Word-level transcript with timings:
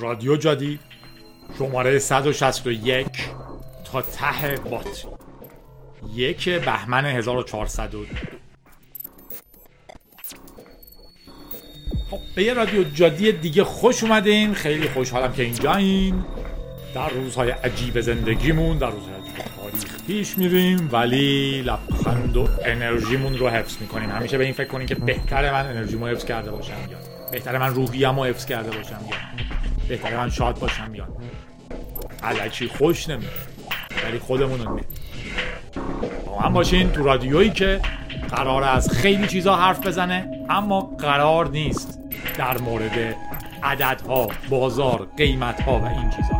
رادیو 0.00 0.36
جدید 0.36 0.80
شماره 1.58 1.98
161 1.98 3.06
تا 3.84 4.02
ته 4.02 4.54
باتری 4.70 4.92
یک 6.14 6.48
بهمن 6.48 7.06
1400 7.06 7.90
خب 12.10 12.18
به 12.34 12.42
یه 12.42 12.54
رادیو 12.54 12.84
جادی 12.84 13.32
دیگه 13.32 13.64
خوش 13.64 14.02
اومدین. 14.02 14.54
خیلی 14.54 14.88
خوشحالم 14.88 15.32
که 15.32 15.42
اینجایین. 15.42 16.24
در 16.94 17.08
روزهای 17.08 17.50
عجیب 17.50 18.00
زندگیمون 18.00 18.78
در 18.78 18.90
روزهای 18.90 19.14
عجیب 19.14 19.34
تاریخ 19.34 20.06
پیش 20.06 20.38
میریم 20.38 20.88
ولی 20.92 21.62
لبخند 21.62 22.36
و 22.36 22.48
انرژیمون 22.64 23.38
رو 23.38 23.48
حفظ 23.48 23.76
می‌کنیم. 23.80 24.10
همیشه 24.10 24.38
به 24.38 24.44
این 24.44 24.52
فکر 24.52 24.68
کنیم 24.68 24.86
که 24.86 24.94
بهتر 24.94 25.52
من 25.52 25.66
انرژیمو 25.66 26.06
حفظ 26.06 26.24
کرده 26.24 26.50
باشم 26.50 26.72
یا 26.90 26.98
بهتر 27.32 27.58
من 27.58 27.74
روحیمو 27.74 28.24
حفظ 28.24 28.46
کرده 28.46 28.76
باشم 28.76 29.00
یا 29.10 29.16
بهتر 29.90 30.16
من 30.16 30.30
شاد 30.30 30.58
باشم 30.58 30.94
یا 30.94 31.08
علکی 32.22 32.68
خوش 32.68 33.08
نمیاد 33.08 33.32
ولی 34.04 34.18
خودمون 34.18 34.60
رو 34.60 34.80
با 36.26 36.38
من 36.42 36.52
باشین 36.52 36.90
تو 36.90 37.04
رادیویی 37.04 37.50
که 37.50 37.80
قرار 38.30 38.64
از 38.64 38.90
خیلی 38.90 39.26
چیزا 39.26 39.56
حرف 39.56 39.86
بزنه 39.86 40.46
اما 40.50 40.80
قرار 40.80 41.48
نیست 41.48 41.98
در 42.38 42.58
مورد 42.58 43.16
عددها 43.62 44.28
بازار 44.50 45.08
قیمتها 45.16 45.78
و 45.78 45.84
این 45.84 46.10
چیزا. 46.10 46.34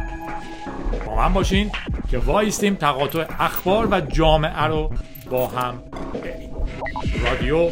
با 1.06 1.16
من 1.16 1.32
باشین 1.32 1.70
که 2.10 2.18
وایستیم 2.18 2.74
تقاطع 2.74 3.24
اخبار 3.38 3.88
و 3.90 4.00
جامعه 4.00 4.64
رو 4.64 4.90
با 5.30 5.46
هم 5.46 5.82
بریم 6.22 6.50
رادیو 7.24 7.70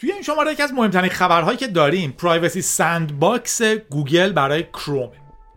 توی 0.00 0.12
این 0.12 0.22
شماره 0.22 0.52
یکی 0.52 0.62
از 0.62 0.72
مهمترین 0.72 1.10
خبرهایی 1.10 1.58
که 1.58 1.66
داریم 1.66 2.10
Privacy 2.10 2.62
Sandbox 2.62 3.62
گوگل 3.62 4.32
برای 4.32 4.62
کروم 4.62 5.10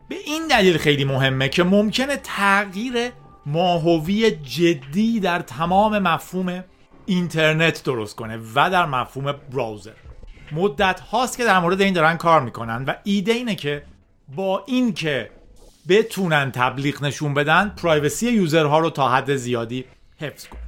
به 0.10 0.16
این 0.26 0.48
دلیل 0.48 0.78
خیلی 0.78 1.06
مهمه 1.06 1.50
که 1.50 1.64
ممکنه 1.64 2.18
تغییر 2.18 3.12
ماهوی 3.46 4.32
جدی 4.32 5.20
در 5.20 5.40
تمام 5.40 6.00
مفهوم 6.00 6.64
اینترنت 7.06 7.84
درست 7.84 8.16
کنه 8.16 8.38
و 8.56 8.70
در 8.70 8.86
مفهوم 8.86 9.32
browser. 9.32 9.92
مدت 10.52 11.00
هاست 11.00 11.38
که 11.38 11.44
در 11.44 11.60
مورد 11.60 11.82
این 11.82 11.94
دارن 11.94 12.18
کار 12.18 12.42
می‌کنن 12.42 12.86
و 12.88 12.96
ایده 13.04 13.32
اینه 13.32 13.56
که 13.56 13.84
با 14.36 14.64
این 14.68 14.94
که 14.94 15.30
بتونن 15.90 16.52
تبلیغ 16.52 17.04
نشون 17.04 17.34
بدن 17.34 17.74
privacy 17.78 18.32
user 18.32 18.70
ها 18.70 18.80
رو 18.80 18.90
تا 18.90 19.10
حد 19.10 19.36
زیادی 19.36 19.86
حفظ 20.20 20.48
کنن. 20.48 20.63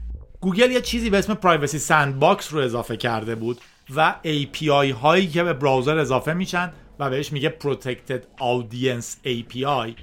گوگل 0.45 0.71
یه 0.71 0.81
چیزی 0.81 1.09
به 1.09 1.17
اسم 1.17 1.33
Privacy 1.33 1.79
Sandbox 1.79 2.53
رو 2.53 2.59
اضافه 2.59 2.97
کرده 2.97 3.35
بود 3.35 3.61
و 3.95 4.15
API 4.23 4.91
هایی 5.01 5.27
که 5.27 5.43
به 5.43 5.53
browser 5.53 5.97
اضافه 5.97 6.33
میشن 6.33 6.73
و 6.99 7.09
بهش 7.09 7.31
میگه 7.31 7.55
Protected 7.63 8.41
Audience 8.41 9.27
API 9.27 9.93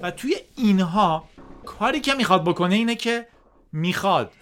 و 0.00 0.10
توی 0.10 0.36
اینها 0.56 1.24
کاری 1.66 2.00
که 2.00 2.14
می‌خواد 2.14 2.44
بکنه 2.44 2.74
اینه 2.74 2.94
که 2.94 3.26
می‌خواد 3.72 4.32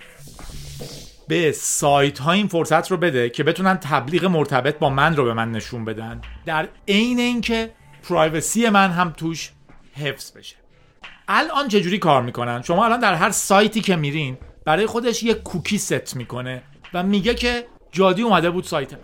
به 1.29 1.53
سایت 1.53 2.19
ها 2.19 2.33
این 2.33 2.47
فرصت 2.47 2.91
رو 2.91 2.97
بده 2.97 3.31
که 3.31 3.45
بتونن 3.45 3.77
تبلیغ 3.77 4.25
مرتبط 4.25 4.79
با 4.79 4.91
من 4.91 5.17
رو 5.17 5.25
به 5.25 5.35
من 5.35 5.53
نشون 5.53 5.85
بدن. 5.85 6.21
در 6.47 6.69
عین 6.89 7.19
اینکه 7.19 7.73
privacy 8.09 8.69
من 8.69 8.91
هم 8.91 9.11
توش 9.11 9.51
حفظ 9.95 10.33
بشه. 10.33 10.57
الان 11.29 11.69
چجوری 11.69 11.99
کار 11.99 12.23
می‌کنن؟ 12.23 12.63
شما 12.63 12.85
الان 12.85 13.01
در 13.01 13.15
هر 13.15 13.31
سایتی 13.31 13.81
که 13.81 13.97
میرین 13.97 14.39
برای 14.67 14.87
خودش 14.87 15.23
یه 15.23 15.35
کوکی 15.35 15.79
ست 15.79 16.17
می‌کنه 16.17 16.63
و 16.95 17.03
میگه 17.03 17.35
که 17.35 17.67
جادی 17.93 18.23
اومده 18.23 18.51
بود 18.51 18.65
سایت 18.65 18.93
من. 18.93 18.99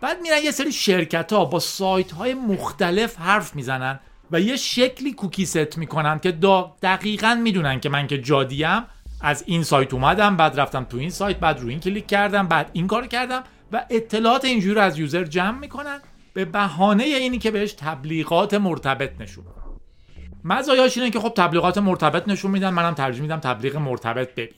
بعد 0.00 0.20
میرن 0.22 0.38
یه 0.44 0.50
سری 0.50 0.72
شرکت 0.72 1.32
ها 1.32 1.44
با 1.44 1.58
سایت 1.60 2.12
های 2.12 2.34
مختلف 2.34 3.16
حرف 3.16 3.56
می‌زنن 3.56 4.00
و 4.30 4.40
یه 4.40 4.56
شکلی 4.56 5.12
کوکی 5.12 5.46
ست 5.46 5.78
می‌کنن 5.78 6.18
که 6.18 6.32
دقیقا 6.82 7.40
می‌دونن 7.42 7.80
که 7.80 7.88
من 7.88 8.06
که 8.06 8.18
جادیم 8.18 8.82
از 9.20 9.44
این 9.46 9.62
سایت 9.62 9.94
اومدم 9.94 10.36
بعد 10.36 10.60
رفتم 10.60 10.84
تو 10.84 10.96
این 10.96 11.10
سایت 11.10 11.36
بعد 11.36 11.60
رو 11.60 11.68
این 11.68 11.80
کلیک 11.80 12.06
کردم 12.06 12.48
بعد 12.48 12.70
این 12.72 12.86
کار 12.86 13.06
کردم 13.06 13.42
و 13.72 13.84
اطلاعات 13.90 14.44
اینجوری 14.44 14.80
از 14.80 14.98
user 14.98 15.24
جمع 15.24 15.58
می‌کنن 15.58 16.00
به 16.32 16.44
بهانه 16.44 17.04
اینی 17.04 17.38
که 17.38 17.50
بهش 17.50 17.72
تبلیغات 17.72 18.54
مرتبط 18.54 19.20
نشون 19.20 19.44
مزایاش 20.44 20.98
اینه 20.98 21.10
که 21.10 21.20
خب 21.20 21.32
تبلیغات 21.36 21.78
مرتبط 21.78 22.28
نشون 22.28 22.50
میدن 22.50 22.70
منم 22.70 22.94
ترجیح 22.94 23.22
میدم 23.22 23.40
تبلیغ 23.40 23.76
مرتبط 23.76 24.34
ببینم 24.34 24.54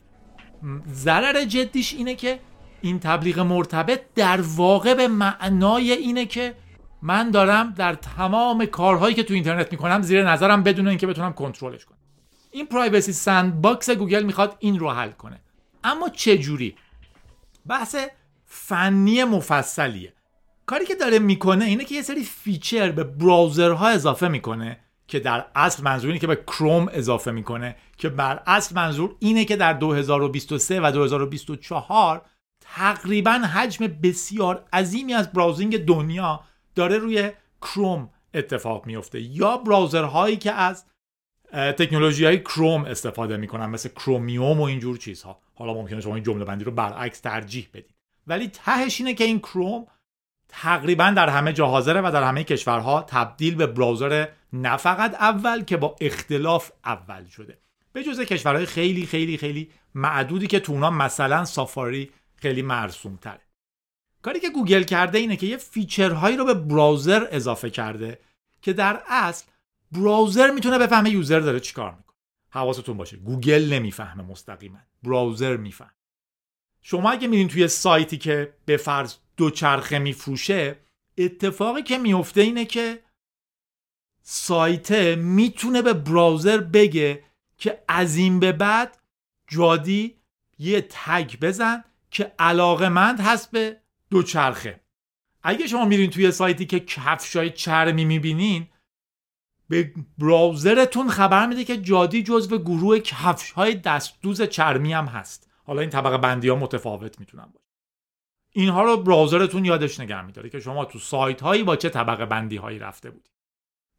ضرر 0.92 1.44
جدیش 1.44 1.94
اینه 1.94 2.14
که 2.14 2.40
این 2.80 2.98
تبلیغ 2.98 3.38
مرتبط 3.38 4.00
در 4.14 4.40
واقع 4.40 4.94
به 4.94 5.08
معنای 5.08 5.92
اینه 5.92 6.26
که 6.26 6.54
من 7.02 7.30
دارم 7.30 7.74
در 7.76 7.94
تمام 7.94 8.66
کارهایی 8.66 9.14
که 9.14 9.22
تو 9.22 9.34
اینترنت 9.34 9.72
می‌کنم 9.72 10.02
زیر 10.02 10.30
نظرم 10.30 10.62
بدون 10.62 10.88
اینکه 10.88 11.06
بتونم 11.06 11.32
کنترلش 11.32 11.84
کنم. 11.84 11.98
این 12.50 12.66
Privacy 12.66 13.12
Sandbox 13.12 13.90
گوگل 13.90 14.22
می‌خواد 14.22 14.56
این 14.58 14.78
رو 14.78 14.90
حل 14.90 15.10
کنه. 15.10 15.40
اما 15.84 16.08
چه 16.08 16.38
جوری 16.38 16.76
بحث 17.66 17.96
فنی 18.46 19.24
مفصلیه. 19.24 20.12
کاری 20.66 20.86
که 20.86 20.94
داره 20.94 21.18
می‌کنه 21.18 21.64
اینه 21.64 21.84
که 21.84 21.94
یه 21.94 22.02
سری 22.02 22.24
فیچر 22.24 22.92
به 22.92 23.04
براوزرها 23.04 23.88
اضافه 23.88 24.28
می‌کنه. 24.28 24.80
که 25.08 25.20
در 25.20 25.46
اصل 25.54 25.82
منظور 25.82 26.08
اینه 26.08 26.20
که 26.20 26.26
به 26.26 26.36
کروم 26.36 26.88
اضافه 26.92 27.30
می‌کنه 27.30 27.76
که 27.96 28.08
بر 28.08 28.42
اصل 28.46 28.74
منظور 28.74 29.16
اینه 29.18 29.44
که 29.44 29.56
در 29.56 29.72
2023 29.72 30.80
و 30.80 30.90
2024 30.90 32.22
تقریبا 32.60 33.30
حجم 33.32 33.86
بسیار 33.86 34.64
عظیمی 34.72 35.14
از 35.14 35.32
براوزینگ 35.32 35.84
دنیا 35.84 36.40
داره 36.74 36.98
روی 36.98 37.30
کروم 37.62 38.10
اتفاق 38.34 38.86
میفته 38.86 39.20
یا 39.20 39.56
براوزرهایی 39.56 40.36
که 40.36 40.52
از 40.52 40.84
تکنولوژی 41.52 42.24
های 42.24 42.40
کروم 42.40 42.84
استفاده 42.84 43.36
می‌کنن 43.36 43.66
مثل 43.66 43.88
کرومیوم 43.88 44.60
و 44.60 44.62
اینجور 44.62 44.96
چیزها. 44.96 45.40
حالا 45.54 45.74
ممکنه 45.74 46.00
شما 46.00 46.14
این 46.14 46.24
جمله 46.24 46.44
بندی 46.44 46.64
رو 46.64 46.72
برعکس 46.72 47.20
ترجیح 47.20 47.68
بدید. 47.74 47.94
ولی 48.26 48.48
تهش 48.48 49.00
اینه 49.00 49.14
که 49.14 49.24
این 49.24 49.38
کروم 49.38 49.86
تقریبا 50.48 51.10
در 51.10 51.28
همه 51.28 51.52
جا 51.52 51.66
حاضره 51.66 52.00
و 52.00 52.10
در 52.12 52.22
همه 52.22 52.44
کشورها 52.44 53.02
تبدیل 53.02 53.54
به 53.54 53.66
browser 53.66 54.28
نه 54.52 54.76
فقط 54.76 55.14
اول 55.14 55.64
که 55.64 55.76
با 55.76 55.96
اختلاف 56.00 56.70
اول 56.84 57.24
شده. 57.24 57.58
به 57.92 58.04
جز 58.04 58.20
کشورهای 58.20 58.66
خیلی 58.66 59.06
خیلی 59.06 59.36
خیلی 59.36 59.70
معدودی 59.94 60.46
که 60.46 60.60
تو 60.60 60.72
اونا 60.72 60.90
مثلا 60.90 61.44
سافاری 61.44 62.10
خیلی 62.36 62.62
مرسوم 62.62 63.16
تره 63.16 63.40
کاری 64.22 64.40
که 64.40 64.50
گوگل 64.50 64.82
کرده 64.82 65.18
اینه 65.18 65.36
که 65.36 65.46
یه 65.46 65.56
feature 65.56 66.12
هایی 66.12 66.36
رو 66.36 66.44
به 66.44 66.54
browser 66.54 67.26
اضافه 67.30 67.70
کرده 67.70 68.18
که 68.62 68.72
در 68.72 69.02
اصل 69.08 69.46
براوزر 69.92 70.50
می‌تونه 70.50 70.78
بفهمه 70.78 71.10
یوزر 71.10 71.40
داره 71.40 71.60
چیکار 71.60 71.90
می‌کنه. 71.90 72.16
حواستون 72.50 72.96
باشه 72.96 73.16
گوگل 73.16 73.72
نمی‌فهمه 73.72 74.22
مستقیما 74.22 74.78
براوزر 75.02 75.56
می‌فهمه. 75.56 75.90
شما 76.82 77.10
اگه 77.10 77.28
میرین 77.28 77.48
توی 77.48 77.68
سایتی 77.68 78.18
که 78.18 78.54
به 78.64 78.76
فرض 78.76 79.14
دوچرخه 79.38 79.98
میفروشه 79.98 80.76
اتفاقی 81.18 81.82
که 81.82 81.98
میفته 81.98 82.40
اینه 82.40 82.64
که 82.64 83.02
سایت 84.22 84.92
می‌تونه 85.16 85.82
به 85.82 85.92
براوزر 85.92 86.58
بگه 86.58 87.24
که 87.58 87.84
از 87.88 88.16
این 88.16 88.40
به 88.40 88.52
بعد 88.52 88.98
جادی 89.50 90.18
یه 90.58 90.86
تگ 90.90 91.40
بزن 91.40 91.84
که 92.10 92.32
علاقه 92.38 92.88
مند 92.88 93.20
هست 93.20 93.50
به 93.50 93.80
دوچرخه. 94.10 94.80
اگه 95.42 95.66
شما 95.66 95.84
میرین 95.84 96.10
توی 96.10 96.30
سایتی 96.30 96.66
که 96.66 96.80
کفشای 96.80 97.50
چرمی 97.50 98.04
می‌بینین 98.04 98.68
به 99.68 99.92
براوزرتون 100.18 101.08
خبر 101.08 101.46
میده 101.46 101.64
که 101.64 101.76
جادی 101.76 102.22
جزو 102.22 102.58
گروه 102.58 102.98
کفش 102.98 103.50
های 103.50 103.74
دستدوز 103.74 104.42
چرمی 104.42 104.92
هم 104.92 105.06
هست. 105.06 105.50
حالا 105.64 105.80
این 105.80 105.90
طبقه 105.90 106.18
بندی 106.18 106.48
ها 106.48 106.56
متفاوت 106.56 107.20
می‌تونن 107.20 107.46
باشه. 107.46 107.67
اینها 108.52 108.82
رو 108.82 108.96
براوزرتون 108.96 109.64
یادش 109.64 110.00
نگه 110.00 110.22
میداره 110.22 110.50
که 110.50 110.60
شما 110.60 110.84
تو 110.84 110.98
سایت 110.98 111.40
هایی 111.40 111.62
با 111.62 111.76
چه 111.76 111.88
طبقه 111.88 112.26
بندی 112.26 112.56
هایی 112.56 112.78
رفته 112.78 113.10
بودید. 113.10 113.32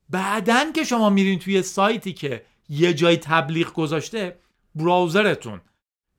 بعدن 0.10 0.72
که 0.72 0.84
شما 0.84 1.10
میرین 1.10 1.40
توی 1.40 1.62
سایتی 1.62 2.14
که 2.14 2.46
یه 2.70 2.94
جای 2.94 3.18
تبلیغ 3.18 3.74
گذاشته 3.74 4.40
براوزرتون 4.76 5.62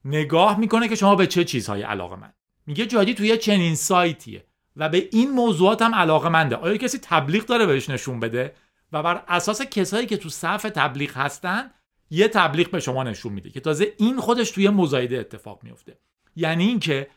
نگاه 0.04 0.58
می‌کنه 0.58 0.88
که 0.88 0.94
شما 0.94 1.14
به 1.14 1.26
چه 1.26 1.44
چیزهای 1.44 1.82
علاقه 1.82 2.16
من. 2.16 2.32
میگه 2.66 2.86
جادی 2.86 3.14
توی 3.14 3.38
چنین 3.38 3.74
سایتیه 3.74 4.44
و 4.76 4.88
به 4.88 5.08
این 5.12 5.30
موضوعات 5.30 5.82
هم 5.82 5.94
علاقه 5.94 6.28
منده. 6.28 6.56
آیا 6.56 6.76
کسی 6.76 6.98
تبلیغ 6.98 7.46
داره 7.46 7.66
بهش 7.66 7.90
نشون 7.90 8.20
بده؟ 8.20 8.54
و 8.92 9.02
بر 9.02 9.24
اساس 9.28 9.62
کسایی 9.62 10.06
که 10.06 10.16
تو 10.16 10.28
صف 10.28 10.62
تبلیغ 10.62 11.16
هستن 11.16 11.70
یه 12.10 12.28
تبلیغ 12.28 12.70
به 12.70 12.80
شما 12.80 13.02
نشون 13.02 13.32
میده 13.32 13.50
که 13.50 13.60
تازه 13.60 13.92
این 13.98 14.20
خودش 14.20 14.50
توی 14.50 14.68
مزایده 14.68 15.18
اتفاق 15.18 15.62
میفته 15.62 15.98
یعنی 16.36 16.66
اینکه 16.66 17.10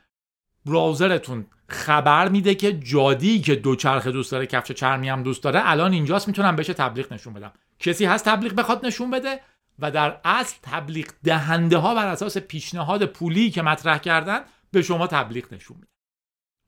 براوزرتون 0.66 1.46
خبر 1.68 2.30
میده 2.30 2.56
که 2.56 2.74
جادی 2.74 3.42
که 3.42 3.56
دوچرخه 3.56 4.12
دوست 4.12 4.32
داره 4.32 4.46
کفش 4.46 4.72
چرمی 4.72 5.10
هم 5.10 5.24
دوست 5.24 5.44
داره 5.44 5.62
الان 5.64 5.94
اینجاست 5.94 6.28
می‌تونم 6.28 6.56
بهش 6.56 6.68
تبلیغ 6.68 7.14
نشون 7.14 7.34
بدم. 7.34 7.52
کسی 7.80 8.06
هست 8.06 8.26
تبلیغ 8.26 8.54
بخواد 8.54 8.86
نشون 8.86 9.12
بده 9.12 9.40
و 9.80 9.92
در 9.92 10.20
اصل 10.26 10.56
تبلیغ 10.62 11.08
دهنده 11.24 11.78
ها 11.78 11.96
بر 11.96 12.08
اساس 12.08 12.38
پیشنهاد 12.38 13.06
پولی 13.06 13.52
که 13.52 13.62
مطرح 13.62 13.98
کردن 13.98 14.40
به 14.72 14.82
شما 14.82 15.08
تبلیغ 15.08 15.54
نشون 15.54 15.78
میده. 15.78 15.88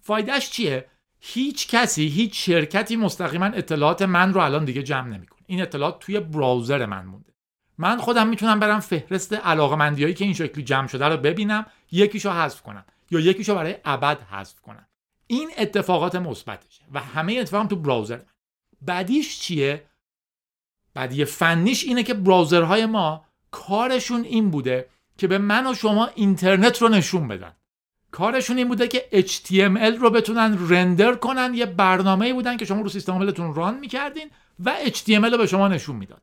فایدهش 0.02 0.50
چیه؟ 0.50 0.86
هیچ 1.20 1.68
کسی 1.68 2.08
هیچ 2.08 2.46
شرکتی 2.46 2.96
مستقیما 2.96 3.46
اطلاعات 3.46 4.02
من 4.02 4.34
رو 4.34 4.42
الان 4.42 4.66
دیگه 4.66 4.84
جمع 4.84 5.08
نمی‌کنه. 5.08 5.40
این 5.46 5.62
اطلاعات 5.62 6.00
توی 6.00 6.20
براوزر 6.20 6.86
من 6.86 7.06
مونده. 7.06 7.34
من 7.78 7.98
خودم 7.98 8.28
می‌تونم 8.28 8.60
برم 8.60 8.80
فهرست 8.80 9.34
علاقمندیایی 9.34 10.14
که 10.14 10.26
این 10.26 10.34
شکلی 10.34 10.64
جمع 10.64 10.88
شده 10.88 11.06
رو 11.06 11.18
ببینم 11.18 11.66
یکیشو 11.92 12.32
حذف 12.32 12.62
کنم. 12.62 12.86
یا 13.12 13.20
یکیشو 13.20 13.56
برای 13.56 13.76
ابد 13.86 14.22
حذف 14.22 14.62
کنم. 14.62 14.88
این 15.28 15.52
اتفاقات 15.58 16.16
مثبتشه 16.16 16.84
و 16.94 17.00
همه 17.00 17.34
اتفاقم 17.34 17.68
تو 17.68 17.76
براوزر 17.76 18.18
من. 18.18 18.26
بعدیش 18.82 19.40
چیه؟ 19.40 19.86
بعدی 20.94 21.26
فنیش 21.26 21.84
اینه 21.84 22.04
که 22.04 22.14
براوزرهای 22.14 22.86
ما 22.86 23.26
کارشون 23.52 24.24
این 24.24 24.52
بوده 24.52 24.90
که 25.18 25.28
به 25.28 25.38
من 25.38 25.72
و 25.72 25.74
شما 25.74 26.10
اینترنت 26.16 26.82
رو 26.82 26.90
نشون 26.90 27.28
بدن. 27.28 27.56
کارشون 28.12 28.58
این 28.58 28.68
بوده 28.68 28.88
که 28.88 29.10
HTML 29.12 30.00
رو 30.00 30.10
بتونن 30.10 30.70
رندر 30.70 31.16
کنن. 31.16 31.54
یه 31.54 31.66
برنامه 31.66 32.34
بودن 32.34 32.58
که 32.58 32.66
شما 32.66 32.82
رو 32.82 32.90
سیستم 32.90 33.12
عاملتون 33.12 33.56
ران 33.56 33.80
می‌کردین 33.80 34.32
و 34.66 34.76
HTML 34.86 35.32
رو 35.32 35.38
به 35.38 35.48
شما 35.48 35.68
نشون 35.68 35.96
می‌داد. 35.96 36.22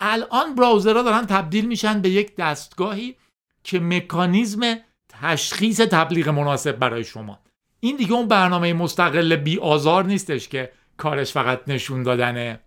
الان 0.00 0.54
براوزرها 0.54 1.02
دارن 1.02 1.26
تبدیل 1.26 1.66
میشن 1.66 2.00
به 2.00 2.10
یک 2.10 2.36
دستگاهی 2.36 3.16
که 3.64 3.80
مکانیزم 3.80 4.78
تشخیص 5.22 5.80
تبلیغ 5.80 6.28
مناسب 6.28 6.72
برای 6.72 7.04
شما. 7.04 7.38
این 7.80 7.96
دیگه 7.96 8.12
اون 8.12 8.28
برنامه 8.28 8.72
مستقل 8.72 9.36
بی 9.36 9.58
آزار 9.58 10.04
نیستش 10.04 10.48
که 10.48 10.72
کارش 10.96 11.32
فقط 11.32 11.60
نشون 11.66 12.02
دادن 12.02 12.60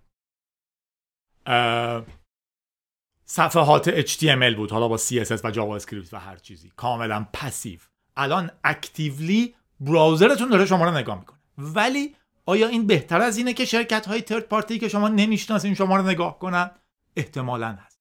صفحات 3.25 4.07
HTML 4.07 4.55
بود. 4.55 4.71
حالا 4.71 4.87
با 4.87 4.97
CSS 4.97 5.45
و 5.45 5.51
جاوا 5.51 5.75
اسکریپت 5.75 6.13
و 6.13 6.17
هر 6.17 6.35
چیزی. 6.35 6.71
کاملا 6.75 7.27
passive. 7.33 7.79
الان 8.17 8.51
actively 8.63 9.55
browser 9.79 10.28
تون 10.28 10.49
داره 10.49 10.65
شما 10.65 10.85
رو 10.85 10.91
نگاه 10.91 11.19
می‌کنه. 11.19 11.39
ولی 11.57 12.15
آیا 12.45 12.67
این 12.67 12.87
بهتر 12.87 13.21
از 13.21 13.37
اینه 13.37 13.53
که 13.53 13.65
شرکت 13.65 14.05
های 14.05 14.21
third 14.21 14.43
party 14.43 14.79
که 14.79 14.87
شما 14.87 15.07
نمی‌شناسین 15.07 15.73
شما 15.73 15.97
رو 15.97 16.03
نگاه 16.03 16.39
کنن؟ 16.39 16.71
احتمالا 17.15 17.71
هست. 17.71 17.92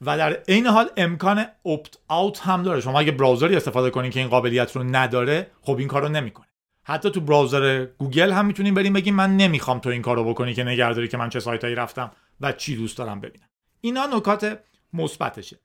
و 0.00 0.18
در 0.18 0.32
عین 0.48 0.66
حال 0.66 0.90
امکان 0.96 1.46
opt 1.66 1.98
out 2.08 2.40
هم 2.40 2.62
داره. 2.62 2.80
شما 2.80 3.00
اگه 3.00 3.12
browser 3.12 3.51
ی 3.51 3.56
استفاده 3.56 3.90
کنین 3.90 4.10
که 4.10 4.20
این 4.20 4.28
قابلیت 4.28 4.76
رو 4.76 4.82
نداره 4.82 5.50
خب 5.62 5.76
این 5.78 5.88
کارو 5.88 6.08
نمی‌کنه. 6.08 6.46
حتی 6.82 7.10
تو 7.10 7.20
browser 7.20 7.86
گوگل 7.98 8.32
هم 8.32 8.46
می‌تونیم 8.46 8.74
بریم 8.74 8.92
بگیم 8.92 9.14
من 9.14 9.36
نمی‌خوام 9.36 9.78
تو 9.78 9.88
این 9.88 10.02
کارو 10.02 10.24
بکنی 10.24 10.54
که 10.54 10.64
نگهداری 10.64 11.08
که 11.08 11.16
من 11.16 11.28
چه 11.28 11.40
سایتایی 11.40 11.74
رفتم 11.74 12.10
و 12.40 12.52
چی 12.52 12.76
دوست 12.76 12.98
دارم 12.98 13.20
ببینم. 13.20 13.46
اینا 13.80 14.06
نکات 14.06 14.58
مثبتشه. 14.92 15.58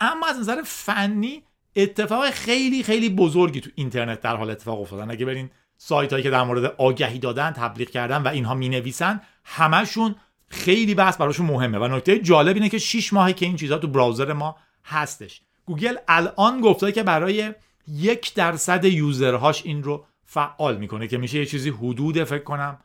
اما 0.00 0.26
از 0.26 0.38
نظر 0.38 0.62
فنی 0.64 1.42
اتفاق 1.76 2.30
خیلی 2.30 2.82
خیلی 2.82 3.08
بزرگی 3.08 3.60
تو 3.60 3.70
اینترنت 3.74 4.20
در 4.20 4.36
حال 4.36 4.50
اتفاق 4.50 4.80
افتادنه. 4.80 5.10
اگه 5.10 5.26
برین 5.26 5.50
سایت 5.76 6.12
هایی 6.12 6.22
که 6.22 6.30
در 6.30 6.42
مورد 6.42 6.64
آگهی 6.64 7.18
دادن 7.18 7.50
تبلیغ 7.50 7.88
کردن 7.90 8.22
و 8.22 8.28
اینها 8.28 8.54
می 8.54 8.68
نویسن 8.68 9.20
همشون 9.44 10.14
خیلی 10.50 10.94
بحث 10.94 11.16
براشون 11.16 11.46
مهمه. 11.46 11.78
و 11.78 11.96
نکته 11.96 12.18
جالب 12.18 12.54
اینه 12.54 12.68
که 12.68 12.78
6 12.78 13.12
ماهه 13.12 13.32
که 13.32 13.46
این 13.46 13.56
چیزها 13.56 13.78
تو 13.78 13.88
browser 13.88 14.32
ما 14.32 14.56
هستش. 14.84 15.42
گوگل 15.66 15.96
الان 16.08 16.60
گفته 16.60 16.92
که 16.92 17.02
برای 17.02 17.54
یک 17.86 18.34
درصد 18.34 18.84
user 18.84 19.30
هاش 19.30 19.64
این 19.66 19.82
رو 19.82 20.06
فعال 20.24 20.76
می‌کنه 20.76 21.08
که 21.08 21.18
میشه 21.18 21.38
یه 21.38 21.46
چیزی 21.46 21.70
حدود 21.70 22.24
فکر 22.24 22.42
کنم 22.44 22.78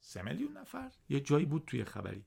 سه 0.00 0.22
میلیون 0.22 0.56
نفر 0.56 0.90
یه 1.08 1.20
جایی 1.20 1.46
بود 1.46 1.64
توی 1.66 1.84
خبری. 1.84 2.24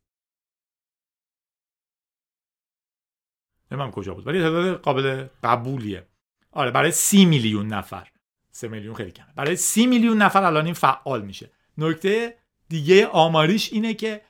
نمی‌دونم 3.72 3.92
کجا 3.92 4.14
بود 4.14 4.28
ولی 4.28 4.42
تعداد 4.42 4.82
قابل 4.82 5.28
قبولیه. 5.44 6.08
آره 6.52 6.72
برای 6.72 6.92
سی 6.92 7.26
میلیون 7.26 7.68
نفر. 7.68 8.12
سه 8.52 8.68
میلیون 8.68 8.96
خیلی 8.96 9.12
کمه. 9.12 9.34
برای 9.36 9.56
سی 9.56 9.86
میلیون 9.86 10.18
نفر 10.18 10.44
الان 10.44 10.66
این 10.66 10.74
فعال 10.74 11.22
میشه. 11.22 11.52
نکته 11.78 12.38
دیگه 12.70 13.08
آماریش 13.08 13.74
اینه 13.74 13.94
که 13.94 14.22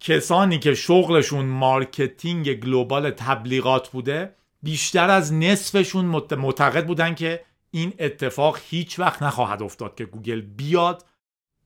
کسانی 0.00 0.58
که 0.58 0.74
شغلشون 0.74 1.44
marketing 1.44 2.54
global 2.54 3.10
تبلیغات 3.10 3.88
بوده 3.88 4.34
بیشتر 4.62 5.10
از 5.10 5.32
نصفشون 5.32 6.04
معتقد 6.36 6.86
بودن 6.86 7.14
که 7.14 7.44
این 7.70 7.92
اتفاق 7.98 8.58
هیچ 8.68 8.98
وقت 8.98 9.22
نخواهد 9.22 9.62
افتاد 9.62 9.94
که 9.94 10.04
گوگل 10.04 10.40
بیاد 10.40 11.04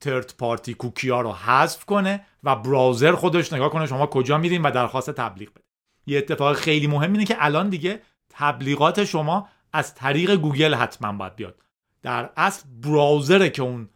third 0.01 0.33
party 0.37 0.73
کوکی 0.73 1.09
ها 1.09 1.21
رو 1.21 1.31
حذف 1.31 1.85
کنه 1.85 2.25
و 2.43 2.55
browser 2.55 3.11
خودش 3.11 3.53
نگاه 3.53 3.69
کنه 3.69 3.85
شما 3.85 4.07
کجا 4.07 4.37
میرین 4.37 4.61
و 4.61 4.71
درخواست 4.71 5.11
تبلیغ 5.11 5.49
بده. 5.53 5.63
یه 6.07 6.17
اتفاق 6.17 6.55
خیلی 6.55 6.87
مهم 6.87 7.13
اینه 7.13 7.25
که 7.25 7.35
الان 7.39 7.69
دیگه 7.69 8.01
تبلیغات 8.29 9.03
شما 9.03 9.49
از 9.73 9.95
طریق 9.95 10.35
گوگل 10.35 10.73
حتما 10.73 11.11
باید 11.11 11.35
بیاد. 11.35 11.55
در 12.01 12.29
اصل 12.37 12.63
browser 12.83 13.41
ه 13.41 13.49
که 13.49 13.61
اون 13.61 13.89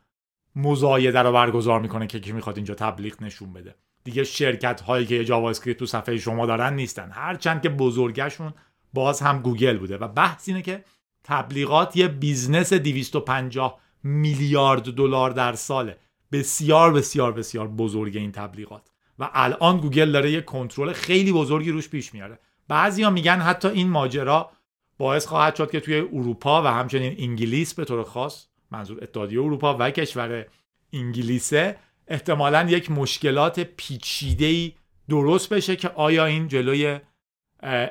مزایده 0.61 1.19
رو 1.19 1.31
برگزار 1.31 1.79
می‌کنه 1.81 2.07
که 2.07 2.19
کی 2.19 2.31
می‌خواد 2.31 2.56
اینجا 2.56 2.75
تبلیغ 2.75 3.23
نشون 3.23 3.53
بده. 3.53 3.75
دیگه 4.03 4.23
شرکت 4.23 4.81
هایی 4.81 5.06
که 5.06 5.25
جاوا 5.25 5.50
اسکریپت 5.50 5.79
تو 5.79 5.85
صفحه 5.85 6.17
شما 6.17 6.45
دارن 6.45 6.73
نیستن. 6.73 7.09
هرچند 7.11 7.61
که 7.61 7.69
بزرگشون 7.69 8.53
باز 8.94 9.21
هم 9.21 9.41
گوگل 9.41 9.77
بوده 9.77 9.97
و 9.97 10.07
بحث 10.07 10.50
اینه 10.50 10.61
که 10.61 10.83
تبلیغات 11.23 11.97
یه 11.97 12.07
business 12.07 12.74
250 12.73 13.79
میلیارد 14.03 14.83
دلار 14.83 15.31
در 15.31 15.53
ساله. 15.53 15.97
بسیار 16.31 16.94
بسیار 16.94 17.31
بسیار 17.31 17.67
بزرگ 17.67 18.17
این 18.17 18.31
تبلیغات. 18.31 18.89
و 19.19 19.29
الان 19.33 19.77
گوگل 19.77 20.11
داره 20.11 20.31
یه 20.31 20.41
کنترل 20.41 20.94
خیلی 20.94 21.31
بزرگی 21.31 21.71
روش 21.71 21.89
پیش 21.89 22.13
میاره. 22.13 22.39
بعضیا 22.67 23.09
میگن 23.09 23.39
حتی 23.39 23.67
این 23.67 23.89
ماجرا 23.89 24.51
باعث 24.97 25.25
خواهد 25.25 25.56
شد 25.56 25.71
که 25.71 25.79
توی 25.79 25.95
اروپا 26.00 26.63
و 26.63 26.65
همچنین 26.65 27.15
انگلیس 27.19 27.73
به 27.73 27.85
طور 27.85 28.03
خاص 28.03 28.45
منظور 28.71 29.04
اتحادیه 29.04 29.39
اروپا 29.39 29.77
و 29.80 29.92
کشور 29.92 30.45
انگلیسه 30.94 31.75
احتمالا 32.07 32.63
یک 32.69 32.92
مشکلات 32.92 33.60
پیچیده 33.60 34.71
درست 35.10 35.50
بشه 35.50 35.75
که 35.75 35.89
آیا 35.89 36.25
این 36.25 36.48
جلوی 36.48 37.00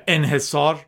انحصار 0.09 0.87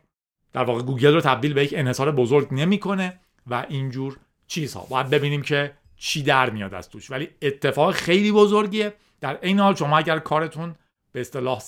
در 0.53 0.63
واقع 0.63 0.81
گوگل 0.81 1.13
رو 1.13 1.21
تبدیل 1.21 1.53
به 1.53 1.63
یک 1.63 1.73
انحصار 1.77 2.11
بزرگ 2.11 2.47
نمی‌کنه 2.51 3.19
و 3.47 3.65
اینجور 3.69 4.17
چیزها. 4.47 4.87
باید 4.89 5.09
ببینیم 5.09 5.41
که 5.41 5.73
چی 5.97 6.23
در 6.23 6.49
میاد 6.49 6.73
از 6.73 6.89
توش. 6.89 7.11
ولی 7.11 7.29
اتفاق 7.41 7.91
خیلی 7.91 8.31
بزرگیه. 8.31 8.93
در 9.21 9.39
این 9.41 9.59
حال 9.59 9.75
شما 9.75 9.97
اگر 9.97 10.19
کارتون 10.19 10.75
به 11.11 11.21
اصطلاح 11.21 11.61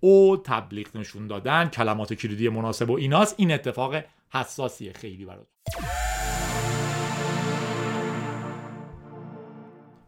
او 0.00 0.36
تبلیغ 0.36 0.96
نشون 0.96 1.26
دادن 1.26 1.68
کلمات 1.68 2.14
کلیدی 2.14 2.48
مناسب 2.48 2.90
و 2.90 2.96
ایناست 2.96 3.34
این 3.38 3.52
اتفاق 3.52 3.94
حساسیه 4.32 4.92
خیلی 4.92 5.24
براتون. 5.24 6.11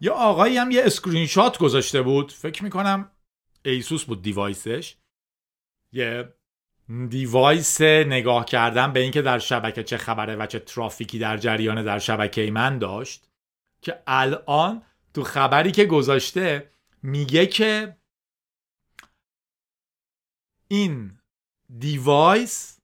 یه 0.01 0.11
آقایی 0.11 0.57
هم 0.57 0.71
یه 0.71 0.83
اسکرین 0.85 1.27
شات 1.27 1.59
گذاشته 1.59 2.03
بود. 2.03 2.33
فکر 2.33 2.65
می‌کنم 2.65 3.11
ایسوس 3.65 4.05
بود 4.05 4.23
device 4.23 4.72
ش. 4.72 4.97
یه 5.93 6.35
device 7.09 7.81
نگاه 7.81 8.45
کردن 8.45 8.93
به 8.93 9.01
اینکه 9.01 9.23
در 9.23 9.39
شبکه 9.39 9.83
چه 9.83 9.97
خبره 9.97 10.37
و 10.37 10.47
چه 10.47 10.59
ترافیکی 10.59 11.19
در 11.19 11.37
جریان 11.37 11.85
در 11.85 11.99
شبکه 11.99 12.51
من 12.51 12.79
داشت 12.79 13.29
که 13.83 14.03
الان 14.07 14.83
تو 15.15 15.23
خبری 15.23 15.73
که 15.73 15.85
گذاشته 15.85 16.71
میگه 17.03 17.47
که 17.47 17.97
این 20.69 21.19
device 21.79 22.81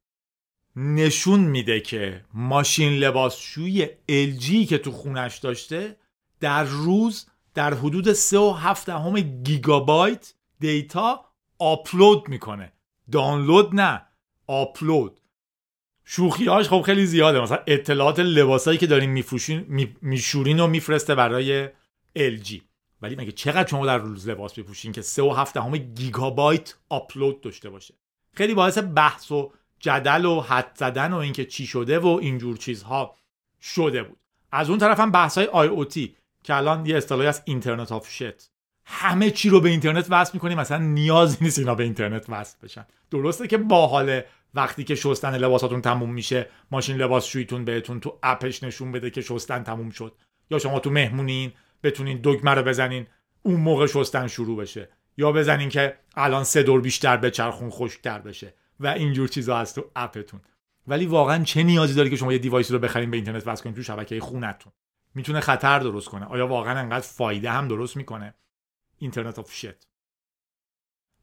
نشون 0.77 1.41
میده 1.41 1.81
که 1.81 2.25
ماشین 2.35 2.93
لباسشویی 2.93 3.87
LG 4.09 4.69
که 4.69 4.79
تو 4.79 4.93
خونش 4.93 5.39
داشته 5.39 5.97
در 6.41 6.65
روز 6.65 7.27
در 7.55 7.75
حدود 7.75 8.13
3.7 8.13 8.89
همه 8.89 9.21
گیگابایت 9.21 10.35
data 10.61 11.25
آپلود 11.59 12.29
می‌کنه. 12.29 12.73
دانلود 13.13 13.75
نه 13.75 14.03
آپلود. 14.47 15.21
شوخیاش 16.05 16.69
خب 16.69 16.83
خیلی 16.83 17.07
زیاده. 17.07 17.41
مثلا 17.41 17.59
اطلاعات 17.67 18.21
لباسایی 18.21 18.79
که 18.79 18.87
دارین 18.87 19.11
میفروشین 19.11 19.89
میشورین 20.03 20.61
و 20.61 20.67
میفرسته 20.67 21.15
برای 21.15 21.69
LG 22.19 22.61
ولی 23.03 23.17
مگه 23.17 23.33
چقدر 23.33 23.69
شما 23.69 23.87
در 23.87 23.99
روز 23.99 24.29
لباس 24.29 24.59
بپوشین 24.59 24.93
که 24.93 25.03
3 25.03 25.23
و 25.23 25.31
7 25.31 25.57
همه 25.57 25.79
گیگابایت 25.79 26.75
آپلود 26.89 27.41
داشته 27.41 27.71
باشه؟ 27.71 27.95
خیلی 28.35 28.55
باعث 28.55 28.79
بحث 28.79 29.31
و 29.31 29.53
جدل 29.81 30.25
و 30.25 30.41
حدس 30.41 30.73
زدن 30.75 31.13
و 31.13 31.17
اینکه 31.17 31.45
چی 31.45 31.67
شده 31.67 31.99
و 31.99 32.07
اینجور 32.07 32.57
چیزها 32.57 33.17
شده 33.61 34.03
بود. 34.03 34.19
از 34.53 34.71
اون 34.71 34.79
طرف 34.79 35.01
هم 35.01 35.11
بحث 35.11 35.39
های 35.39 35.47
IoT. 35.47 36.17
که 36.43 36.55
الان 36.55 36.87
یه 36.87 36.97
اصطلاحی 36.97 37.27
از 37.27 37.43
Internet 37.45 37.93
of 37.93 38.11
Shit 38.11 38.51
همه 38.85 39.31
چی 39.31 39.49
رو 39.51 39.61
به 39.61 39.69
اینترنت 39.69 40.07
وصل 40.11 40.31
می‌کنیم 40.35 40.59
مثلا 40.59 40.79
نیازی 40.79 41.39
نیست 41.41 41.59
اینا 41.59 41.75
به 41.75 41.85
اینترنت 41.85 42.27
وصل 42.29 42.57
بشن. 42.63 42.87
درسته 43.11 43.47
که 43.47 43.59
با 43.59 43.87
حال 43.87 44.21
وقتی 44.55 44.85
که 44.85 44.95
شستن 44.95 45.37
لباساتون 45.37 45.81
تموم 45.83 46.13
میشه 46.13 46.49
ماشین 46.71 46.97
لباس 46.97 47.27
شویتون 47.27 47.65
بهتون 47.65 48.01
تو 48.01 48.19
app 48.23 48.47
ش 48.47 48.63
نشون 48.63 48.93
بده 48.93 49.11
که 49.11 49.21
شستن 49.21 49.63
تموم 49.63 49.91
شد. 49.91 50.17
یا 50.51 50.59
شما 50.59 50.81
تو 50.81 50.91
مهمونین 50.91 51.53
بتونین 51.83 52.21
دگمه 52.23 52.51
رو 52.51 52.63
بزنین 52.63 53.07
اون 53.43 53.61
موقع 53.61 53.87
شستن 53.87 54.27
شروع 54.27 54.57
بشه. 54.57 54.89
یا 55.17 55.33
بزنین 55.33 55.69
که 55.69 55.97
الان 56.17 56.45
سه 56.45 56.63
دور 56.63 56.81
بیشتر 56.81 57.17
بچرخون 57.17 57.71
خشکتر 57.71 58.19
بشه. 58.19 58.55
و 58.81 58.87
اینجور 58.87 59.29
چیزا 59.29 59.59
هست 59.59 59.75
تو 59.75 59.85
app 59.97 60.16
تون. 60.16 60.41
ولی 60.87 61.07
واقعا 61.07 61.45
چه 61.45 61.63
نیازی 61.63 61.95
داری 61.95 62.11
که 62.11 62.17
شما 62.17 62.33
یه 62.33 62.39
device 62.39 62.68
ی 62.68 62.73
رو 62.73 62.79
بخرین 62.79 63.11
به 63.11 63.17
اینترنت 63.17 63.47
وصل 63.47 63.63
کنین 63.63 63.75
تو 63.75 63.83
شبکه 63.83 64.21
خونتون؟ 64.21 64.73
می‌تونه 65.15 65.41
خطر 65.41 65.79
درست 65.79 66.09
کنه. 66.09 66.25
آیا 66.25 66.47
واقعا 66.47 66.79
انقدر 66.79 67.07
فایده 67.07 67.51
هم 67.51 67.69
درست 67.69 67.97
می‌کنه؟ 67.97 68.35
Internet 68.99 69.39
of 69.39 69.53
Shit 69.53 69.87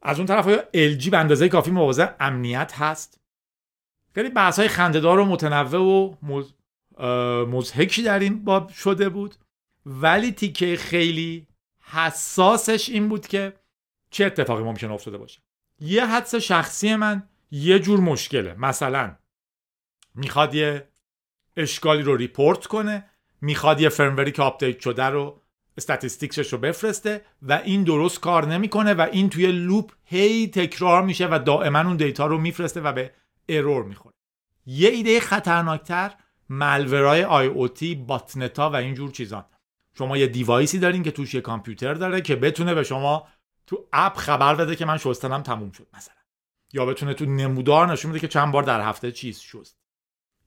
از 0.01 0.17
اون 0.17 0.25
طرف 0.25 0.47
آیا 0.47 0.63
LG 0.73 1.09
به 1.09 1.17
اندازه 1.17 1.49
کافی 1.49 1.71
مواظب 1.71 2.15
امنیت 2.19 2.73
هست؟ 2.75 3.21
خیلی 4.15 4.29
بحث 4.29 4.59
های 4.59 4.67
خندهدار 4.67 5.19
و 5.19 5.25
متنوع 5.25 5.81
و 5.81 6.15
مض... 6.21 6.53
مضحکی 7.47 8.03
در 8.03 8.19
این 8.19 8.43
باب 8.43 8.69
شده 8.69 9.09
بود. 9.09 9.35
ولی 9.85 10.31
تیکه 10.31 10.75
خیلی 10.75 11.47
حساسش 11.81 12.89
این 12.89 13.09
بود 13.09 13.27
که 13.27 13.53
چه 14.09 14.25
اتفاقی 14.25 14.63
ممکن 14.63 14.91
افتاده 14.91 15.17
باشه. 15.17 15.41
یه 15.79 16.05
حدس 16.05 16.35
شخصی 16.35 16.95
من 16.95 17.29
یه 17.51 17.79
جور 17.79 17.99
مشکله. 17.99 18.53
مثلا 18.53 19.15
می‌خواد 20.15 20.55
یه 20.55 20.87
اشکالی 21.57 22.01
رو 22.01 22.15
report 22.15 22.65
کنه. 22.65 23.09
می‌خواد 23.41 23.81
یه 23.81 23.89
firmware 23.89 24.27
ی 24.27 24.31
که 24.31 24.41
update 24.41 24.79
شده 24.79 25.03
رو 25.03 25.41
statistics 25.77 26.41
ش 26.41 26.53
رو 26.53 26.59
بفرسته 26.59 27.21
و 27.41 27.53
این 27.53 27.83
درست 27.83 28.19
کار 28.19 28.45
نمی‌کنه 28.45 28.93
و 28.93 29.07
این 29.11 29.29
توی 29.29 29.51
loop 29.51 29.91
هی 30.03 30.47
تکرار 30.47 31.03
میشه 31.03 31.27
و 31.27 31.39
دائما 31.39 31.79
اون 31.79 31.97
data 31.97 32.25
رو 32.25 32.37
میفرسته 32.37 32.81
و 32.81 32.91
به 32.91 33.11
error 33.49 33.83
می‌خوره. 33.83 34.13
یه 34.65 34.89
ایده 34.89 35.19
خطرناکتر 35.19 36.13
malware 36.49 37.07
های 37.07 37.23
IoT 37.23 37.95
botnet 37.95 38.59
ا 38.59 38.69
و 38.69 38.75
اینجور 38.75 39.11
چیزان. 39.11 39.45
شما 39.97 40.17
یه 40.17 40.27
device 40.27 40.72
ی 40.72 40.79
دارین 40.79 41.03
که 41.03 41.11
توش 41.11 41.33
یه 41.33 41.41
کامپیوتر 41.41 41.93
داره 41.93 42.21
که 42.21 42.35
بتونه 42.35 42.73
به 42.73 42.83
شما 42.83 43.27
تو 43.67 43.87
app 43.93 44.17
خبر 44.17 44.55
بده 44.55 44.75
که 44.75 44.85
من 44.85 44.97
شستنم 44.97 45.43
تموم 45.43 45.71
شد 45.71 45.87
مثلا. 45.93 46.15
یا 46.73 46.85
بتونه 46.85 47.13
تو 47.13 47.25
نمودار 47.25 47.91
نشون 47.91 48.11
بده 48.11 48.19
که 48.19 48.27
چند 48.27 48.51
بار 48.51 48.63
در 48.63 48.81
هفته 48.81 49.11
چیز 49.11 49.39
شست. 49.41 49.77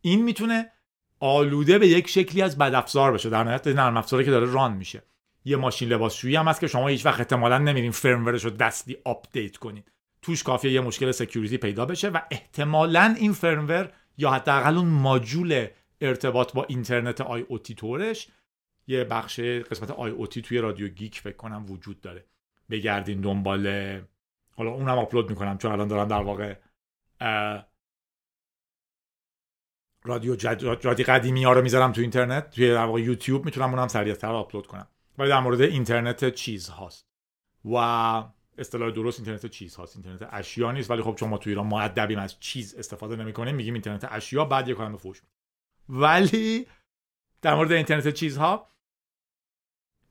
این 0.01 0.23
می‌تونه 0.23 0.73
آلوده 1.21 1.79
به 1.79 1.89
یک 1.89 2.09
شکلی 2.09 2.43
از 2.43 2.59
بدافزار 2.59 3.13
بشه. 3.13 3.31
در 3.31 3.45
نهایت 3.45 3.67
نرم 3.67 3.97
افزاری 3.97 4.25
که 4.25 4.31
داره 4.31 4.47
run 4.47 4.73
میشه. 4.73 5.03
یه 5.45 5.57
ماشین 5.57 5.89
لباسشویی 5.89 6.37
هم 6.37 6.49
هست 6.49 6.61
که 6.61 6.67
شما 6.67 6.89
هیچ 6.89 7.07
وقت 7.07 7.21
احتمالا 7.21 7.59
نمیرین 7.59 7.91
firmware 7.91 8.34
ش 8.34 8.45
رو 8.45 8.51
دستی 8.51 8.97
update 9.05 9.57
کنین. 9.57 9.83
توش 10.23 10.43
کافیه 10.43 10.73
یه 10.73 10.81
مشکل 10.81 11.11
security 11.11 11.59
پیدا 11.59 11.87
بشه 11.87 12.09
و 12.09 12.19
احتمالا 12.31 13.15
این 13.19 13.33
firmware 13.33 13.93
یا 14.19 14.31
حداقل 14.31 14.77
اون 14.77 14.89
ماجول 14.89 15.67
ارتباط 16.01 16.53
با 16.53 16.65
اینترنت 16.65 17.21
IoT 17.21 17.75
تورش 17.75 18.29
یه 18.87 19.05
بخش 19.05 19.41
قسمت 19.41 19.91
IoT 19.91 20.43
توی 20.43 20.59
رادیو 20.59 20.89
گیک 20.89 21.21
فکر 21.21 21.37
کنم 21.37 21.67
وجود 21.69 22.01
داره. 22.01 22.25
بگردین 22.71 23.21
دنبال 23.21 24.01
حالا 24.57 24.71
اونم 24.71 24.99
آپلود 24.99 25.31
می‌کنم 25.31 25.59
چون 25.59 25.73
الان 25.73 25.89
دارم 25.89 26.09
در 26.09 26.23
واقع 26.23 26.55
رادیو 30.05 30.37
جد... 30.37 30.85
رادیو 30.85 31.07
قدیمی 31.07 31.45
ها 31.45 31.53
رو 31.53 31.63
می‌ذارم 31.63 31.93
تو 31.93 32.01
اینترنت. 32.01 32.51
توی 32.51 32.71
در 32.71 32.85
واقع 32.85 33.01
یوتیوب 33.01 33.45
می‌تونم 33.45 33.71
اونم 33.71 33.89
سریعتر 33.89 34.33
آپلود 34.33 34.67
کنم. 34.67 34.89
ولی 35.19 35.29
در 35.29 35.41
مورد 35.41 35.61
اینترنت 35.61 36.35
چیز 36.35 36.69
هاست. 36.69 37.07
و 37.65 37.77
اصطلاح 38.59 38.91
درست 38.91 39.19
اینترنت 39.19 39.47
چیز 39.47 39.77
هاست. 39.77 39.97
اینترنت 39.97 40.29
اشیا 40.33 40.73
نیست. 40.73 40.91
ولی 40.91 41.03
خب 41.03 41.15
چون 41.15 41.29
ما 41.29 41.39
تو 41.39 41.51
ایران 41.51 41.67
مودبیم 41.67 42.19
از 42.19 42.41
چیز 42.41 42.75
استفاده 42.75 43.17
نمی‌کنیم. 43.17 43.55
میگیم 43.55 43.75
اینترنت 43.75 44.09
اشیا 44.11 44.45
بعد 44.45 44.69
یه 44.69 44.75
کلمه 44.75 44.97
فوش 44.97 45.23
ولی 45.89 46.67
در 47.43 47.55
مورد 47.55 47.73
اینترنت 47.73 48.09
چیزها 48.09 48.71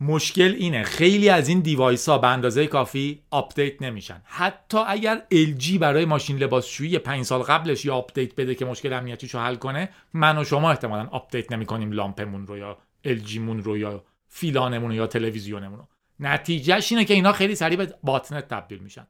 مشکل 0.02 0.56
اینه. 0.58 0.84
خیلی 0.84 1.30
از 1.30 1.48
این 1.48 1.60
device 1.60 2.10
ها 2.10 2.18
به 2.18 2.28
اندازه 2.28 2.68
کافی 2.68 3.24
update 3.32 3.82
نمیشن. 3.82 4.22
حتی 4.26 4.78
اگر 4.88 5.24
LG 5.34 5.78
برای 5.78 6.06
ماشین 6.06 6.38
لباسشویی 6.38 7.00
پنج 7.00 7.26
سال 7.26 7.42
قبلش 7.42 7.86
یا 7.86 7.96
update 7.96 8.36
بده 8.36 8.56
که 8.56 8.66
مشکل 8.66 8.94
امنیتیش 8.94 9.34
رو 9.34 9.40
حل 9.40 9.56
کنه 9.56 9.90
من 10.14 10.38
و 10.38 10.44
شما 10.44 10.70
احتمالا 10.70 11.08
update 11.12 11.52
نمی‌کنیم 11.52 11.92
لامپمون 11.92 12.48
رو 12.48 12.58
یا 12.58 12.78
LG 13.06 13.38
مون 13.38 13.64
رو 13.64 13.78
یا 13.78 14.04
فلانمون 14.28 14.90
رو 14.90 14.96
یا 14.96 15.08
تلویزیونمون 15.08 15.80
رو. 15.80 15.88
نتیجهش 16.20 16.92
اینه 16.92 17.06
که 17.06 17.14
اینا 17.14 17.32
خیلی 17.32 17.56
سریع 17.56 17.78
به 17.78 17.94
botnet 18.04 18.48
تبدیل 18.48 18.80
میشن. 18.80 19.08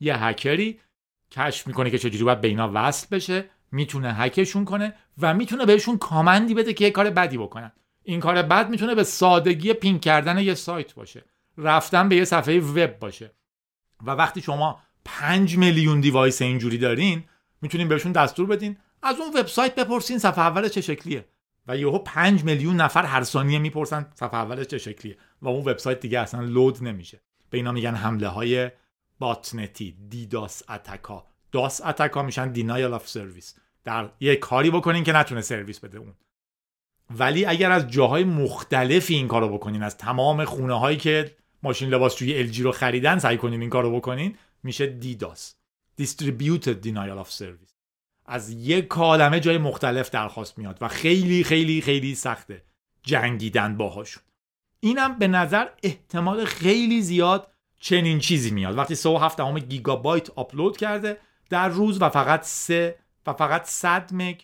یه 0.00 0.24
هکری 0.24 0.80
کشف 1.30 1.66
می‌کنه 1.66 1.90
که 1.90 1.98
چجوری 1.98 2.24
باید 2.24 2.40
به 2.40 2.48
اینا 2.48 2.70
وصل 2.74 3.06
بشه 3.10 3.44
می‌تونه 3.72 4.14
هکشون 4.14 4.64
کنه 4.64 4.94
و 5.18 5.34
می‌تونه 5.34 5.66
بهشون 5.66 5.98
کامندی 5.98 6.54
بده 6.54 6.72
که 6.72 6.84
یه 6.84 6.90
کار 6.90 7.10
بدی 7.10 7.38
بکنن. 7.38 7.72
این 8.04 8.20
کار 8.20 8.42
بد 8.42 8.70
می‌تونه 8.70 8.94
به 8.94 9.04
سادگی 9.04 9.72
پین 9.72 9.98
کردن 9.98 10.38
یه 10.38 10.54
سایت 10.54 10.94
باشه. 10.94 11.24
رفتن 11.58 12.08
به 12.08 12.16
یه 12.16 12.24
صفحه 12.24 12.60
وب 12.60 12.98
باشه. 12.98 13.32
و 14.06 14.10
وقتی 14.10 14.40
شما 14.40 14.80
5 15.04 15.56
میلیون 15.56 16.00
دیوایس 16.00 16.42
اینجوری 16.42 16.78
دارین 16.78 17.24
می‌تونین 17.62 17.88
بهشون 17.88 18.12
دستور 18.12 18.46
بدین 18.46 18.76
از 19.02 19.16
اون 19.20 19.40
وبسایت 19.40 19.74
بپرسین 19.74 20.18
صفحه 20.18 20.44
اول 20.44 20.68
چه 20.68 20.80
شکلیه. 20.80 21.28
و 21.66 21.76
یهو 21.76 21.98
5 21.98 22.44
میلیون 22.44 22.76
نفر 22.76 23.04
هر 23.04 23.22
ثانیه 23.22 23.58
می‌پرسن 23.58 24.10
صفحه 24.14 24.34
اولش 24.34 24.66
چه 24.66 24.78
شکلیه. 24.78 25.16
و 25.42 25.48
اون 25.48 25.60
وبسایت 25.60 26.00
دیگه 26.00 26.20
اصلا 26.20 26.40
لود 26.40 26.84
نمیشه. 26.84 27.20
به 27.50 27.58
اینا 27.58 27.72
میگن 27.72 27.94
حمله 27.94 28.28
های 28.28 28.70
باتنتی 29.18 29.96
دیداس 30.08 30.62
اتکا. 30.70 31.26
داس 31.52 31.80
اتکا 31.80 32.22
میشن 32.22 32.52
دینایل 32.52 32.92
اف 32.92 33.08
سرویس 33.08 33.54
در 33.84 34.10
یه 34.20 34.36
کاری 34.36 34.70
بکنین 34.70 35.04
که 35.04 35.12
نتونه 35.12 35.40
سرویس 35.40 35.78
بده 35.78 35.98
اون. 35.98 36.14
ولی 37.18 37.44
اگر 37.44 37.70
از 37.70 37.88
جاهای 37.88 38.24
مختلفی 38.24 39.14
این 39.14 39.28
کارو 39.28 39.48
بکنین 39.48 39.82
از 39.82 39.96
تمام 39.96 40.44
خونه 40.44 40.78
هایی 40.78 40.96
که 40.96 41.36
ماشین 41.62 41.88
لباس 41.88 42.14
توی 42.14 42.52
LG 42.52 42.58
رو 42.58 42.72
خریدن 42.72 43.18
سعی 43.18 43.36
کنین 43.36 43.60
این 43.60 43.70
کارو 43.70 43.96
بکنین 43.96 44.36
میشه 44.62 44.86
دیداس. 44.86 45.54
Distributed 46.00 46.84
Denial 46.84 47.24
of 47.24 47.30
Service. 47.38 47.72
از 48.26 48.50
یک 48.50 48.86
کالمه 48.86 49.40
جای 49.40 49.58
مختلف 49.58 50.10
درخواست 50.10 50.58
میاد 50.58 50.78
و 50.80 50.88
خیلی 50.88 51.44
خیلی 51.44 51.80
خیلی 51.80 52.14
سخته 52.14 52.62
جنگیدن 53.02 53.76
باهاشون. 53.76 54.22
اینم 54.80 55.18
به 55.18 55.28
نظر 55.28 55.68
احتمال 55.82 56.44
خیلی 56.44 57.02
زیاد 57.02 57.52
چنین 57.78 58.18
چیزی 58.18 58.50
میاد. 58.50 58.78
وقتی 58.78 58.96
3.7 58.96 59.58
گیگابایت 59.58 60.30
آپلود 60.30 60.76
کرده 60.76 61.18
در 61.50 61.68
روز 61.68 62.02
و 62.02 62.08
فقط 62.08 62.42
3 62.42 62.98
و 63.26 63.32
فقط 63.32 63.64
100 63.64 64.10
مگ 64.14 64.40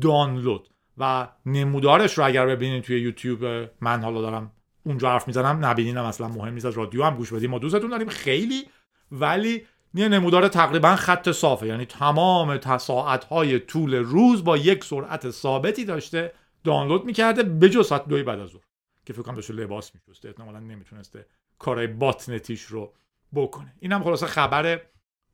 دانلود. 0.00 0.69
و 0.98 1.28
نمودارش 1.46 2.18
رو 2.18 2.24
اگر 2.24 2.46
ببینید 2.46 2.82
توی 2.84 3.00
یوتیوب 3.00 3.44
من 3.80 4.02
حالا 4.02 4.20
دارم 4.20 4.52
اونجا 4.84 5.10
حرف 5.10 5.26
می‌زنم 5.26 5.64
نبینینم 5.64 6.04
اصلا 6.04 6.28
مهم 6.28 6.54
نیست 6.54 6.66
از 6.66 6.74
رادیو 6.74 7.04
هم 7.04 7.16
گوش 7.16 7.32
بدیم 7.32 7.50
ما 7.50 7.58
دوستتون 7.58 7.90
داریم 7.90 8.08
خیلی 8.08 8.68
ولی 9.12 9.66
یه 9.94 10.08
نمودار 10.08 10.48
تقریبا 10.48 10.96
خط 10.96 11.30
صافه. 11.30 11.66
یعنی 11.66 11.84
تمام 11.84 12.78
ساعت 12.78 13.24
های 13.24 13.58
طول 13.58 13.94
روز 13.94 14.44
با 14.44 14.56
یک 14.56 14.84
سرعت 14.84 15.30
ثابتی 15.30 15.84
داشته 15.84 16.32
دانلود 16.64 17.04
می‌کرده 17.04 17.42
به 17.42 17.68
جز 17.70 17.86
ساعت 17.86 18.08
دوی 18.08 18.22
بعد 18.22 18.40
از 18.40 18.48
ظهر 18.48 18.62
که 19.06 19.12
فکر 19.12 19.22
کنم 19.22 19.34
داشته 19.34 19.52
لباس 19.54 19.92
میشسته. 19.94 20.28
احتمالا 20.28 20.60
نمی‌تونسته 20.60 21.26
کارهای 21.58 21.86
botnet 21.86 22.37
یش 22.37 22.62
رو 22.62 22.94
بکنه. 23.34 23.74
اینم 23.80 24.04
خلاصه 24.04 24.26
خبر 24.26 24.80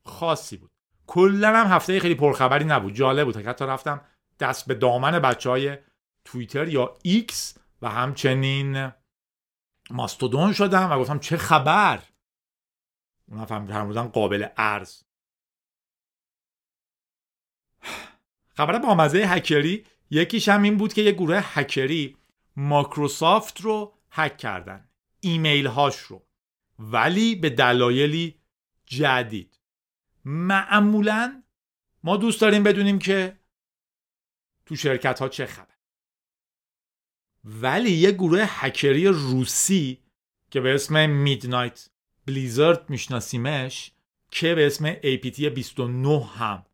خاصی 0.04 0.56
بود. 0.56 0.70
کلا 1.06 1.48
هم 1.48 1.66
هفته 1.66 2.00
خیلی 2.00 2.14
پرخبری 2.14 2.64
نبود. 2.64 2.94
جالب 2.94 3.24
بود. 3.24 3.36
حتی 3.36 3.64
رفتم 3.64 4.00
دست 4.40 4.66
به 4.66 4.74
دامن 4.74 5.18
بچه 5.18 5.50
های 5.50 5.78
توییتر 6.24 6.68
یا 6.68 6.98
X 7.02 7.58
و 7.82 7.90
همچنین 7.90 8.92
Mastodon 9.90 10.52
شدم 10.52 10.92
و 10.92 10.98
گفتم 10.98 11.18
چه 11.18 11.36
خبر؟ 11.36 12.02
اونا 13.28 13.46
فهمیدن 13.46 14.08
قابل 14.08 14.46
عرض 14.56 15.02
خبر 18.48 18.78
با 18.78 18.94
مزه 18.94 19.18
هکری 19.18 19.84
یکیش 20.10 20.48
هم 20.48 20.62
این 20.62 20.76
بود 20.76 20.92
که 20.92 21.02
یه 21.02 21.12
گروه 21.12 21.40
هکری 21.44 22.16
ماکروسافت 22.56 23.60
رو 23.60 23.98
هک 24.10 24.38
کردن 24.38 24.88
ایمیل 25.20 25.66
هاش 25.66 25.98
رو 25.98 26.26
ولی 26.78 27.34
به 27.34 27.50
دلایلی 27.50 28.40
جدید. 28.86 29.60
معمولا 30.24 31.42
ما 32.02 32.16
دوست 32.16 32.40
داریم 32.40 32.62
بدونیم 32.62 32.98
که 32.98 33.38
تو 34.66 34.76
شرکت 34.76 35.18
ها 35.18 35.28
چه 35.28 35.46
خبر؟ 35.46 35.76
ولی 37.44 37.90
یه 37.90 38.12
گروه 38.12 38.44
هکری 38.48 39.06
روسی 39.06 39.98
که 40.50 40.60
به 40.60 40.74
اسم 40.74 41.10
میدنایت 41.10 41.88
بلیزرد 42.26 42.90
میشناسیمش 42.90 43.92
که 44.30 44.54
به 44.54 44.66
اسم 44.66 44.94
APT 44.94 45.40
29 45.40 46.24
هم 46.24 46.66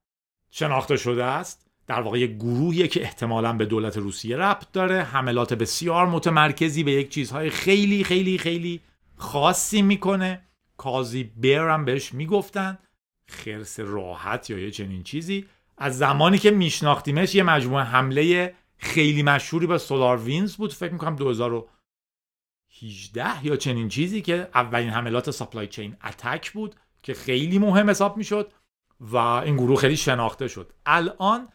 شناخته 0.51 0.97
شده 0.97 1.25
است 1.25 1.67
در 1.87 2.01
واقع 2.01 2.19
یه 2.19 2.27
گروهیه 2.27 2.89
که 2.89 3.03
احتمالا 3.03 3.53
به 3.53 3.67
دولت 3.67 3.97
روسیه 3.97 4.37
ربط 4.37 4.73
داره 4.73 5.03
حملات 5.03 5.55
بسیار 5.55 6.07
متمرکزی 6.07 6.85
به 6.85 6.93
یک 6.93 7.09
چیزهای 7.09 7.51
خیلی 7.51 8.05
خیلی 8.05 8.39
خیلی 8.39 8.81
خاصی 9.17 9.83
می‌کنه. 9.83 10.43
کازی 10.77 11.25
بیر 11.25 11.61
هم 11.61 11.85
بهش 11.85 12.15
می‌گفتن. 12.15 12.79
خرس 13.27 13.81
راحت 13.81 14.51
یا 14.51 14.59
یه 14.59 14.71
چنین 14.71 15.03
چیزی. 15.03 15.47
از 15.83 15.99
زمانی 15.99 16.39
که 16.39 16.51
میشناختیمش 16.51 17.35
یه 17.35 17.43
مجموعه 17.43 17.85
حمله 17.85 18.55
خیلی 18.77 19.23
مشهوری 19.23 19.67
به 19.67 19.79
سولار 19.79 20.19
وینز 20.19 20.57
بود 20.57 20.73
فکر 20.73 20.93
می‌کنم 20.93 21.17
2018 21.17 23.47
یا 23.47 23.57
چنین 23.57 23.89
چیزی 23.89 24.23
که 24.23 24.49
اولین 24.55 24.91
حملات 24.91 25.31
سپلای 25.31 25.67
چین 25.67 25.97
اتک 26.05 26.53
بود 26.53 26.77
که 27.03 27.15
خیلی 27.15 27.59
مهم 27.59 27.91
حساب 27.91 28.17
می‌شد 28.17 28.53
و 29.01 29.17
این 29.17 29.57
گروه 29.57 29.81
خیلی 29.81 29.97
شناخته 29.97 30.49
شد. 30.49 30.73
الان 30.87 31.49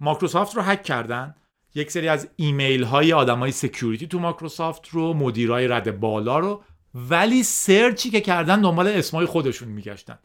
مایکروسافت 0.00 0.56
رو 0.56 0.62
هک 0.62 0.82
کردن. 0.82 1.34
یک 1.74 1.90
سری 1.90 2.08
از 2.08 2.28
ایمیل 2.36 2.84
های 2.84 3.12
آدمای 3.12 3.52
security 3.52 4.06
تو 4.06 4.18
مایکروسافت 4.18 4.88
رو 4.88 5.14
مدیرای 5.14 5.68
رده 5.68 6.00
بالا 6.00 6.38
رو 6.38 6.64
ولی 6.94 7.42
search 7.42 8.00
ی 8.00 8.10
که 8.10 8.20
کردن 8.20 8.60
دنبال 8.60 8.88
اسمای 8.88 9.26
خودشون 9.26 9.68
میگشتن. 9.68 10.18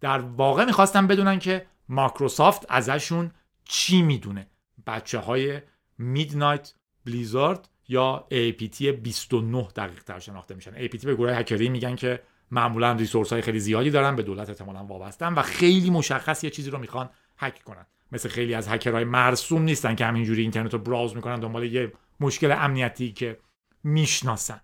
در 0.00 0.18
واقع 0.18 0.64
می‌خواستن 0.64 1.06
بدونن 1.06 1.38
که 1.38 1.66
مایکروسافت 1.88 2.66
ازشون 2.68 3.30
چی 3.64 4.02
می‌دونه؟ 4.02 4.46
بچه 4.86 5.18
های 5.18 5.60
Midnight 5.98 6.74
Blizzard 7.06 7.68
یا 7.88 8.26
APT 8.30 8.82
29 8.82 9.68
دقیق 9.76 10.02
تر 10.02 10.18
شناخته 10.18 10.54
میشن. 10.54 10.86
APT 10.86 11.04
به 11.04 11.14
گروه 11.14 11.32
هکری 11.32 11.68
میگن 11.68 11.96
که 11.96 12.22
معمولا 12.50 12.92
resource 12.92 13.32
های 13.32 13.42
خیلی 13.42 13.60
زیادی 13.60 13.90
دارن 13.90 14.16
به 14.16 14.22
دولت 14.22 14.48
احتمالا 14.48 14.84
وابستن 14.84 15.34
و 15.34 15.42
خیلی 15.42 15.90
مشخص 15.90 16.44
یه 16.44 16.50
چیزی 16.50 16.70
رو 16.70 16.78
می‌خوان 16.78 17.10
هک 17.38 17.62
کنن. 17.62 17.86
مثل 18.12 18.28
خیلی 18.28 18.54
از 18.54 18.68
هکرهای 18.68 19.04
مرسوم 19.04 19.62
نیستن 19.62 19.94
که 19.94 20.06
همینجوری 20.06 20.42
اینترنت 20.42 20.72
رو 20.72 20.78
browse 20.78 21.16
می‌کنن 21.16 21.40
دنبال 21.40 21.64
یه 21.64 21.92
مشکل 22.20 22.52
امنیتی 22.52 23.12
که 23.12 23.38
می‌شناسن. 23.84 24.60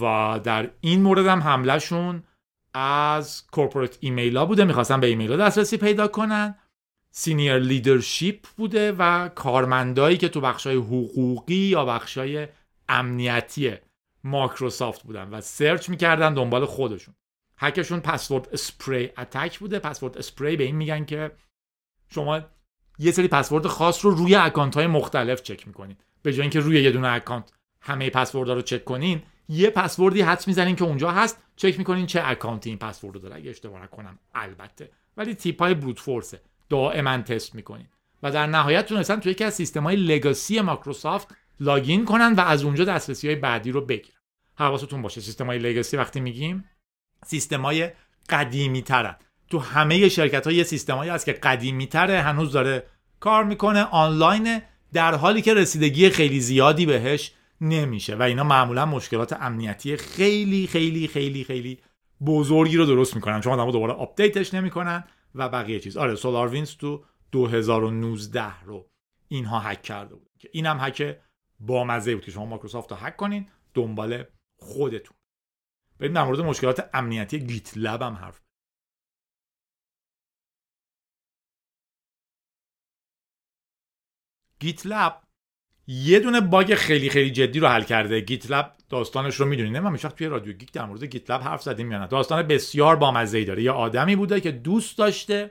و 0.00 0.40
در 0.44 0.70
این 0.80 1.02
مورد 1.02 1.26
هم 1.26 1.42
حملهشون 1.42 2.22
از 2.74 3.46
corporate 3.46 3.98
email 4.00 4.36
ها 4.36 4.46
بوده. 4.46 4.64
می‌خواستن 4.64 5.00
به 5.00 5.06
ایمیل 5.06 5.30
ها 5.30 5.36
دسترسی 5.36 5.76
پیدا 5.76 6.08
کنن. 6.08 6.58
senior 7.10 7.58
leadership 7.58 8.46
بوده 8.56 8.92
و 8.92 9.28
کارمندایی 9.28 10.16
که 10.16 10.28
تو 10.28 10.40
بخشای 10.40 10.76
حقوقی 10.76 11.54
یا 11.54 11.84
بخشای 11.84 12.48
امنیتی 12.88 13.72
مایکروسافت 14.24 15.02
بودن 15.02 15.28
و 15.28 15.40
search 15.40 15.88
می‌کردن 15.88 16.34
دنبال 16.34 16.64
خودشون. 16.64 17.14
هکشون 17.58 18.00
password 18.00 18.48
spray 18.52 19.10
attack 19.18 19.58
بوده. 19.58 19.78
password 19.78 20.18
spray 20.18 20.56
به 20.56 20.64
این 20.64 20.76
میگن 20.76 21.04
که 21.04 21.30
شما 22.14 22.40
یه 22.98 23.12
سری 23.12 23.28
پسورد 23.28 23.66
خاص 23.66 24.04
رو 24.04 24.10
روی 24.10 24.34
account 24.34 24.74
های 24.74 24.86
مختلف 24.86 25.42
چک 25.42 25.66
می‌کنین. 25.66 25.96
به 26.22 26.32
جای 26.32 26.42
اینکه 26.42 26.60
روی 26.60 26.82
یه 26.82 26.90
دونه 26.90 27.08
account 27.08 27.52
همه 27.80 28.10
پسورد 28.10 28.50
رو 28.50 28.62
چک 28.62 28.84
کنین 28.84 29.22
یه 29.48 29.70
پسوردی 29.70 30.20
حدس 30.20 30.48
می‌زنین 30.48 30.76
که 30.76 30.84
اونجا 30.84 31.10
هست. 31.10 31.42
چک 31.56 31.78
می‌کنین 31.78 32.06
چه 32.06 32.22
account 32.24 32.64
ی 32.64 32.70
این 32.70 32.78
پسورد 32.78 33.14
رو 33.14 33.20
داره. 33.20 33.36
اگه 33.36 33.50
اشتباه 33.50 33.82
نکنم 33.82 34.18
البته. 34.34 34.90
ولی 35.16 35.34
تیپ 35.34 35.62
های 35.62 35.74
brute 35.74 36.00
force 36.00 36.33
ه 36.33 36.40
دائما 36.68 37.18
تست 37.18 37.54
می‌کنین. 37.54 37.86
و 38.22 38.30
در 38.30 38.46
نهایت 38.46 38.86
تونستن 38.86 39.20
توی 39.20 39.32
یکی 39.32 39.44
از 39.44 39.54
سیستم 39.54 39.82
های 39.82 39.96
legacy 39.96 40.60
Microsoft 40.60 41.28
login 41.60 42.04
کنن 42.04 42.32
و 42.32 42.40
از 42.40 42.64
اونجا 42.64 42.84
دسترسی 42.84 43.26
های 43.26 43.36
بعدی 43.36 43.70
رو 43.72 43.80
بگیرن. 43.80 44.18
حواستون 44.58 45.02
باشه 45.02 45.20
سیستم 45.20 45.46
های 45.46 45.58
legacy 45.58 45.96
وقتی 45.96 46.20
میگیم 46.20 46.64
سیستم 47.24 47.62
های 47.62 47.90
قدیمی 48.28 48.82
ترن 48.82 49.16
تو 49.50 49.58
همه 49.58 50.08
شرکت 50.08 50.46
های 50.46 50.56
یه 50.56 50.64
سیستمایی 50.64 51.10
هست 51.10 51.24
که 51.26 51.32
قدیمی 51.32 51.86
تره 51.86 52.22
هنوز 52.22 52.52
داره 52.52 52.86
کار 53.20 53.44
می‌کنه 53.44 53.82
آنلاین 53.82 54.62
در 54.92 55.14
حالی 55.14 55.42
که 55.42 55.54
رسیدگی 55.54 56.10
خیلی 56.10 56.40
زیادی 56.40 56.86
بهش 56.86 57.32
نمیشه. 57.60 58.16
و 58.16 58.22
اینا 58.22 58.44
معمولا 58.44 58.86
مشکلات 58.86 59.32
امنیتی 59.32 59.96
خیلی 59.96 60.66
خیلی 60.66 61.08
خیلی 61.08 61.44
خیلی 61.44 61.80
بزرگی 62.26 62.76
رو 62.76 62.86
درست 62.86 63.14
می‌کنن. 63.14 63.40
چون 63.40 63.52
آدم‌ها 63.52 63.70
دوباره 63.70 63.92
update 63.92 64.38
ش 64.38 64.54
نمی‌کنن 64.54 65.04
و 65.34 65.48
بقیه 65.48 65.80
چیز. 65.80 65.96
آره 65.96 66.14
SolarWinds 66.14 66.76
تو 66.76 67.04
2019 67.32 68.60
رو 68.64 68.90
اینها 69.28 69.60
هک 69.60 69.82
کرده 69.82 70.14
بود. 70.14 70.30
که 70.38 70.48
اینم 70.52 70.78
هک 70.80 71.16
با 71.60 71.84
مزه 71.84 72.14
بود 72.14 72.24
که 72.24 72.30
شما 72.30 72.46
مایکروسافت 72.46 72.92
رو 72.92 72.96
هک 72.96 73.16
کنین 73.16 73.48
دنبال 73.74 74.24
خودتون. 74.58 75.16
بریم 75.98 76.12
در 76.12 76.24
مورد 76.24 76.40
مشکلات 76.40 76.90
امنیتی 76.94 77.40
GitLab 77.40 78.02
هم 78.02 78.14
حرف 78.14 78.40
GitLab 84.60 85.22
یه 85.86 86.20
دونه 86.20 86.40
bug 86.40 86.74
خیلی 86.74 87.10
خیلی 87.10 87.30
جدی 87.30 87.60
رو 87.60 87.68
حل 87.68 87.82
کرده. 87.82 88.20
Git 88.20 88.50
Lab 88.50 88.72
داستانش 88.88 89.34
رو 89.34 89.46
می‌دونید 89.46 89.76
من 89.76 89.92
میشه 89.92 90.08
توی 90.08 90.26
رادیو 90.26 90.52
گیک 90.52 90.72
در 90.72 90.84
مورد 90.84 91.04
GitLab 91.04 91.40
حرف 91.40 91.62
زدیم 91.62 91.92
یا 91.92 91.98
نه. 91.98 92.06
داستان 92.06 92.42
بسیار 92.42 92.96
بامزه 92.96 93.44
داره. 93.44 93.62
یه 93.62 93.70
آدمی 93.70 94.16
بوده 94.16 94.40
که 94.40 94.52
دوست 94.52 94.98
داشته 94.98 95.50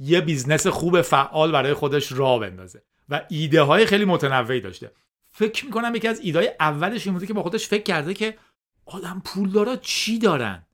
یه 0.00 0.20
business 0.20 0.66
خوب 0.66 1.02
فعال 1.02 1.52
برای 1.52 1.74
خودش 1.74 2.12
راه 2.12 2.40
بندازه 2.40 2.82
و 3.08 3.26
ایده 3.30 3.62
های 3.62 3.86
خیلی 3.86 4.04
متنوعی 4.04 4.60
داشته. 4.60 4.92
فکر 5.30 5.64
می‌کنم 5.66 5.94
یکی 5.94 6.08
از 6.08 6.20
ایده 6.20 6.56
اولش 6.60 7.06
این 7.06 7.14
بوده 7.14 7.26
که 7.26 7.32
با 7.32 7.42
خودش 7.42 7.68
فکر 7.68 7.82
کرده 7.82 8.14
که 8.14 8.38
آدم 8.86 9.22
پولدارا 9.24 9.76
چی 9.76 10.18
دارن؟ 10.18 10.66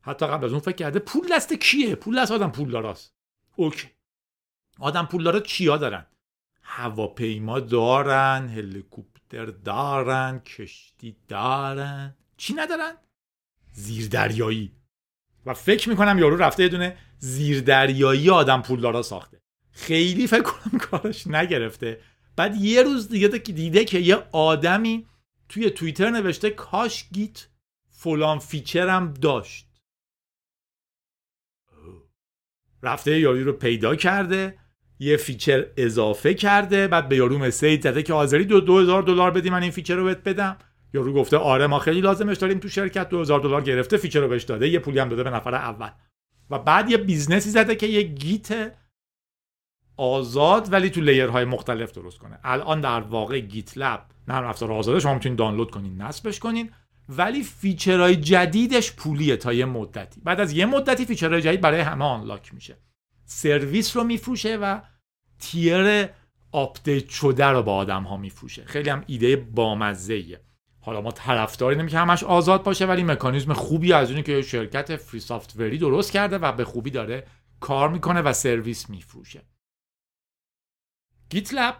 حتی 0.00 0.26
قبل 0.26 0.44
از 0.44 0.50
اون 0.52 0.60
فکر 0.60 0.76
کرده 0.76 0.98
پول 0.98 1.28
دست 1.32 1.52
کیه؟ 1.52 1.94
پول 1.94 2.22
دست 2.22 2.32
آدم 2.32 2.50
پولداراست 2.50 3.14
اوکی. 3.56 3.88
آدم 4.78 5.06
پولدارا 5.06 5.40
چیا 5.40 5.76
دارن؟ 5.76 6.06
هواپیما 6.74 7.60
دارن 7.60 8.48
هلیکوپتر 8.48 9.46
دارن 9.46 10.38
کشتی 10.38 11.16
دارن. 11.28 12.16
چی 12.36 12.54
ندارن؟ 12.54 12.92
زیردریایی. 13.72 14.76
و 15.46 15.54
فکر 15.54 15.88
می‌کنم 15.88 16.18
یارو 16.18 16.36
رفته 16.36 16.62
یه 16.62 16.68
دونه 16.68 16.96
زیردریایی 17.18 18.30
آدم 18.30 18.62
پولدارا 18.62 19.02
ساخته. 19.02 19.42
خیلی 19.70 20.26
فکر 20.26 20.42
کنم 20.42 20.78
کارش 20.78 21.26
نگرفته. 21.26 22.00
بعد 22.36 22.56
یه 22.56 22.82
روز 22.82 23.08
دیگه 23.08 23.28
دیده 23.28 23.84
که 23.84 23.98
یه 23.98 24.16
آدمی 24.32 25.06
توی 25.48 25.70
توییتر 25.70 26.10
نوشته 26.10 26.50
کاش 26.50 27.08
Git 27.12 27.48
فلان 27.88 28.38
feature 28.38 29.05
م 29.05 29.14
داشت. 29.14 29.68
رفته 32.82 33.20
یاری 33.20 33.44
رو 33.44 33.52
پیدا 33.52 33.96
کرده. 33.96 34.61
یه 35.02 35.16
feature 35.16 35.66
اضافه 35.76 36.34
کرده 36.34 36.88
بعد 36.88 37.08
به 37.08 37.16
یارو 37.16 37.38
message 37.38 37.82
زده 37.82 38.02
که 38.02 38.12
حاضری 38.12 38.44
دو, 38.44 38.60
دو 38.60 38.78
هزار 38.78 39.02
دلار 39.02 39.30
بدی 39.30 39.50
من 39.50 39.62
این 39.62 39.70
feature 39.70 39.94
رو 39.94 40.04
بهت 40.04 40.24
بدم. 40.24 40.56
یارو 40.94 41.12
گفته 41.12 41.36
آره 41.36 41.66
ما 41.66 41.78
خیلی 41.78 42.00
لازمش 42.00 42.36
داریم 42.36 42.58
تو 42.58 42.68
شرکت 42.68 43.08
2000 43.08 43.40
دلار 43.40 43.62
گرفته 43.62 43.96
feature 43.96 44.20
رو 44.20 44.28
بهش 44.28 44.42
داده. 44.42 44.68
یه 44.68 44.78
پولی 44.78 44.98
هم 44.98 45.08
داده 45.08 45.22
به 45.22 45.30
نفر 45.30 45.54
اول. 45.54 45.90
و 46.50 46.58
بعد 46.58 46.90
یه 46.90 46.96
business 46.96 47.44
ی 47.44 47.50
زده 47.50 47.76
که 47.76 47.86
یه 47.86 48.02
Git 48.02 48.72
آزاد 49.96 50.72
ولی 50.72 50.90
تو 50.90 51.00
layer 51.00 51.31
های 51.31 51.44
مختلف 51.44 51.92
درست 51.92 52.18
کنه. 52.18 52.38
الان 52.44 52.80
در 52.80 53.00
واقع 53.00 53.40
GitLab 53.40 54.06
نرم 54.28 54.46
افزار 54.46 54.72
آزاده 54.72 55.00
شما 55.00 55.14
می‌تونید 55.14 55.38
دانلود 55.38 55.70
کنین 55.70 56.02
نصبش 56.02 56.38
کنین. 56.38 56.70
ولی 57.08 57.42
feature 57.42 58.00
های 58.00 58.16
جدیدش 58.16 58.92
پولیه 58.92 59.36
تا 59.36 59.52
یه 59.52 59.64
مدتی. 59.64 60.20
بعد 60.24 60.40
از 60.40 60.52
یه 60.52 60.66
مدتی 60.66 61.04
feature 61.04 61.34
های 61.34 61.42
جدید 61.42 61.60
برای 61.60 61.80
همه 61.80 62.04
unlock 62.04 62.54
میشه. 62.54 62.76
سرویس 63.24 63.96
رو 63.96 64.04
میفروشه 64.04 64.56
و 64.56 64.80
tier 65.42 66.08
update 66.52 67.08
شده 67.08 67.46
رو 67.46 67.62
با 67.62 67.76
آدم 67.76 68.02
ها 68.02 68.16
میفروشه. 68.16 68.64
خیلی 68.64 68.90
هم 68.90 69.04
ایده 69.06 69.36
بامزه 69.36 70.40
حالا 70.80 71.00
ما 71.00 71.10
طرفداری 71.10 71.76
نمی 71.76 71.90
که 71.90 71.98
همش 71.98 72.24
آزاد 72.24 72.62
باشه 72.62 72.86
ولی 72.86 73.02
مکانیزم 73.02 73.52
خوبی 73.52 73.92
از 73.92 74.10
اونی 74.10 74.22
که 74.22 74.42
شرکت 74.42 74.96
free 74.96 75.20
software 75.20 75.72
ی 75.72 75.78
درست 75.78 76.12
کرده 76.12 76.38
و 76.38 76.52
به 76.52 76.64
خوبی 76.64 76.90
داره 76.90 77.26
کار 77.60 77.88
می‌کنه 77.88 78.22
و 78.22 78.32
سرویس 78.32 78.90
میفروشه. 78.90 79.42
GitLab 81.30 81.76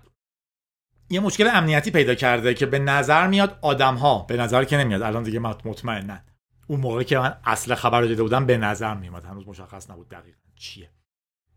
یه 1.11 1.21
مشکل 1.21 1.49
امنیتی 1.53 1.91
پیدا 1.91 2.15
کرده 2.15 2.55
که 2.55 2.67
به 2.67 2.79
نظر 2.79 3.27
میاد 3.27 3.59
آدم 3.63 3.95
ها 3.95 4.19
به 4.19 4.37
نظر 4.37 4.65
که 4.65 4.77
نمیاد 4.77 5.03
الان 5.03 5.23
دیگه 5.23 5.39
مطمئنن. 5.39 6.25
اون 6.67 6.81
موقع 6.81 7.03
که 7.03 7.19
من 7.19 7.39
اصل 7.45 7.75
خبر 7.75 8.01
رو 8.01 8.07
دیده 8.07 8.23
بودم 8.23 8.47
به 8.47 8.57
نظر 8.57 8.95
میاد 8.95 9.25
هنوز 9.25 9.49
مشخص 9.49 9.91
نبود 9.91 10.09
دقیقا 10.09 10.39
چیه. 10.57 10.91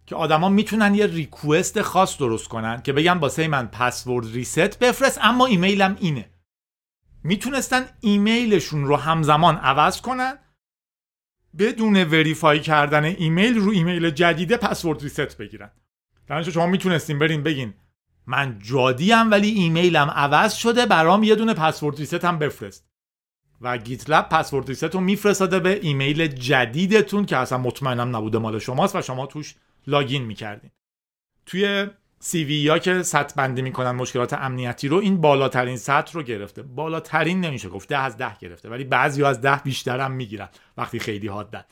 که 0.06 0.15
آدما 0.15 0.50
می‌تونن 0.50 0.96
یه 0.96 1.08
request 1.08 1.82
خاص 1.82 2.18
درست 2.18 2.48
کنن 2.48 2.82
که 2.82 2.94
بگن 2.94 3.18
واسه 3.18 3.48
من 3.48 3.68
password 3.68 4.26
reset 4.34 4.80
بفرست 4.80 5.20
اما 5.22 5.46
ایمیلم 5.46 5.98
اینه. 6.00 6.30
می‌تونستن 7.24 7.86
ایمیلشون 8.00 8.86
رو 8.86 8.96
همزمان 8.96 9.56
عوض 9.56 10.02
کنن 10.02 10.38
بدون 11.58 12.04
verify 12.04 12.60
کردن 12.60 13.04
ایمیل 13.04 13.58
رو 13.58 13.72
ایمیل 13.72 14.10
جدید 14.10 14.56
password 14.56 15.02
reset 15.02 15.38
بگیرن. 15.38 15.72
در 16.28 16.44
شما 16.44 16.68
می‌تونستین 16.68 17.20
برین 17.20 17.44
بگین 17.44 17.74
من 18.28 18.60
جادیم 18.60 19.32
ولی 19.32 19.50
ایمیلم 19.50 20.10
عوض 20.10 20.54
شده 20.54 20.86
برام 20.86 21.24
یه 21.24 21.36
دونه 21.36 21.54
password 21.54 21.98
reset 21.98 22.26
هم 22.26 22.39
بفرست. 22.39 22.86
و 23.62 23.78
GitLab 23.78 24.30
password 24.30 24.68
reset 24.68 24.84
رو 24.84 25.00
میفرستاده 25.00 25.60
به 25.60 25.80
ایمیل 25.82 26.28
جدیدتون 26.28 27.26
که 27.26 27.38
اصلا 27.38 27.58
مطمئنم 27.58 28.15
نبوده 28.15 28.38
مال 28.38 28.60
شماست 28.60 28.96
و 28.96 29.02
شما 29.02 29.26
توش 29.26 29.56
login 29.88 30.24
می‌کردین. 30.24 30.71
توی 31.45 31.88
CVE 32.20 32.68
ها 32.67 32.80
که 32.80 33.04
سطح 33.04 33.36
بندی 33.36 33.62
می‌کنن 33.62 33.91
مشکلات 33.91 34.34
امنیتی 34.34 34.88
رو 34.88 34.98
این 34.98 35.21
بالاترین 35.21 35.78
سطح 35.78 36.13
رو 36.13 36.24
گرفته. 36.24 36.63
بالاترین 36.63 37.41
نمیشه 37.41 37.69
گفت 37.69 37.89
ده 37.89 37.98
از 37.98 38.17
ده 38.17 38.38
گرفته. 38.38 38.69
ولی 38.69 38.84
بعضی 38.84 39.24
از 39.24 39.41
ده 39.41 39.56
بیشتر 39.56 40.00
هم 40.00 40.12
می‌گیرن. 40.12 40.50
وقتی 40.78 41.00
خیلی 41.00 41.28
حادن 41.28 41.65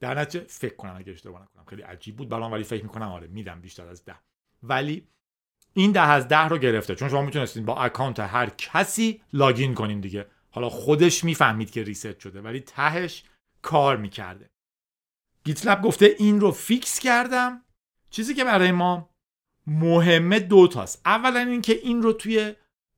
در 0.00 0.18
نتیجه 0.18 0.44
فکر 0.48 0.76
کنم 0.76 0.96
اگه 0.96 1.12
اشتباه 1.12 1.42
نکنم 1.42 1.64
خیلی 1.64 1.82
عجیب 1.82 2.16
بود. 2.16 2.28
برام 2.28 2.52
ولی 2.52 2.64
فکر 2.64 2.82
می‌کنم 2.82 3.08
آره 3.08 3.26
میدم 3.26 3.60
بیشتر 3.60 3.86
از 3.86 4.04
ده. 4.04 4.14
ولی 4.62 5.08
این 5.74 5.92
ده 5.92 6.00
از 6.00 6.28
ده 6.28 6.44
رو 6.44 6.58
گرفته. 6.58 6.94
چون 6.94 7.08
شما 7.08 7.22
می‌تونستین 7.22 7.64
با 7.64 7.76
account 7.76 8.20
هر 8.20 8.50
کسی 8.58 9.22
login 9.32 9.74
کنین 9.74 10.00
دیگه. 10.00 10.26
حالا 10.50 10.68
خودش 10.68 11.24
می‌فهمید 11.24 11.70
که 11.70 11.82
reset 11.82 12.20
شده 12.20 12.40
ولی 12.40 12.60
تهش 12.60 13.24
کار 13.62 13.96
می‌کرده. 13.96 14.50
GitLab 15.44 15.82
گفته 15.82 16.14
این 16.18 16.40
رو 16.40 16.50
fix 16.50 16.98
کردم. 16.98 17.62
چیزی 18.10 18.34
که 18.34 18.44
برای 18.44 18.72
ما 18.72 19.10
مهمه 19.66 20.40
دو 20.40 20.68
تاست. 20.68 21.02
اولا 21.06 21.40
اینکه 21.40 21.72
این 21.82 22.02
رو 22.02 22.12
توی 22.12 22.54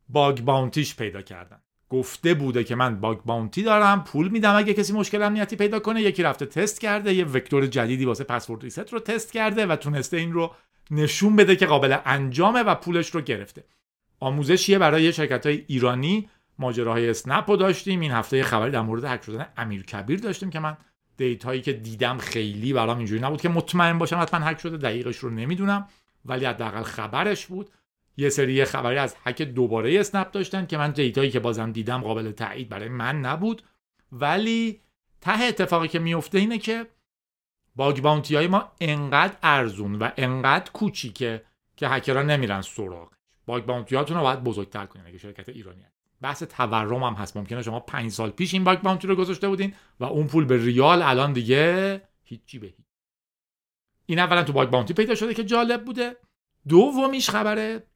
bug 0.08 0.40
bounty 0.40 0.82
ش 0.82 0.96
پیدا 0.96 1.22
کردن 1.22 1.60
گفته 1.88 2.34
بوده 2.34 2.64
که 2.64 2.74
من 2.74 3.00
bug 3.00 3.18
bounty 3.18 3.62
دارم 3.62 4.04
پول 4.04 4.28
میدم 4.28 4.56
اگه 4.56 4.74
کسی 4.74 4.92
مشکل 4.92 5.22
امنیتی 5.22 5.56
پیدا 5.56 5.78
کنه. 5.78 6.02
یکی 6.02 6.22
رفته 6.22 6.46
تست 6.46 6.80
کرده 6.80 7.14
یه 7.14 7.24
vector 7.24 7.66
جدیدی 7.66 8.04
واسه 8.04 8.24
password 8.24 8.62
reset 8.62 8.92
رو 8.92 9.00
تست 9.00 9.32
کرده 9.32 9.66
و 9.66 9.76
تونسته 9.76 10.16
این 10.16 10.32
رو 10.32 10.54
نشون 10.90 11.36
بده 11.36 11.56
که 11.56 11.66
قابل 11.66 11.96
انجامه 12.04 12.62
و 12.62 12.74
پولش 12.74 13.10
رو 13.10 13.20
گرفته. 13.20 13.64
آموزشیه 14.20 14.78
برای 14.78 15.12
شرکت 15.12 15.46
های 15.46 15.64
ایرانی. 15.66 16.28
ماجراهای 16.58 17.10
اسنپ 17.10 17.50
رو 17.50 17.56
داشتیم. 17.56 18.00
این 18.00 18.10
هفته 18.10 18.42
خبری 18.42 18.70
در 18.70 18.80
مورد 18.80 19.04
هک 19.04 19.24
شدن 19.24 19.46
امیر 19.56 19.84
کبیر 19.84 20.20
داشتیم 20.20 20.50
که 20.50 20.58
من 20.58 20.76
data 21.16 21.47
یی 21.47 21.62
که 21.62 21.72
دیدم 21.72 22.18
خیلی 22.18 22.72
برام 22.72 22.98
اینجوری 22.98 23.20
نبود 23.20 23.40
که 23.40 23.48
مطمئن 23.48 23.98
باشم 23.98 24.18
حتما 24.20 24.46
هک 24.46 24.60
شده 24.60 24.76
دقیقش 24.76 25.16
رو 25.16 25.30
نمی‌دونم 25.30 25.88
ولی 26.24 26.44
حداقل 26.44 26.82
خبرش 26.82 27.46
بود. 27.46 27.70
یه 28.16 28.28
سری 28.28 28.64
خبری 28.64 28.98
از 28.98 29.16
هک 29.24 29.42
دوباره 29.42 30.00
اسنپ 30.00 30.30
داشتن 30.30 30.66
که 30.66 30.78
من 30.78 30.90
data 30.90 31.17
یی 31.17 31.30
که 31.30 31.40
بازم 31.40 31.72
دیدم 31.72 32.00
قابل 32.00 32.32
تایید 32.32 32.68
برای 32.68 32.88
من 32.88 33.20
نبود. 33.20 33.62
ولی 34.12 34.80
ته 35.20 35.44
اتفاقی 35.44 35.88
که 35.88 35.98
میفته 35.98 36.38
اینه 36.38 36.58
که 36.58 36.86
bug 37.76 38.00
bounty 38.00 38.36
های 38.36 38.46
ما 38.46 38.72
انقدر 38.80 39.36
ارزون 39.42 39.94
و 39.94 40.10
انقدر 40.16 40.70
کوچیکه 40.72 41.42
که 41.76 41.88
هکرها 41.88 42.22
نمیرن 42.22 42.62
سراغ 42.62 43.12
باگ 43.46 43.64
باونتی 43.64 43.96
هاتون 43.96 44.16
رو 44.16 44.22
باید 44.22 44.44
بزرگتر 44.44 44.86
کنین 44.86 45.06
اگه 45.06 45.18
شرکت 45.18 45.48
ایرانی 45.48 45.82
هست. 45.82 45.95
بحث 46.20 46.42
تورم 46.42 47.02
هم 47.02 47.14
هست. 47.14 47.36
ممکنه 47.36 47.62
شما 47.62 47.80
پنج 47.80 48.10
سال 48.10 48.30
پیش 48.30 48.54
این 48.54 48.64
باگ 48.64 48.82
باونتی 48.82 49.06
رو 49.06 49.16
گذاشته 49.16 49.48
بودین 49.48 49.74
و 50.00 50.04
اون 50.04 50.26
پول 50.26 50.44
به 50.44 50.64
ریال 50.64 51.02
الان 51.02 51.32
دیگه 51.32 52.02
هیچی 52.22 52.58
به 52.58 52.66
هیچ 52.66 52.86
این 54.06 54.18
اولا 54.18 54.42
تو 54.42 54.52
باگ 54.52 54.70
باونتی 54.70 54.94
پیدا 54.94 55.14
شده 55.14 55.34
که 55.34 55.44
جالب 55.44 55.84
بوده. 55.84 56.16
دومیش 56.68 57.30
خبره 57.30 57.86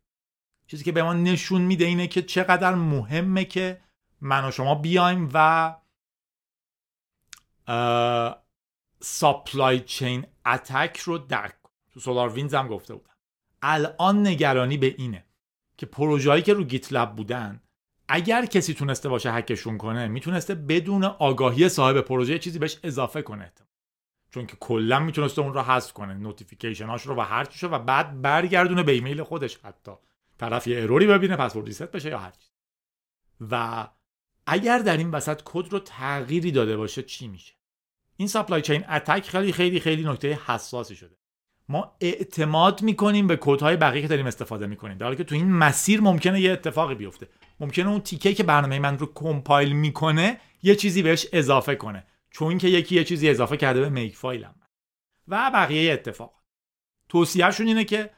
چیزی 0.66 0.85
که 0.85 0.92
به 0.92 1.02
ما 1.02 1.12
نشون 1.12 1.62
میده 1.62 1.85
اینه 1.85 2.06
که 2.06 2.22
چقدر 2.22 2.74
مهمه 2.74 3.44
که 3.44 3.80
من 4.20 4.48
و 4.48 4.50
شما 4.50 4.74
بیایم 4.74 5.30
و 5.35 5.76
supply 9.00 9.81
chain 9.81 10.26
attack 10.46 10.98
رو 10.98 11.18
درک 11.18 11.54
تو 11.92 12.00
SolarWinds 12.00 12.55
هم 12.54 12.68
گفته 12.68 12.94
بودم. 12.94 13.14
الان 13.62 14.26
نگرانی 14.26 14.76
به 14.76 14.94
اینه 14.98 15.24
که 15.76 15.87
پروژه‌ای 15.87 16.42
که 16.42 16.54
رو 16.54 16.64
GitLab 16.64 17.16
بودن 17.16 17.62
اگر 18.11 18.46
کسی 18.46 18.75
تونسته 18.75 19.09
باشه 19.09 19.33
هکشون 19.33 19.79
کنه 19.79 20.09
می‌تونسته 20.09 20.55
بدون 20.55 21.05
آگاهی 21.05 21.68
صاحب 21.68 22.01
پروژه 22.01 22.38
چیزی 22.38 22.59
بهش 22.59 22.79
اضافه 22.83 23.23
کنه. 23.23 23.53
چون 24.31 24.46
که 24.46 24.57
کلا 24.61 25.01
می‌تونسته 25.01 25.42
اون 25.42 25.55
رو 25.55 25.62
حذف 25.62 25.92
کنه 25.92 26.14
notification 26.14 26.90
اش 26.90 27.03
رو 27.03 27.14
و 27.14 27.20
هر 27.20 27.44
چیشو 27.44 27.68
و 27.68 27.79
بعد 27.79 28.23
برگردونه 28.23 28.83
به 28.83 28.92
ایمیل 28.92 29.23
خودش 29.23 29.57
حتی. 29.57 29.92
طرف 30.38 30.66
یه 30.66 30.83
error 30.83 31.03
ی 31.03 31.07
ببینه 31.07 31.37
password 31.37 31.66
reset 31.66 31.92
بشه 31.92 32.09
یا 32.09 32.18
هر 32.18 32.31
چیز 32.31 32.51
و 33.51 33.87
اگر 34.46 34.79
در 34.79 34.96
این 34.96 35.11
وسط 35.11 35.40
کد 35.44 35.73
رو 35.73 35.79
تغییری 35.79 36.53
داده 36.53 36.77
باشه 36.77 37.03
چی 37.03 37.29
میشه؟ 37.29 37.55
این 38.16 38.29
supply 38.29 38.62
chain 38.62 38.85
attack 38.88 39.29
خیلی 39.29 39.53
خیلی 39.53 39.81
خیلی 39.81 40.05
نکته 40.05 40.38
حساسی 40.46 40.96
شده. 40.96 41.16
ما 41.68 41.96
اعتماد 42.01 42.83
می‌کنیم 42.83 43.27
به 43.27 43.37
کدهای 43.37 43.77
بقیه 43.77 44.03
که 44.03 44.09
داریم 44.09 44.27
استفاده 44.27 44.66
می‌کنیم. 44.66 44.99
در 44.99 45.07
حالی 45.07 45.16
که 45.16 45.25
تو 45.25 45.35
این 45.35 45.53
مسیر 45.53 46.01
ممکنه 46.01 46.40
یه 46.40 46.53
اتفاقی 46.53 46.94
بیفته. 46.94 47.29
ممکنه 47.61 47.88
اون 47.88 48.01
تیکه 48.01 48.35
که 48.35 48.42
برنامه 48.42 48.79
من 48.79 48.99
رو 48.99 49.12
compile 49.14 49.72
می‌کنه 49.73 50.40
یه 50.62 50.75
چیزی 50.75 51.03
بهش 51.03 51.27
اضافه 51.33 51.75
کنه 51.75 52.07
چون 52.31 52.59
که 52.59 52.68
یکی 52.68 52.94
یه 52.94 53.05
چیزی 53.05 53.31
اضافه 53.31 53.57
کرده 53.57 53.81
به 53.81 53.88
makefile 53.88 54.16
م. 54.16 54.55
و 55.29 55.51
بقیه 55.55 55.92
اتفاق 55.92 56.35
توصیهشون 57.09 57.66
اینه 57.66 57.85
که 57.85 58.11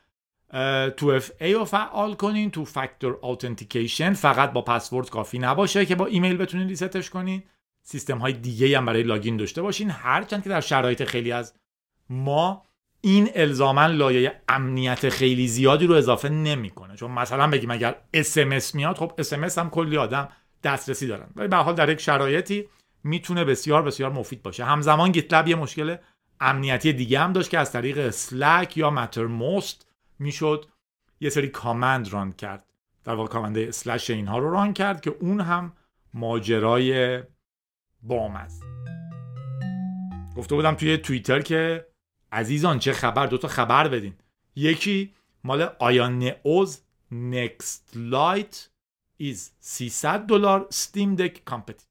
2FA 0.96 1.52
رو 1.52 1.64
فعال 1.64 2.14
کنین 2.14 2.50
two 2.50 2.64
factor 2.64 3.18
authentication 3.22 4.12
فقط 4.12 4.52
با 4.52 4.62
پسورد 4.62 5.11
کافی 5.11 5.38
نباشه 5.38 5.87
که 5.87 5.94
با 5.94 6.07
ایمیل 6.07 6.37
بتونین 6.37 6.68
reset 6.68 6.98
ش 6.98 7.11
کنین. 7.11 7.42
سیستم 7.83 8.18
های 8.18 8.33
دیگه 8.33 8.78
هم 8.78 8.87
برای 8.87 9.02
login 9.02 9.37
داشته 9.37 9.62
باشین. 9.62 9.90
هرچند 9.90 10.42
که 10.42 10.48
در 10.48 10.61
شرایط 10.61 11.05
خیلی 11.05 11.33
از 11.33 11.55
ما 12.11 12.66
این 13.04 13.30
الزاما 13.34 13.86
لایه 13.86 14.32
امنیت 14.48 15.08
خیلی 15.08 15.48
زیادی 15.48 15.86
رو 15.86 15.94
اضافه 15.94 16.28
نمی‌کنه. 16.28 16.96
چون 16.96 17.10
مثلا 17.10 17.46
بگیم 17.48 17.70
اگر 17.70 17.94
اس 18.14 18.74
میاد 18.74 18.96
خب 18.96 19.12
اس 19.18 19.58
هم 19.58 19.70
کلی 19.70 19.96
آدم 19.96 20.28
دسترسی 20.64 21.06
دارن. 21.06 21.26
ولی 21.36 21.48
به 21.48 21.56
حال 21.56 21.74
در 21.74 21.88
یک 21.88 22.00
شرایطی 22.00 22.68
می‌تونه 23.04 23.44
بسیار 23.44 23.82
بسیار 23.82 24.12
مفید 24.12 24.42
باشه. 24.42 24.64
همزمان 24.64 25.12
GitLab 25.12 25.48
یه 25.48 25.54
مشکل 25.54 25.96
امنیتی 26.40 26.92
دیگه 26.92 27.20
هم 27.20 27.32
داشت 27.32 27.50
که 27.50 27.58
از 27.58 27.72
طریق 27.72 27.98
Slack 27.98 28.76
یا 28.76 28.90
Mattermost 28.90 29.87
می‌شد 30.18 30.66
یه 31.20 31.30
سری 31.30 31.48
command 31.48 32.12
run 32.12 32.32
کرد. 32.32 32.64
در 33.04 33.14
واقع 33.14 33.28
کامند 33.28 33.58
اسلش 33.58 34.10
اینها 34.10 34.38
رو 34.38 34.50
ران 34.50 34.72
کرد 34.72 35.00
که 35.00 35.14
اون 35.20 35.40
هم 35.40 35.72
ماجرای 36.14 37.22
بام 38.02 38.36
است. 38.36 38.62
گفته 40.36 40.54
بودم 40.54 40.74
توی 40.74 40.96
توییتر 40.96 41.40
که 41.40 41.86
عزیزان 42.32 42.78
چه 42.78 42.92
خبر؟ 42.92 43.26
دوتا 43.26 43.48
خبر 43.48 43.88
بدین. 43.88 44.14
یکی 44.56 45.14
مال 45.44 45.62
آیان 45.78 46.32
اوز 46.42 46.82
نکست 47.10 47.90
لایت 47.94 48.68
ایز 49.16 49.52
300 49.60 50.20
دلار 50.20 50.66
ستیم 50.70 51.14
دک 51.14 51.44
کامپتیتور 51.44 51.86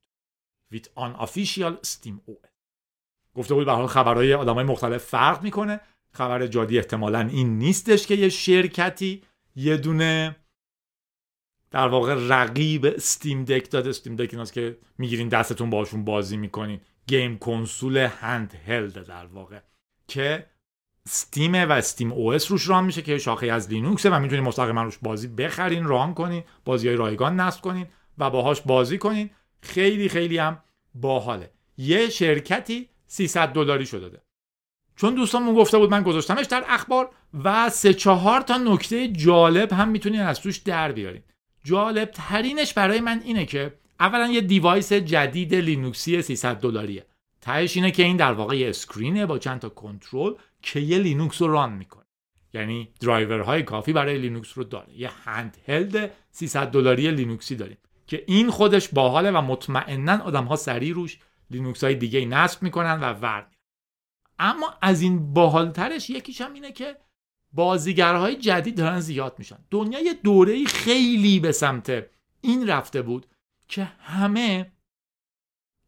ویت 0.70 0.88
آن 0.94 1.12
آفیشیال 1.14 1.78
ستیم 1.82 2.20
او 2.26 2.40
گفته 3.34 3.54
بود 3.54 3.64
به 3.64 3.72
حال 3.72 3.86
خبرهای 3.86 4.34
آدمای 4.34 4.64
مختلف 4.64 5.04
فرق 5.04 5.42
می‌کنه. 5.42 5.80
خبر 6.14 6.46
جادی 6.46 6.78
احتمالا 6.78 7.20
این 7.20 7.58
نیستش 7.58 8.06
که 8.06 8.14
یه 8.14 8.28
شرکتی 8.28 9.22
یه 9.56 9.76
دونه 9.76 10.36
در 11.70 11.88
واقع 11.88 12.14
رقیب 12.28 12.84
Steam 12.86 13.44
Deck 13.44 13.70
داده. 13.70 13.90
Steam 13.90 14.16
Deck 14.16 14.28
ایناست 14.32 14.52
که 14.52 14.78
می‌گیرین 14.98 15.28
دستتون 15.28 15.70
باشون 15.70 16.04
بازی 16.04 16.36
می‌کنین. 16.36 16.80
game 17.06 17.38
console 17.38 17.96
handheld 17.96 19.06
در 19.06 19.26
واقع. 19.26 19.60
که 20.12 20.46
Steam 21.08 21.54
و 21.54 21.72
SteamOS 21.72 22.50
روش 22.50 22.68
run 22.68 22.84
میشه 22.84 23.02
که 23.02 23.18
شاخه 23.18 23.46
از 23.46 23.70
لینوکسه 23.70 24.10
و 24.10 24.18
می‌تونید 24.18 24.44
مستقیما 24.44 24.82
روش 24.82 24.98
بازی 25.02 25.28
بخرین 25.28 25.84
run 25.84 26.14
کنین 26.14 26.44
بازی 26.64 26.88
های 26.88 26.96
رایگان 26.96 27.40
نصب 27.40 27.60
کنین 27.60 27.86
و 28.18 28.30
باهاش 28.30 28.60
بازی 28.60 28.98
کنین. 28.98 29.30
خیلی 29.62 30.08
خیلی 30.08 30.38
هم 30.38 30.58
باحاله. 30.94 31.50
یه 31.76 32.08
شرکتی 32.08 32.88
300 33.06 33.48
دلاری 33.48 33.86
شده 33.86 34.00
داده 34.00 34.22
چون 34.96 35.14
دوستانمون 35.14 35.54
گفته 35.54 35.78
بود 35.78 35.90
من 35.90 36.02
گذاشتمش 36.02 36.46
در 36.46 36.64
اخبار 36.68 37.10
و 37.44 37.70
سه 37.70 37.94
چهار 37.94 38.40
تا 38.40 38.56
نکته 38.56 39.08
جالب 39.08 39.72
هم 39.72 39.88
می‌تونین 39.88 40.20
از 40.20 40.40
توش 40.40 40.56
در 40.56 40.92
بیارین. 40.92 41.22
جالب 41.64 42.10
ترینش 42.10 42.74
برای 42.74 43.00
من 43.00 43.20
اینه 43.24 43.46
که 43.46 43.74
اولا 44.00 44.28
یه 44.28 44.40
device 44.40 44.92
جدید 44.92 45.54
لینوکسی 45.54 46.22
300 46.22 46.56
دلاریه. 46.56 47.06
تهش 47.42 47.76
اینه 47.76 47.90
که 47.90 48.02
این 48.02 48.16
در 48.16 48.32
واقع 48.32 48.56
یه 48.56 48.68
screen 48.68 49.18
ه 49.18 49.26
با 49.26 49.38
چند 49.38 49.60
تا 49.60 49.68
کنترل 49.68 50.34
که 50.62 50.80
یه 50.80 50.98
لینوکس 50.98 51.42
رو 51.42 51.52
run 51.52 51.72
می‌کنه. 51.72 52.04
یعنی 52.54 52.88
درایورهای 53.00 53.62
کافی 53.62 53.92
برای 53.92 54.18
لینوکس 54.18 54.58
رو 54.58 54.64
داره. 54.64 54.98
یه 54.98 55.10
handheld 55.24 56.10
300 56.30 56.70
دلاری 56.70 57.10
لینوکسی 57.10 57.56
داریم 57.56 57.78
که 58.06 58.24
این 58.26 58.50
خودش 58.50 58.88
باحاله 58.88 59.30
و 59.30 59.40
مطمئنا 59.40 60.22
آدم 60.22 60.44
ها 60.44 60.56
سریع 60.56 60.94
روش 60.94 61.18
لینوکس 61.50 61.84
های 61.84 61.94
دیگه 61.94 62.24
نصب 62.24 62.62
می‌کنن 62.62 63.00
و 63.00 63.12
ورد 63.12 63.56
اما 64.38 64.74
از 64.82 65.02
این 65.02 65.32
باحالترش 65.32 66.10
یکیش 66.10 66.40
هم 66.40 66.52
اینه 66.52 66.72
که 66.72 66.96
بازیگرهای 67.52 68.36
جدید 68.36 68.76
دارن 68.76 69.00
زیاد 69.00 69.34
میشن. 69.38 69.58
دنیا 69.70 70.00
یه 70.00 70.14
دوره 70.14 70.64
خیلی 70.64 71.40
به 71.40 71.52
سمت 71.52 72.06
این 72.40 72.68
رفته 72.68 73.02
بود 73.02 73.26
که 73.68 73.84
همه 73.84 74.72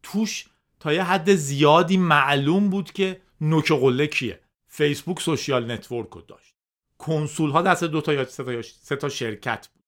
توش 0.03 0.45
تا 0.85 0.93
یه 0.93 1.03
حد 1.03 1.35
زیادی 1.35 1.97
معلوم 1.97 2.69
بود 2.69 2.91
که 2.91 3.21
نوک 3.41 3.71
قله 3.71 4.07
کیه. 4.07 4.39
فیسبوک 4.67 5.21
social 5.21 5.71
network 5.71 6.09
رو 6.09 6.21
داشت. 6.21 6.55
کنسول 6.97 7.51
ها 7.51 7.61
دست 7.61 7.83
دو 7.83 8.01
تا 8.01 8.13
یا 8.13 8.25
سه 8.63 8.95
تا, 8.95 9.09
شرکت 9.09 9.67
بود. 9.67 9.83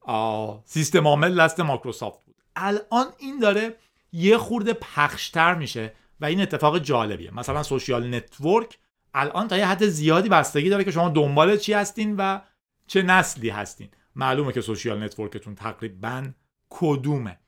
آه. 0.00 0.62
سیستم 0.64 1.06
عامل 1.06 1.40
دست 1.40 1.60
مایکروسافت 1.60 2.24
بود. 2.24 2.36
الان 2.56 3.06
این 3.18 3.38
داره 3.38 3.76
یه 4.12 4.38
خورده 4.38 4.72
پخشتر 4.72 5.54
میشه 5.54 5.94
و 6.20 6.24
این 6.24 6.40
اتفاق 6.40 6.78
جالبیه. 6.78 7.34
مثلا 7.34 7.62
social 7.62 8.14
network 8.14 8.78
الان 9.14 9.48
تا 9.48 9.56
یه 9.56 9.66
حد 9.66 9.86
زیادی 9.86 10.28
بستگی 10.28 10.70
داره 10.70 10.84
که 10.84 10.90
شما 10.90 11.08
دنبال 11.08 11.56
چی 11.56 11.72
هستین 11.72 12.16
و 12.16 12.40
چه 12.86 13.02
نسلی 13.02 13.48
هستین. 13.48 13.88
معلومه 14.16 14.52
که 14.52 14.60
social 14.60 15.02
network 15.02 15.38
تون 15.38 15.54
تقریبا 15.54 16.28
کدومه. 16.70 17.38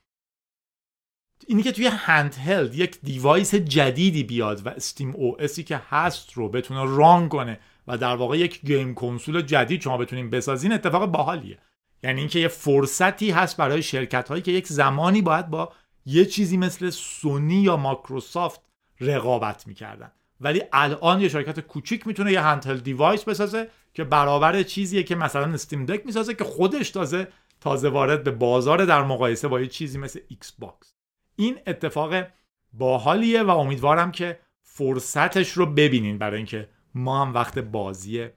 اینی 1.46 1.62
که 1.62 1.72
توی 1.72 1.86
handheld 1.86 2.74
یک 2.74 3.00
device 3.00 3.54
جدیدی 3.54 4.24
بیاد 4.24 4.66
و 4.66 4.68
SteamOS 4.68 5.10
ی 5.10 5.64
که 5.64 5.80
هست 5.88 6.32
رو 6.32 6.48
بتونه 6.48 6.96
run 6.96 7.28
کنه 7.28 7.60
و 7.86 7.98
در 7.98 8.16
واقع 8.16 8.38
یک 8.38 8.60
game 8.60 8.94
console 8.94 9.42
جدید 9.42 9.80
شما 9.80 9.96
بتونین 9.96 10.30
بسازین 10.30 10.72
اتفاق 10.72 11.06
باحالیه. 11.06 11.58
یعنی 12.02 12.20
اینکه 12.20 12.38
یه 12.38 12.48
فرصتی 12.48 13.30
هست 13.30 13.56
برای 13.56 13.82
شرکت 13.82 14.28
هایی 14.28 14.42
که 14.42 14.52
یک 14.52 14.66
زمانی 14.66 15.22
باید 15.22 15.50
با 15.50 15.72
یه 16.06 16.24
چیزی 16.24 16.56
مثل 16.56 16.90
سونی 16.90 17.62
یا 17.62 17.76
مایکروسافت 17.76 18.60
رقابت 19.00 19.66
می‌کردن. 19.66 20.12
ولی 20.40 20.62
الان 20.72 21.20
یه 21.20 21.28
شرکت 21.28 21.60
کوچیک 21.60 22.06
می‌تونه 22.06 22.32
یه 22.32 22.40
handheld 22.40 22.78
device 22.78 23.24
بسازه 23.24 23.68
که 23.94 24.04
برابر 24.04 24.62
چیزیه 24.62 25.02
که 25.02 25.14
مثلا 25.14 25.52
Steam 25.52 25.86
Deck 25.86 26.06
می‌سازه 26.06 26.34
که 26.34 26.44
خودش 26.44 26.90
تازه 26.90 27.28
تازه 27.60 27.88
وارد 27.88 28.24
به 28.24 28.30
بازار 28.30 28.84
در 28.84 29.02
مقایسه 29.02 29.48
با 29.48 29.60
یه 29.60 29.66
چیزی 29.66 29.98
مثل 29.98 30.20
Xbox 30.28 30.95
این 31.36 31.58
اتفاق 31.66 32.26
باحالیه 32.72 33.42
و 33.42 33.50
امیدوارم 33.50 34.12
که 34.12 34.40
فرصتش 34.62 35.52
رو 35.52 35.66
ببینین 35.66 36.18
برای 36.18 36.36
اینکه 36.36 36.68
ما 36.94 37.22
هم 37.24 37.34
وقت 37.34 37.58
بازی 37.58 38.28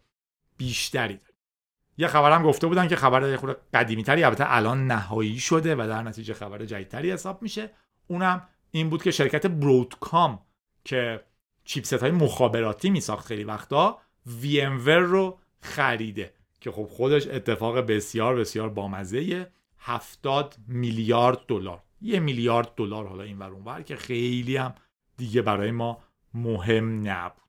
بیشتری 0.57 1.13
داریم. 1.13 1.35
یه 1.97 2.07
خبرم 2.07 2.43
گفته 2.43 2.67
بودن 2.67 2.87
که 2.87 2.95
خبر 2.95 3.35
خود 3.35 3.57
قدیمی 3.73 4.03
تری 4.03 4.23
البته 4.23 4.43
الان 4.47 4.87
نهایی 4.87 5.39
شده 5.39 5.75
و 5.75 5.87
در 5.87 6.03
نتیجه 6.03 6.33
خبر 6.33 6.65
جدیدتری 6.65 7.11
حساب 7.11 7.41
میشه. 7.41 7.69
اونم 8.07 8.47
این 8.71 8.89
بود 8.89 9.03
که 9.03 9.11
شرکت 9.11 9.47
برودکام 9.47 10.39
که 10.85 11.23
چیپست 11.63 11.93
های 11.93 12.11
مخابراتی 12.11 12.89
میساخت 12.89 13.27
خیلی 13.27 13.43
وقتا 13.43 13.99
VMware 14.41 14.87
رو 14.87 15.39
خریده 15.61 16.33
که 16.61 16.71
خب 16.71 16.85
خودش 16.85 17.27
اتفاق 17.27 17.77
بسیار 17.77 18.35
بسیار 18.35 18.69
بامزه 18.69 19.51
70 19.79 20.55
میلیارد 20.67 21.39
دلار. 21.47 21.83
یه 22.01 22.19
میلیارد 22.19 22.75
دلار 22.75 23.07
حالا 23.07 23.23
این 23.23 23.39
ور 23.39 23.51
اونور 23.51 23.81
که 23.81 23.95
خیلی 23.95 24.57
هم 24.57 24.75
دیگه 25.17 25.41
برای 25.41 25.71
ما 25.71 26.03
مهم 26.33 27.07
نبود. 27.07 27.43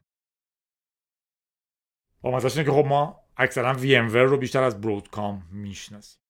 با 2.23 2.39
اینه 2.39 2.65
که 2.65 2.71
خب 2.71 2.85
ما 2.87 3.21
اکثرا 3.37 3.75
VMware 3.75 4.31
رو 4.31 4.37
بیشتر 4.37 4.63
از 4.63 4.81
برودکام 4.81 5.49
می‌شناسیم. 5.51 6.21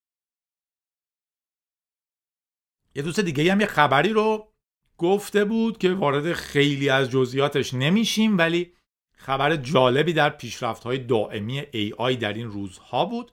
یه 2.94 3.02
دوست 3.02 3.20
دیگه 3.20 3.52
هم 3.52 3.60
یه 3.60 3.66
خبری 3.66 4.08
رو 4.08 4.52
گفته 4.98 5.44
بود 5.44 5.78
که 5.78 5.94
وارد 5.94 6.32
خیلی 6.32 6.88
از 6.88 7.10
جزئیاتش 7.10 7.74
نمیشیم 7.74 8.38
ولی 8.38 8.72
خبر 9.12 9.56
جالبی 9.56 10.12
در 10.12 10.30
پیشرفت 10.30 10.84
های 10.84 10.98
دائمی 10.98 11.62
AI 11.62 12.16
در 12.16 12.32
این 12.32 12.46
روزها 12.46 13.04
بود. 13.04 13.32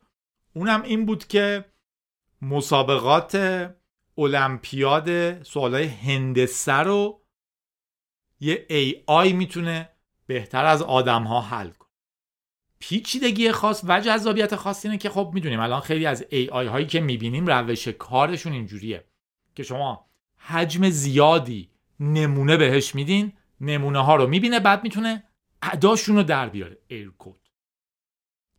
اونم 0.54 0.82
این 0.82 1.06
بود 1.06 1.28
که 1.28 1.65
مسابقات 2.41 3.36
المپیاد 4.17 5.43
سوالای 5.43 5.86
هندسه 5.86 6.73
رو 6.73 7.21
یه 8.39 8.65
AI 8.69 9.34
می‌تونه 9.34 9.89
بهتر 10.27 10.65
از 10.65 10.82
آدم 10.82 11.23
ها 11.23 11.41
حل 11.41 11.69
کنه. 11.69 11.88
پیچیدگی 12.80 13.51
خاص 13.51 13.84
و 13.88 13.99
جذابیت 13.99 14.56
خاص 14.56 14.86
اینه 14.86 14.97
که 14.97 15.10
خب 15.10 15.32
می‌دونیم 15.34 15.60
الان 15.60 15.82
خیلی 15.82 16.06
از 16.06 16.25
AI 16.32 16.67
هایی 16.67 16.86
که 16.86 16.99
می‌بینیم 16.99 17.47
روش 17.47 17.88
کارشون 17.88 18.53
اینجوریه 18.53 19.08
که 19.56 19.63
شما 19.63 20.10
حجم 20.38 20.89
زیادی 20.89 21.69
نمونه 21.99 22.58
بهش 22.58 22.95
میدین 22.95 23.34
نمونه 23.62 24.03
ها 24.03 24.15
رو 24.15 24.27
می‌بینه 24.27 24.60
بعد 24.60 24.84
می‌تونه 24.84 25.23
اداشون 25.62 26.15
رو 26.15 26.23
در 26.23 26.49
بیاره. 26.49 26.77
ایر 26.88 27.10
کود 27.10 27.49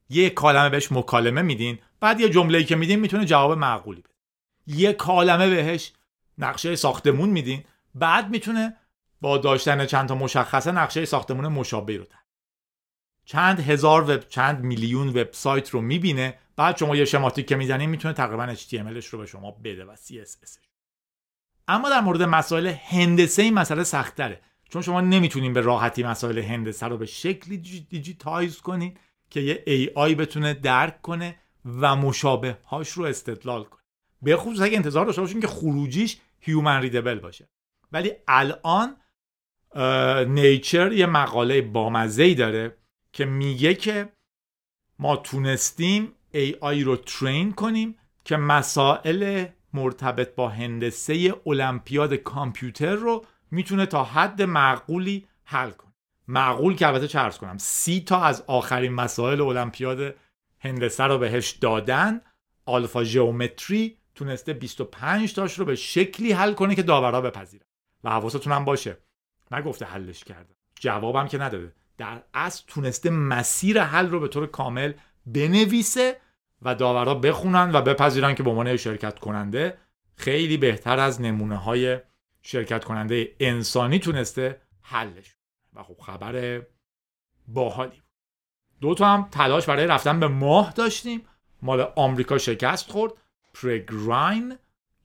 یه 0.08 0.30
کالمه 0.30 0.68
بهش 0.68 0.92
مکالمه 0.92 1.42
میدین 1.42 1.78
بعد 2.00 2.20
یه 2.20 2.28
جمله‌ای 2.28 2.64
که 2.64 2.76
میدین 2.76 3.00
می‌تونه 3.00 3.24
جواب 3.24 3.58
معقولی 3.58 4.00
بده. 4.00 4.17
یه 4.68 4.92
کالمه 4.92 5.50
بهش 5.50 5.92
نقشه 6.38 6.76
ساختمون 6.76 7.30
میدین. 7.30 7.64
بعد 7.94 8.30
می‌تونه 8.30 8.76
با 9.20 9.38
داشتن 9.38 9.86
چند 9.86 10.08
تا 10.08 10.14
مشخصه 10.14 10.72
نقشه 10.72 11.04
ساختمون 11.04 11.48
مشابه 11.48 11.96
رو 11.96 12.04
در 12.04 12.18
چند 13.24 13.60
هزار 13.60 14.10
وب 14.10 14.28
چند 14.28 14.64
میلیون 14.64 15.08
وبسایت 15.08 15.70
رو 15.70 15.80
می‌بینه. 15.80 16.38
بعد 16.56 16.76
شما 16.76 16.96
یه 16.96 17.04
شماتیک 17.04 17.46
که 17.46 17.56
می‌زنین 17.56 17.90
می‌تونه 17.90 18.14
تقریبا 18.14 18.54
HTMLش 18.54 19.06
رو 19.06 19.18
به 19.18 19.26
شما 19.26 19.50
بده 19.50 19.84
و 19.84 19.96
CSS 19.96 20.58
اما 21.68 21.90
در 21.90 22.00
مورد 22.00 22.22
مسائل 22.22 22.66
هندسه 22.66 23.42
این 23.42 23.54
مسئله 23.54 23.84
سختره 23.84 24.40
چون 24.68 24.82
شما 24.82 25.00
نمی‌تونین 25.00 25.52
به 25.52 25.60
راحتی 25.60 26.02
مسائل 26.02 26.38
هندسه 26.38 26.86
رو 26.86 26.98
به 26.98 27.06
شکلی 27.06 27.56
دیجیتایز 27.88 28.60
کنین 28.60 28.96
که 29.30 29.40
یه 29.40 29.64
AI 29.66 30.14
بتونه 30.14 30.54
درک 30.54 31.02
کنه 31.02 31.36
و 31.64 31.96
مشابه 31.96 32.58
هاش 32.66 32.90
رو 32.90 33.04
استدلال 33.04 33.64
کنه. 33.64 33.82
به 34.22 34.36
خصوص 34.36 34.60
اگه 34.60 34.76
انتظار 34.76 35.06
داشته 35.06 35.20
باشین 35.20 35.40
که 35.40 35.46
خروجیش 35.46 36.18
هیومن 36.40 36.80
ریدبل 36.80 37.18
باشه. 37.18 37.48
ولی 37.92 38.12
الان 38.28 38.96
نیچر 40.26 40.92
یه 40.92 41.06
مقاله 41.06 41.62
بامزه 41.62 42.22
ای 42.22 42.34
داره 42.34 42.76
که 43.12 43.24
میگه 43.24 43.74
که 43.74 44.12
ما 44.98 45.16
تونستیم 45.16 46.12
AI 46.34 46.82
رو 46.82 46.96
ترین 46.96 47.52
کنیم 47.52 47.98
که 48.24 48.36
مسائل 48.36 49.46
مرتبط 49.74 50.34
با 50.34 50.48
هندسه 50.48 51.34
المپیاد 51.46 52.14
کامپیوتر 52.14 52.94
رو 52.94 53.24
می‌تونه 53.50 53.86
تا 53.86 54.04
حد 54.04 54.42
معقولی 54.42 55.26
حل 55.44 55.70
کنه. 55.70 55.94
معقول 56.28 56.76
که 56.76 56.86
البته 56.86 57.08
چه 57.08 57.30
کنم 57.30 57.58
سی 57.58 58.00
تا 58.00 58.22
از 58.22 58.44
آخرین 58.46 58.92
مسائل 58.92 59.40
المپیاد 59.40 60.14
هندسه 60.60 61.04
رو 61.04 61.18
بهش 61.18 61.50
دادن 61.50 62.20
آلفا 62.64 63.04
ژئومتری 63.04 63.96
تونسته 64.18 64.52
25 64.52 65.34
تاش 65.34 65.58
رو 65.58 65.64
به 65.64 65.74
شکلی 65.76 66.32
حل 66.32 66.52
کنه 66.52 66.74
که 66.74 66.82
داورا 66.82 67.20
بپذیرن 67.20 67.64
و 68.04 68.10
حواستون 68.10 68.52
هم 68.52 68.64
باشه. 68.64 68.98
نگفته 69.50 69.84
حلش 69.84 70.24
کرده. 70.24 70.54
جوابم 70.80 71.28
که 71.28 71.38
نداده. 71.38 71.72
در 71.98 72.22
اصل 72.34 72.64
تونسته 72.66 73.10
مسیر 73.10 73.82
حل 73.82 74.08
رو 74.08 74.20
به 74.20 74.28
طور 74.28 74.46
کامل 74.46 74.92
بنویسه 75.26 76.20
و 76.62 76.74
داورا 76.74 77.14
بخونن 77.14 77.70
و 77.74 77.82
بپذیرن 77.82 78.34
که 78.34 78.42
به 78.42 78.50
عنوان 78.50 78.76
شرکت 78.76 79.18
کننده 79.18 79.78
خیلی 80.16 80.56
بهتر 80.56 80.98
از 80.98 81.20
نمونه 81.20 81.56
های 81.56 81.98
شرکت 82.42 82.84
کننده 82.84 83.36
انسانی 83.40 83.98
تونسته 83.98 84.60
حلش. 84.82 85.36
و 85.74 85.82
خب 85.82 85.96
خبر 86.00 86.62
باحالی 87.48 87.90
بود. 87.90 88.02
دو 88.80 88.94
تا 88.94 89.06
هم 89.06 89.28
تلاش 89.30 89.66
برای 89.66 89.86
رفتن 89.86 90.20
به 90.20 90.28
ماه 90.28 90.72
داشتیم. 90.72 91.22
مال 91.62 91.92
آمریکا 91.96 92.38
شکست 92.38 92.90
خورد. 92.90 93.12
پرگراین 93.62 94.56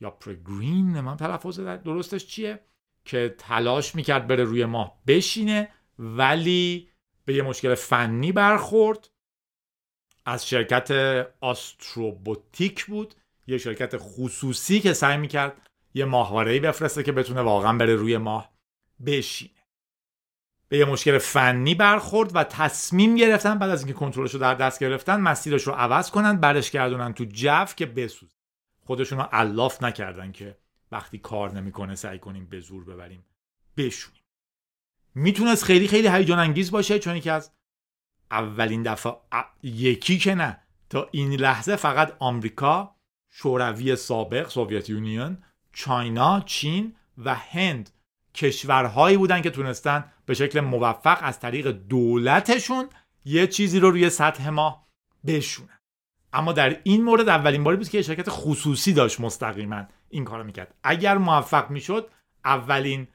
یا 0.02 0.10
پرگرین 0.10 1.02
من 1.02 1.18
تلفظ 1.18 1.60
درستش 1.60 2.28
چیه؟ 2.28 2.60
که 3.06 3.36
تلاش 3.38 3.96
می‌کرد 3.96 4.28
بره 4.28 4.44
روی 4.44 4.66
ماه 4.66 5.02
بشینه 5.08 5.70
ولی 6.00 6.89
به 7.26 7.34
یه 7.34 7.42
مشکل 7.42 7.76
فنی 7.76 8.32
برخورد. 8.32 9.10
از 10.26 10.48
شرکت 10.48 10.92
آستروبوتیک 11.42 12.86
بود. 12.86 13.16
یه 13.48 13.58
شرکت 13.58 13.94
خصوصی 13.98 14.80
که 14.80 14.94
سعی 14.94 15.18
می‌کرد 15.18 15.70
یه 15.94 16.06
ماهواره 16.06 16.60
بفرسته 16.60 17.04
که 17.04 17.12
بتونه 17.12 17.42
واقعا 17.42 17.78
بره 17.78 17.96
روی 17.96 18.18
ماه 18.18 18.54
بشینه. 19.06 19.52
به 20.70 20.78
یه 20.78 20.86
مشکل 20.86 21.18
فنی 21.18 21.76
برخورد 21.76 22.36
و 22.36 22.44
تصمیم 22.44 23.16
گرفتن 23.16 23.60
بعد 23.60 23.70
از 23.70 23.80
اینکه 23.80 24.00
کنترلش 24.00 24.34
رو 24.34 24.39
در 24.39 24.56
دست 24.56 24.80
گرفتن 24.80 25.22
مسیرش 25.22 25.63
رو 25.63 25.74
عوض 25.74 26.12
کنن 26.12 26.38
برش 26.38 26.72
گردونن 26.72 27.13
تو 27.13 27.26
جو 27.26 27.66
که 27.76 27.86
بسوزه. 27.86 28.43
خودشون 28.86 29.17
رو 29.17 29.24
علاف 29.24 29.84
نکردن 29.84 30.32
که 30.32 30.58
وقتی 30.91 31.17
کار 31.17 31.52
نمی‌کنه 31.52 31.96
سعی 31.96 32.19
کنیم 32.19 32.46
به 32.46 32.60
زور 32.60 32.86
ببریم. 32.86 33.26
بشونیم. 33.78 34.24
می‌تونست 35.15 35.63
خیلی 35.63 35.88
خیلی 35.88 36.08
هیجان 36.08 36.39
انگیز 36.39 36.72
باشه 36.72 37.00
چون 37.00 37.15
یکی 37.15 37.30
از 37.30 37.52
اولین 38.32 38.84
دفعه 38.84 39.13
یکی 39.63 40.17
که 40.17 40.36
نه. 40.36 40.60
تا 40.89 41.10
این 41.12 41.34
لحظه 41.34 41.76
فقط 41.76 42.15
آمریکا 42.19 42.96
شوروی 43.30 43.96
سابق 43.96 44.50
سوویت 44.50 44.89
یونیون 44.89 45.43
چاینا 45.74 46.41
چین 46.41 46.96
و 47.17 47.36
هند 47.36 47.89
کشورهایی 48.36 49.17
بودن 49.17 49.41
که 49.41 49.50
تونستن 49.50 50.12
به 50.26 50.34
شکل 50.34 50.60
موفق 50.60 51.17
از 51.22 51.39
طریق 51.39 51.67
دولتشون 51.67 52.89
یه 53.26 53.48
چیزی 53.48 53.80
رو 53.80 53.91
روی 53.91 54.10
سطح 54.10 54.50
ما 54.50 54.88
بشونن. 55.28 55.80
اما 56.34 56.54
در 56.54 56.80
این 56.84 57.04
مورد 57.04 57.30
اولین 57.30 57.63
باری 57.63 57.78
بود 57.78 57.89
که 57.89 58.02
شرکت 58.02 58.30
خصوصی 58.30 58.93
داشت 58.93 59.22
مستقیما 59.22 59.84
این 60.10 60.26
کارو 60.26 60.43
می‌کرد. 60.43 60.76
اگر 60.84 61.17
موفق 61.17 61.69
می‌شد 61.69 62.10
اولین 62.46 63.08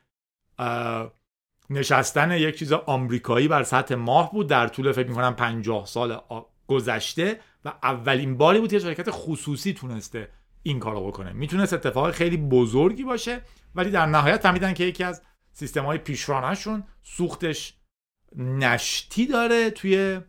نشستن 1.70 2.30
یک 2.30 2.58
چیز 2.58 2.72
آمریکایی 2.72 3.48
بر 3.48 3.62
سطح 3.62 3.94
ماه 3.94 4.32
بود. 4.32 4.46
در 4.48 4.68
طول 4.68 4.92
فکر 4.92 5.08
می‌کنم 5.08 5.34
50 5.34 5.86
سال 5.86 6.20
گذشته 6.66 7.40
و 7.64 7.72
اولین 7.82 8.36
باری 8.36 8.60
بود 8.60 8.70
که 8.70 8.78
شرکت 8.78 9.08
خصوصی 9.10 9.72
تونسته 9.72 10.28
این 10.62 10.78
کارو 10.78 11.06
بکنه. 11.06 11.32
می‌تونست 11.32 11.72
اتفاق 11.72 12.10
خیلی 12.10 12.36
بزرگی 12.36 13.04
باشه 13.04 13.42
ولی 13.74 13.90
در 13.90 14.06
نهایت 14.06 14.40
فهمیدن 14.40 14.74
که 14.74 14.84
یکی 14.84 15.04
از 15.04 15.22
سیستم 15.52 15.84
های 15.84 15.98
پیشرانشون 15.98 16.84
سوختش 17.02 17.74
نشتی 18.36 19.26
داره 19.26 19.70
توی 19.70 20.20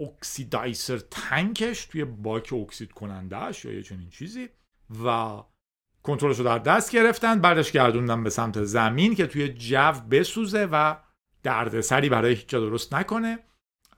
اکسیدایسر 0.00 0.98
تنکش 0.98 1.84
توی 1.84 2.04
باک 2.04 2.52
اکسید 2.52 2.92
کنندهش 2.92 3.64
یا 3.64 3.72
یه 3.72 3.82
چنین 3.82 4.10
چیزی 4.10 4.48
و 5.04 5.38
کنترلش 6.02 6.38
رو 6.38 6.44
در 6.44 6.58
دست 6.58 6.92
گرفتن 6.92 7.40
بعدش 7.40 7.72
گردوندن 7.72 8.24
به 8.24 8.30
سمت 8.30 8.62
زمین 8.62 9.14
که 9.14 9.26
توی 9.26 9.48
جو 9.48 9.92
بسوزه 10.10 10.68
و 10.72 10.96
دردسری 11.42 12.08
برای 12.08 12.34
هیچ 12.34 12.48
جا 12.48 12.60
درست 12.60 12.94
نکنه. 12.94 13.38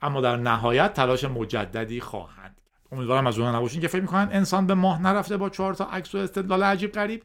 اما 0.02 0.20
در 0.20 0.36
نهایت 0.36 0.94
تلاش 0.94 1.24
مجددی 1.24 2.00
خواهند 2.00 2.56
کرد. 2.56 2.90
امیدوارم 2.92 3.26
از 3.26 3.38
اونها 3.38 3.58
نباشین 3.58 3.80
که 3.80 3.88
فکر 3.88 4.00
می‌کنن 4.00 4.28
انسان 4.32 4.66
به 4.66 4.74
ماه 4.74 5.02
نرفته 5.02 5.36
با 5.36 5.50
چهار 5.50 5.74
تا 5.74 5.84
عکس 5.84 6.14
و 6.14 6.18
استدلال 6.18 6.62
عجیب 6.62 6.92
غریب. 6.92 7.24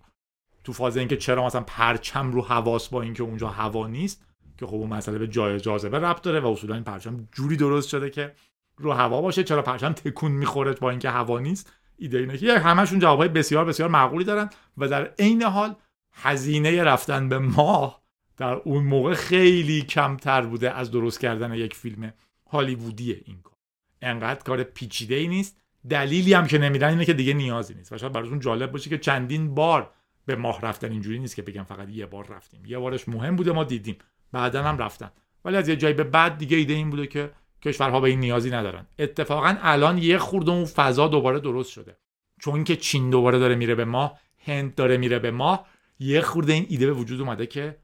تو 0.64 0.74
فاز 0.74 0.98
اینکه 0.98 1.18
چرا 1.18 1.46
مثلا 1.46 1.62
پرچم 1.62 2.32
رو 2.32 2.42
حواس 2.42 2.90
با 2.90 3.02
اینکه 3.02 3.24
اونجا 3.24 3.48
هوا 3.48 3.88
نیست 3.88 4.26
که 4.58 4.66
خب 4.66 4.74
اون 4.74 4.90
مسئله 4.90 5.18
به 5.18 5.28
جای 5.28 5.60
جاذبه 5.60 6.00
ربط 6.00 6.22
داره 6.22 6.40
و 6.40 6.48
اصولا 6.48 6.76
این 6.76 6.84
پرچم 6.84 7.28
جوری 7.32 7.58
درست 7.58 7.90
شده 7.90 8.10
که 8.10 8.36
رو 8.78 8.92
هوا 8.92 9.22
باشه 9.22 9.44
چرا 9.44 9.62
پرچم 9.62 9.94
تکون 9.94 10.32
می‌خوره 10.32 10.74
با 10.74 10.90
اینکه 10.90 11.10
هوا 11.10 11.40
نیست؟ 11.40 11.74
ایده 11.98 12.18
اینه 12.18 12.38
که 12.38 12.60
همشون 12.60 13.00
جوابهای 13.00 13.28
بسیار 13.28 13.66
بسیار 13.66 13.90
معقولی 13.90 14.26
دارن 14.26 14.50
و 14.78 14.88
در 14.88 15.12
عین 15.20 15.44
حال 15.44 15.76
هزینه 16.14 16.84
رفتن 16.84 17.30
به 17.30 17.40
ماه 17.40 18.02
در 18.38 18.54
اون 18.54 18.84
موقع 18.84 19.14
خیلی 19.14 19.82
کمتر 19.82 20.42
بوده 20.42 20.72
از 20.72 20.92
درست 20.92 21.20
کردن 21.20 21.54
یک 21.54 21.76
فیلم 21.76 22.14
هالیوودی 22.52 23.14
این 23.26 23.42
کار. 23.44 23.56
انقدر 24.02 24.44
کار 24.44 24.64
پیچیده 24.64 25.16
ای 25.16 25.28
نیست. 25.28 25.58
دلیلی 25.90 26.34
هم 26.34 26.48
که 26.48 26.58
نمیدن 26.58 26.90
اینه 26.90 27.06
که 27.06 27.14
دیگه 27.14 27.34
نیازی 27.34 27.74
نیست. 27.74 27.94
و 27.94 27.98
شاید 27.98 28.14
براتون 28.14 28.40
جالب 28.40 28.72
باشه 28.72 28.90
که 28.90 28.98
چندین 28.98 29.56
بار 29.56 29.92
به 30.26 30.36
ماه 30.36 30.62
رفتن 30.62 30.92
اینجوری 30.92 31.20
نیست 31.20 31.36
که 31.36 31.42
بگم 31.42 31.64
فقط 31.64 31.90
یه 31.90 32.06
بار 32.06 32.28
رفتیم. 32.28 32.66
یه 32.66 32.78
بارش 32.78 33.10
مهم 33.10 33.36
بوده 33.36 33.52
ما 33.52 33.64
دیدیم. 33.64 33.98
بعدا 34.32 34.64
هم 34.64 34.78
رفتن. 34.78 35.12
ولی 35.46 35.58
از 35.58 35.70
یه 35.70 35.76
جایی 35.76 35.94
به 35.94 36.04
بعد 36.04 36.38
دیگه 36.38 36.58
ایده 36.58 36.74
این 36.74 36.90
بوده 36.90 37.08
که 37.08 37.32
کشورها 37.66 38.00
به 38.00 38.10
این 38.10 38.20
نیازی 38.20 38.52
ندارن. 38.52 38.88
اتفاقا 39.00 39.58
الان 39.62 39.98
یه 39.98 40.18
خورده 40.18 40.52
اون 40.52 40.66
فضا 40.66 41.08
دوباره 41.08 41.40
درست 41.40 41.72
شده. 41.72 41.98
چون 42.40 42.64
که 42.64 42.76
چین 42.76 43.10
دوباره 43.10 43.40
داره 43.40 43.56
میره 43.56 43.76
به 43.76 43.86
ماه 43.86 44.20
هند 44.40 44.76
داره 44.76 44.98
میره 44.98 45.20
به 45.20 45.32
ماه 45.32 45.68
یه 46.00 46.22
خورده 46.22 46.54
این 46.54 46.66
ایده 46.70 46.86
به 46.86 46.94
وجود 46.94 47.22
اومده 47.22 47.46
که 47.46 47.80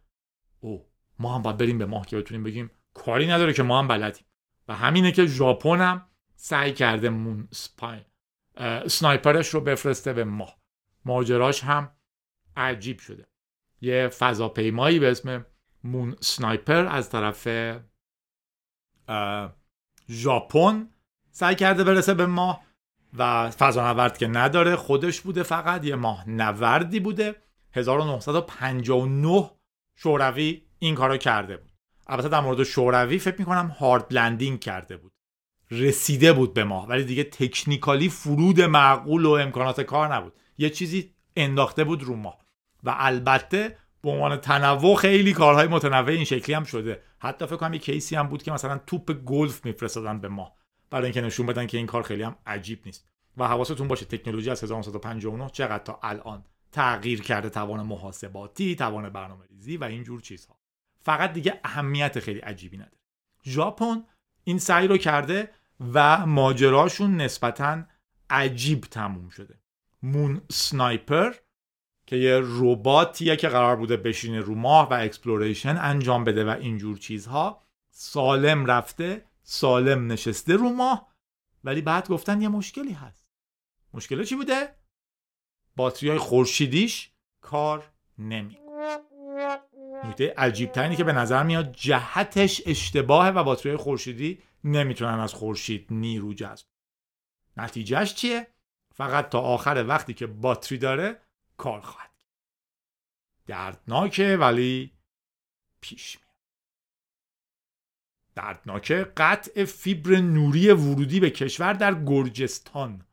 او 0.59 0.89
ما 1.19 1.35
هم 1.35 1.41
باید 1.41 1.57
بریم 1.57 1.77
به 1.77 1.85
ماه 1.85 2.05
که 2.05 2.17
بتونیم 2.17 2.43
بگیم 2.43 2.71
کاری 2.93 3.27
نداره 3.27 3.53
که 3.53 3.63
ما 3.63 3.79
هم 3.79 3.87
بلدیم. 3.87 4.25
و 4.67 4.75
همینه 4.75 5.11
که 5.11 5.25
ژاپن 5.25 5.81
هم 5.81 6.05
سعی 6.35 6.73
کرده 6.73 7.09
مون 7.09 7.49
سنایپرش 8.87 9.49
رو 9.49 9.61
بفرسته 9.61 10.13
به 10.13 10.23
ماه. 10.23 10.57
ماجراش 11.05 11.63
هم 11.63 11.91
عجیب 12.55 12.99
شده. 12.99 13.27
یه 13.81 14.07
فضاپیمایی 14.07 14.99
به 14.99 15.11
اسم 15.11 15.45
مون 15.83 16.15
سنایپر 16.19 16.85
از 16.85 17.09
طرف 17.09 17.47
ژاپن 20.11 20.87
سعی 21.31 21.55
کرده 21.55 21.83
برسه 21.83 22.13
به 22.13 22.25
ماه 22.25 22.61
و 23.17 23.49
فضانورد 23.49 24.17
که 24.17 24.27
نداره 24.27 24.75
خودش 24.75 25.21
بوده 25.21 25.43
فقط 25.43 25.85
یه 25.85 25.95
ماه 25.95 26.29
نوردی 26.29 26.99
بوده. 26.99 27.35
1959 27.73 29.51
شوروی 29.95 30.61
این 30.79 30.95
کارو 30.95 31.17
کرده 31.17 31.57
بود. 31.57 31.71
البته 32.07 32.29
در 32.29 32.39
مورد 32.39 32.63
شوروی 32.63 33.19
فکر 33.19 33.35
می‌کنم 33.39 33.67
hard 33.79 34.05
landing 34.11 34.59
کرده 34.59 34.97
بود. 34.97 35.11
رسیده 35.71 36.33
بود 36.33 36.53
به 36.53 36.63
ماه 36.63 36.87
ولی 36.87 37.03
دیگه 37.03 37.23
technically 37.23 38.09
فرود 38.09 38.61
معقول 38.61 39.25
و 39.25 39.29
امکانات 39.29 39.81
کار 39.81 40.15
نبود. 40.15 40.33
یه 40.57 40.69
چیزی 40.69 41.13
انداخته 41.35 41.83
بود 41.83 42.03
رو 42.03 42.15
ماه. 42.15 42.37
و 42.83 42.95
البته 42.97 43.77
به 44.01 44.09
عنوان 44.09 44.37
تنوع 44.37 44.95
خیلی 44.95 45.33
کارهای 45.33 45.67
متنوع 45.67 46.09
این 46.09 46.23
شکلی 46.23 46.55
هم 46.55 46.63
شده. 46.63 47.01
حتی 47.23 47.45
فکر 47.45 47.55
کنم 47.55 47.73
یه 47.73 47.79
case 47.79 48.08
ی 48.08 48.15
هم 48.15 48.27
بود 48.27 48.43
که 48.43 48.51
مثلا 48.51 48.77
توپ 48.77 49.11
گلف 49.11 49.65
میفرستادن 49.65 50.19
به 50.19 50.27
ماه 50.27 50.55
برای 50.89 51.05
اینکه 51.05 51.21
نشون 51.21 51.45
بدن 51.45 51.67
که 51.67 51.77
این 51.77 51.87
کار 51.87 52.03
خیلی 52.03 52.23
هم 52.23 52.35
عجیب 52.45 52.81
نیست. 52.85 53.07
و 53.37 53.47
حواستون 53.47 53.87
باشه 53.87 54.05
تکنولوژی 54.05 54.49
از 54.49 54.63
1959 54.63 55.49
چقدر 55.49 55.83
تا 55.83 55.99
الان 56.03 56.45
تغییر 56.71 57.21
کرده 57.21 57.49
توان 57.49 57.81
محاسباتی 57.81 58.75
توان 58.75 59.09
برنامه 59.09 59.45
ریزی 59.45 59.77
و 59.77 59.83
این 59.83 60.03
جور 60.03 60.21
چیزها. 60.21 60.57
فقط 61.01 61.33
دیگه 61.33 61.59
اهمیت 61.63 62.19
خیلی 62.19 62.39
عجیبی 62.39 62.77
نداره. 62.77 62.97
ژاپن 63.43 64.03
این 64.43 64.59
سعی 64.59 64.87
رو 64.87 64.97
کرده 64.97 65.51
و 65.93 66.25
ماجراشون 66.25 67.17
نسبتا 67.17 67.83
عجیب 68.29 68.81
تموم 68.81 69.29
شده. 69.29 69.59
Moon 70.03 70.41
Sniper 70.51 71.33
که 72.11 72.17
یه 72.17 72.41
رباتیه 72.43 73.35
که 73.35 73.49
قرار 73.49 73.75
بوده 73.75 73.97
بشینه 73.97 74.39
رو 74.39 74.55
ماه 74.55 74.89
و 74.89 74.93
exploration 74.93 75.77
انجام 75.77 76.23
بده 76.23 76.45
و 76.45 76.49
اینجور 76.49 76.97
چیزها. 76.97 77.63
سالم 77.89 78.65
رفته 78.65 79.25
سالم 79.43 80.11
نشسته 80.11 80.53
رو 80.53 80.69
ماه. 80.69 81.13
ولی 81.63 81.81
بعد 81.81 82.07
گفتن 82.07 82.41
یه 82.41 82.47
مشکلی 82.47 82.91
هست. 82.91 83.25
مشکل 83.93 84.23
چی 84.23 84.35
بوده؟ 84.35 84.75
باتری 85.75 86.09
های 86.09 86.17
خورشیدیش 86.17 87.11
کار 87.41 87.91
نمی 88.17 88.57
نکته 90.03 90.33
عجیب 90.37 90.71
ترینی 90.71 90.95
که 90.95 91.03
به 91.03 91.13
نظر 91.13 91.43
میاد 91.43 91.71
جهتش 91.71 92.61
اشتباهه 92.65 93.29
و 93.29 93.43
باتری 93.43 93.75
خورشیدی 93.75 94.41
نمی‌تونن 94.63 95.19
از 95.19 95.33
خورشید 95.33 95.87
نیرو 95.89 96.33
جذب. 96.33 96.65
نتیجهش 97.57 98.13
چیه؟ 98.13 98.47
فقط 98.93 99.29
تا 99.29 99.39
آخر 99.39 99.85
وقتی 99.87 100.13
که 100.13 100.27
باتری 100.27 100.77
داره 100.77 101.21
کار 101.61 101.81
خواهد 101.81 102.11
دردناکه 103.47 104.37
ولی 104.37 104.93
پیش 105.81 106.17
میاد. 106.17 106.31
دردناکه 108.35 109.13
قطع 109.17 109.65
فیبر 109.65 110.15
نوری 110.15 110.71
ورودی 110.71 111.19
به 111.19 111.29
کشور 111.29 111.73
در 111.73 112.03
گرجستان. 112.03 113.05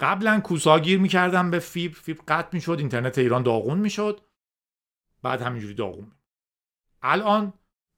قبلا 0.00 0.40
کوسا 0.40 0.78
گیر 0.78 0.98
می‌کردن 0.98 1.50
به 1.50 1.58
فیبر. 1.58 1.98
فیبر 1.98 2.22
قطع 2.28 2.48
می‌شد 2.52 2.76
اینترنت 2.78 3.18
ایران 3.18 3.42
داغون 3.42 3.78
می‌شد. 3.78 4.20
بعد 5.22 5.42
همینجوری 5.42 5.74
داغون 5.74 6.12
الان 7.02 7.52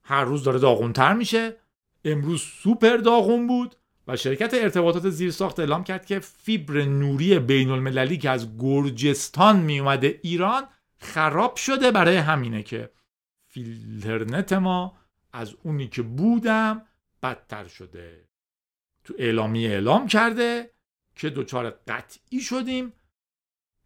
هر 0.04 0.24
روز 0.24 0.44
داره 0.44 0.58
داغونتر 0.58 1.12
میشه. 1.12 1.56
امروز 2.04 2.42
سوپر 2.42 2.96
داغون 2.96 3.46
بود. 3.46 3.76
و 4.08 4.16
شرکت 4.16 4.54
ارتباطات 4.54 5.10
زیرساخت 5.10 5.60
اعلام 5.60 5.84
کرد 5.84 6.06
که 6.06 6.18
فیبر 6.18 6.84
نوری 6.84 7.38
بین 7.38 7.70
المللی 7.70 8.18
که 8.18 8.30
از 8.30 8.58
گرجستان 8.58 9.60
می 9.60 9.80
اومده 9.80 10.20
ایران 10.22 10.68
خراب 10.98 11.56
شده 11.56 11.90
برای 11.90 12.16
همینه 12.16 12.62
که 12.62 12.90
فیلترنت 13.48 14.52
ما 14.52 14.98
از 15.32 15.54
اونی 15.62 15.88
که 15.88 16.02
بودم 16.02 16.82
بدتر 17.22 17.66
شده. 17.68 18.28
تو 19.04 19.14
اعلامی 19.18 19.66
اعلام 19.66 20.06
کرده 20.06 20.70
که 21.16 21.30
دچار 21.30 21.70
قطعی 21.70 22.40
شدیم 22.40 22.92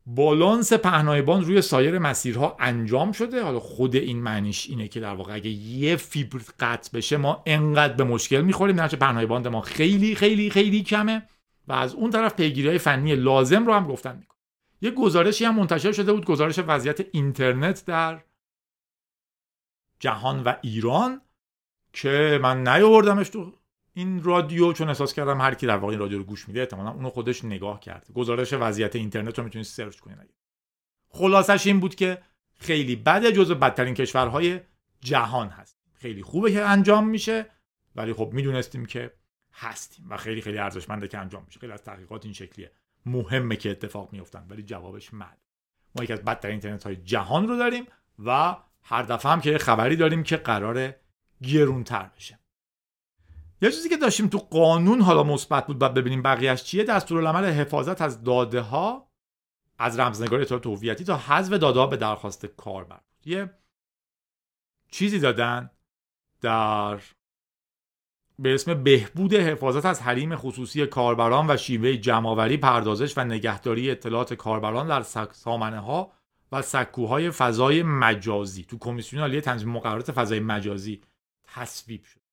بالانس 0.06 0.72
پهنایبان 0.72 1.44
روی 1.44 1.62
سایر 1.62 1.98
مسیرها 1.98 2.56
انجام 2.60 3.12
شده. 3.12 3.42
حالا 3.42 3.60
خود 3.60 3.96
این 3.96 4.22
معنیش 4.22 4.70
اینه 4.70 4.88
که 4.88 5.00
در 5.00 5.14
واقع 5.14 5.34
اگه 5.34 5.50
یه 5.50 5.96
فیبر 5.96 6.40
قطع 6.60 6.96
بشه 6.96 7.16
ما 7.16 7.42
انقدر 7.46 7.94
به 7.94 8.04
مشکل 8.04 8.40
می‌خوریم 8.40 8.76
نرچه 8.76 8.96
پهنای 8.96 9.26
باند 9.26 9.48
ما 9.48 9.60
خیلی 9.60 10.14
خیلی 10.14 10.50
خیلی 10.50 10.82
کمه 10.82 11.22
و 11.68 11.72
از 11.72 11.94
اون 11.94 12.10
طرف 12.10 12.34
پیگیری 12.34 12.78
فنی 12.78 13.16
لازم 13.16 13.66
رو 13.66 13.72
هم 13.72 13.86
گفتن 13.86 14.16
میکن 14.16 14.36
یه 14.80 14.90
گزارشی 14.90 15.44
هم 15.44 15.54
منتشر 15.54 15.92
شده 15.92 16.12
بود 16.12 16.24
گزارش 16.24 16.58
وضعیت 16.58 17.00
اینترنت 17.12 17.84
در 17.84 18.22
جهان 20.00 20.42
و 20.42 20.52
ایران 20.62 21.20
که 21.92 22.38
من 22.42 22.68
نیاوردمش 22.68 23.28
تو 23.28 23.52
این 23.96 24.22
رادیو 24.22 24.72
چون 24.72 24.88
احساس 24.88 25.14
کردم 25.14 25.40
هر 25.40 25.54
کی 25.54 25.66
در 25.66 25.76
واقع 25.76 25.90
این 25.90 26.00
رادیو 26.00 26.18
رو 26.18 26.24
گوش 26.24 26.48
میده 26.48 26.60
احتمالاً 26.60 26.90
اونو 26.90 27.10
خودش 27.10 27.44
نگاه 27.44 27.80
کرد. 27.80 28.06
گزارش 28.14 28.52
وضعیت 28.52 28.96
اینترنت 28.96 29.38
رو 29.38 29.44
می‌تونید 29.44 29.66
سرچ 29.66 29.98
کنید. 29.98 30.34
خلاصش 31.08 31.66
این 31.66 31.80
بود 31.80 31.94
که 31.94 32.22
خیلی 32.58 32.96
بده 32.96 33.32
جزو 33.32 33.54
بدترین 33.54 33.94
کشورهای 33.94 34.60
جهان 35.00 35.48
هست. 35.48 35.78
خیلی 35.94 36.22
خوبه 36.22 36.52
که 36.52 36.64
انجام 36.64 37.08
میشه 37.08 37.46
ولی 37.94 38.12
خب 38.12 38.30
می‌دونستیم 38.32 38.86
که 38.86 39.12
هستیم 39.52 40.06
و 40.10 40.16
خیلی 40.16 40.40
خیلی 40.40 40.58
ارزشمنده 40.58 41.08
که 41.08 41.18
انجام 41.18 41.44
میشه. 41.46 41.60
خیلی 41.60 41.72
از 41.72 41.82
تحقیقات 41.82 42.24
این 42.24 42.34
شکلیه 42.34 42.72
مهمه 43.06 43.56
که 43.56 43.70
اتفاق 43.70 44.12
میفتن 44.12 44.46
ولی 44.50 44.62
جوابش 44.62 45.14
مد. 45.14 45.38
ما 45.94 46.04
یکی 46.04 46.12
از 46.12 46.22
بدترین 46.22 46.52
اینترنت 46.52 46.84
های 46.84 46.96
جهان 46.96 47.48
رو 47.48 47.56
داریم 47.56 47.84
و 48.24 48.56
هر 48.82 49.02
دفعه 49.02 49.32
هم 49.32 49.40
که 49.40 49.58
خبری 49.58 49.96
داریم 49.96 50.22
که 50.22 50.36
قرار 50.36 50.94
گرونتر 51.42 52.10
بشه. 52.16 52.38
یه 53.62 53.70
چیزی 53.70 53.88
که 53.88 53.96
داشتیم 53.96 54.28
تو 54.28 54.38
قانون 54.38 55.00
حالا 55.00 55.22
مثبت 55.22 55.66
بود 55.66 55.78
بعد 55.78 55.94
ببینیم 55.94 56.22
بقیهش 56.22 56.62
چیه 56.62 56.84
دستورالعمل 56.84 57.44
حفاظت 57.44 58.02
از 58.02 58.22
داده 58.22 58.60
ها 58.60 59.10
از 59.78 59.98
رمزنگاری 59.98 60.42
اطلاعات 60.42 60.66
هویتی 60.66 61.04
تا 61.04 61.16
حذف 61.16 61.52
داده 61.52 61.86
به 61.86 61.96
درخواست 61.96 62.46
کاربر 62.46 63.00
یه 63.24 63.50
چیزی 64.90 65.18
دادن 65.18 65.70
در 66.40 67.00
به 68.38 68.54
اسم 68.54 68.82
بهبود 68.82 69.34
حفاظت 69.34 69.86
از 69.86 70.02
حریم 70.02 70.36
خصوصی 70.36 70.86
کاربران 70.86 71.50
و 71.50 71.56
شیوه 71.56 71.96
جمعآوری 71.96 72.56
پردازش 72.56 73.18
و 73.18 73.24
نگهداری 73.24 73.90
اطلاعات 73.90 74.34
کاربران 74.34 74.88
در 74.88 75.02
سامانه 75.32 75.80
ها 75.80 76.12
و 76.52 76.62
سکوهای 76.62 77.30
فضای 77.30 77.82
مجازی. 77.82 78.64
تو 78.64 78.78
کمیسیون 78.78 79.22
عالی 79.22 79.40
تنظیم 79.40 79.68
مقررات 79.68 80.12
فضای 80.12 80.40
مجازی 80.40 81.00
تصویب 81.44 82.04
شد. 82.04 82.25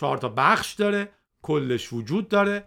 چهار 0.00 0.18
تا 0.18 0.28
بخش 0.28 0.74
داره 0.74 1.08
کلش 1.42 1.92
وجود 1.92 2.28
داره. 2.28 2.64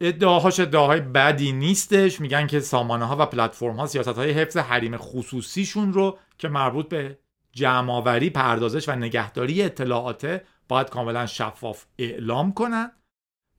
ادعاهاش 0.00 0.60
ادعاهای 0.60 1.00
بدی 1.00 1.52
نیستش. 1.52 2.20
میگن 2.20 2.46
که 2.46 2.60
سامانه 2.60 3.04
ها 3.04 3.16
و 3.18 3.26
پلتفرم 3.26 3.76
ها 3.76 3.86
سیاست 3.86 4.08
های 4.08 4.30
حفظ 4.30 4.56
حریم 4.56 4.96
خصوصیشون 4.96 5.92
رو 5.92 6.18
که 6.38 6.48
مربوط 6.48 6.88
به 6.88 7.18
جمعآوری 7.52 8.30
پردازش 8.30 8.88
و 8.88 8.92
نگهداری 8.92 9.62
اطلاعات 9.62 10.42
باید 10.68 10.90
کاملا 10.90 11.26
شفاف 11.26 11.84
اعلام 11.98 12.52
کنن. 12.52 12.92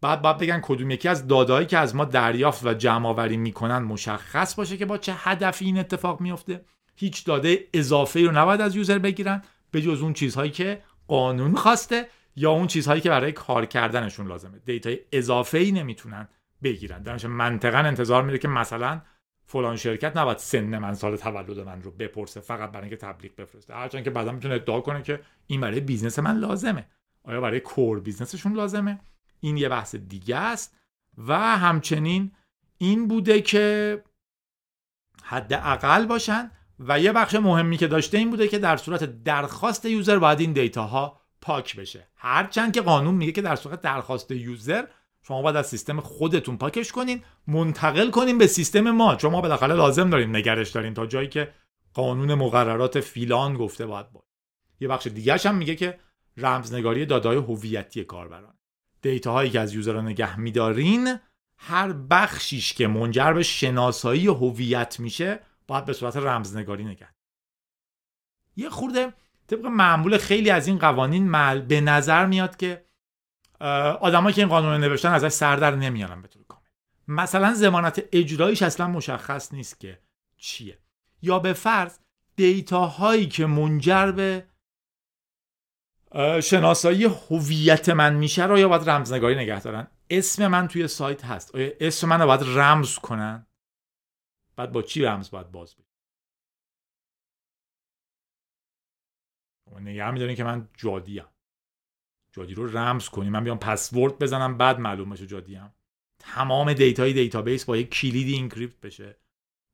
بعد 0.02 0.22
باید 0.22 0.38
بگن 0.38 0.60
کدوم 0.64 0.92
یکی 0.92 1.08
از 1.08 1.28
داده‌هایی 1.28 1.68
که 1.68 1.78
از 1.78 1.96
ما 1.96 2.06
دریافت 2.06 2.66
و 2.66 2.74
جمع 2.74 3.10
آوری 3.10 3.38
می‌کنن 3.38 3.78
مشخص 3.78 4.56
باشه 4.56 4.78
که 4.78 4.86
با 4.86 4.98
چه 4.98 5.14
هدفی 5.18 5.66
این 5.66 5.80
اتفاق 5.80 6.22
میفته 6.22 6.66
هیچ 6.96 7.26
داده 7.26 7.68
اضافه 7.74 8.22
رو 8.22 8.32
نباید 8.32 8.62
از 8.62 8.76
user 8.76 8.98
بگیرن 8.98 9.44
به 9.72 9.82
جز 9.82 10.02
اون 10.02 10.14
چیزهایی 10.14 10.52
که 10.52 10.82
قانون 11.08 11.56
خواسته. 11.56 12.08
یا 12.40 12.52
اون 12.52 12.68
چیزهایی 12.68 13.02
که 13.02 13.10
برای 13.10 13.32
کار 13.32 13.66
کردنشون 13.66 14.28
لازمه. 14.28 14.60
data 14.66 14.93
ی 14.93 15.00
اضافه 15.12 15.58
ای 15.58 15.72
نمی‌تونن 15.72 16.28
بگیرن. 16.64 17.04
درنش 17.04 17.26
منطقا 17.26 17.78
انتظار 17.78 18.24
میره 18.24 18.38
که 18.38 18.48
مثلا 18.48 19.02
فلان 19.46 19.76
شرکت 19.76 20.18
نباید 20.18 20.38
سن 20.38 20.78
من 20.78 20.94
سال 20.94 21.18
تولد 21.18 21.60
من 21.60 21.82
رو 21.82 21.92
بپرسه 21.92 22.40
فقط 22.40 22.72
برای 22.72 22.90
اینکه 22.90 23.06
تبلیغ 23.06 23.36
بفرسته. 23.36 23.74
هرچند 23.76 24.04
که 24.04 24.10
بعدا 24.10 24.32
می‌تونه 24.32 24.56
ادعا 24.56 24.82
کنه 24.82 25.02
که 25.02 25.22
این 25.48 25.62
برای 25.62 25.80
business 25.80 26.20
من 26.20 26.38
لازمه. 26.38 26.86
آیا 27.24 27.42
برای 27.42 27.60
core 27.60 28.00
business 28.00 28.36
شون 28.36 28.54
لازمه؟ 28.54 29.00
این 29.40 29.58
یه 29.58 29.70
بحث 29.70 29.96
دیگه 29.96 30.36
است. 30.36 30.76
و 31.18 31.58
همچنین 31.58 32.32
این 32.78 33.08
بوده 33.08 33.42
که 33.42 34.04
حد 35.24 35.54
اقل 35.54 36.06
باشن 36.06 36.52
و 36.80 37.00
یه 37.00 37.12
بخش 37.12 37.36
مهمی 37.36 37.78
که 37.78 37.88
داشته 37.88 38.18
این 38.18 38.30
بوده 38.30 38.48
که 38.48 38.60
در 38.60 38.78
صورت 38.78 39.24
درخواست 39.24 39.86
user 39.86 40.20
باید 40.20 40.40
این 40.40 40.54
data 40.54 40.84
ها 40.84 41.20
پاک 41.50 41.76
بشه. 41.76 42.08
هرچند 42.16 42.74
که 42.74 42.82
قانون 42.82 43.16
میگه 43.16 43.32
که 43.32 43.42
در 43.42 43.56
صورت 43.56 43.82
درخواست 43.82 44.32
user 44.32 44.86
شما 45.24 45.42
باید 45.42 45.56
از 45.56 45.68
سیستم 45.68 46.00
خودتون 46.00 46.58
پاکش 46.58 46.92
کنین 46.92 47.24
منتقل 47.48 48.12
کنین 48.12 48.38
به 48.38 48.48
سیستم 48.48 48.92
ما. 48.92 49.16
چون 49.16 49.32
ما 49.32 49.42
بالاخره 49.42 49.76
لازم 49.76 50.10
داریم 50.10 50.36
نگرش 50.36 50.70
داریم 50.70 50.94
تا 50.94 51.06
جایی 51.06 51.28
که 51.28 51.54
قانون 51.94 52.34
مقررات 52.34 53.00
فیلان 53.00 53.54
گفته 53.54 53.86
باید 53.86 54.10
بود 54.10 54.24
یه 54.80 54.88
بخش 54.88 55.08
دیگه 55.08 55.38
هم 55.38 55.56
میگه 55.56 55.76
که 55.76 56.00
رمزنگاری 56.38 57.06
دادای 57.06 57.38
هویتی 57.38 58.04
کاربران. 58.04 58.54
دیتا 59.02 59.32
هایی 59.32 59.50
که 59.50 59.60
از 59.60 59.74
یوزر 59.74 60.02
نگه 60.02 60.40
میدارین 60.40 61.20
هر 61.58 61.94
بخشیش 61.94 62.74
که 62.74 62.88
منجر 62.88 63.34
به 63.34 63.44
شناسایی 63.44 64.28
هویت 64.28 65.00
میشه 65.00 65.40
باید 65.68 65.86
به 65.86 65.94
صورت 65.94 66.18
رمزنگاری 66.18 66.86
نگه 66.86 67.08
یه 68.56 68.70
خورده 68.70 69.14
طبق 69.50 69.66
معمول 69.66 70.18
خیلی 70.18 70.50
از 70.50 70.68
این 70.68 70.80
قوانین 70.80 71.30
مل 71.30 71.62
به 71.62 71.82
نظر 71.82 72.26
میاد 72.26 72.58
که 72.58 72.86
آدمایی 74.00 74.34
که 74.36 74.42
این 74.42 74.50
قانون 74.50 74.82
نوشتن 74.82 75.14
ازش 75.14 75.28
سر 75.28 75.56
در 75.56 75.76
نمیارن 75.76 76.22
به 76.22 76.28
طور 76.28 76.44
کامل. 76.48 76.64
مثلا 77.08 77.54
زمانت 77.54 78.04
اجرایش 78.12 78.62
اصلا 78.62 78.88
مشخص 78.88 79.54
نیست 79.54 79.80
که 79.80 80.00
چیه. 80.38 80.80
یا 81.22 81.40
به 81.40 81.54
فرض 81.54 82.00
دیتا 82.36 82.86
هایی 82.86 83.28
که 83.28 83.46
منجر 83.46 84.12
به 84.12 84.48
شناسایی 86.44 87.04
هویت 87.04 87.90
من 87.90 88.16
میشه 88.16 88.46
رو 88.46 88.60
یا 88.60 88.68
باید 88.68 88.90
رمزنگاری 88.90 89.36
نگه 89.36 89.62
دارن؟ 89.62 89.88
اسم 90.10 90.48
من 90.48 90.68
توی 90.68 90.88
سایت 90.88 91.26
هست. 91.26 91.56
آیا 91.56 91.72
اسم 91.80 92.10
من 92.10 92.22
رو 92.22 92.28
باید 92.28 92.44
رمز 92.44 92.96
کنن؟ 92.96 93.48
بعد 94.56 94.72
با 94.72 94.82
چی 94.82 95.02
رمز 95.02 95.32
باید 95.32 95.52
باز 95.52 95.76
بید 95.76 95.89
نگه 99.80 100.12
میدارین 100.12 100.36
که 100.36 100.44
من 100.44 100.70
جادیم 100.78 101.26
جادی 102.32 102.54
رو 102.54 102.78
رمز 102.78 103.10
کنیم. 103.10 103.32
من 103.32 103.44
بیام 103.44 103.60
پسورد 103.60 104.20
بزنم 104.20 104.58
بعد 104.58 104.80
معلوم 104.80 105.10
بشه 105.10 105.28
جادیم 105.28 105.74
تمام 106.20 106.74
data 106.74 107.14
ی 107.14 107.20
database 107.20 107.66
با 107.66 107.78
یک 107.78 107.90
کلیدی 107.90 108.34
encrypt 108.34 108.80
بشه. 108.80 109.18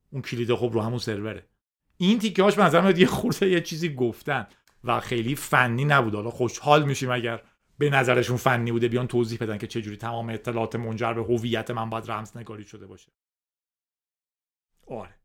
اون 0.10 0.22
کلید 0.22 0.56
خب 0.56 0.70
رو 0.74 0.82
همون 0.82 0.98
سروره 0.98 1.46
این 1.98 2.20
تیکه 2.20 2.44
هاش 2.44 2.56
به 2.56 3.00
یه 3.00 3.06
خورده 3.06 3.50
یه 3.50 3.62
چیزی 3.62 3.96
گفتن 3.96 4.48
و 4.84 5.00
خیلی 5.00 5.36
فنی 5.36 5.86
نبود. 5.86 6.16
حالا 6.16 6.30
خوشحال 6.30 6.86
میشیم 6.86 7.12
اگر 7.12 7.42
به 7.78 7.90
نظرشون 7.90 8.38
فنی 8.38 8.72
بوده 8.72 8.88
بیان 8.88 9.08
توضیح 9.08 9.40
بدن 9.40 9.58
که 9.58 9.68
چجوری 9.68 9.98
تمام 9.98 10.30
اطلاعات 10.30 10.76
منجر 10.76 11.14
به 11.14 11.24
هویت 11.24 11.72
من 11.72 11.90
باید 11.90 12.12
رمزنگاری 12.12 12.64
شده 12.64 12.88
باشه. 12.88 13.12
آره. 14.88 15.25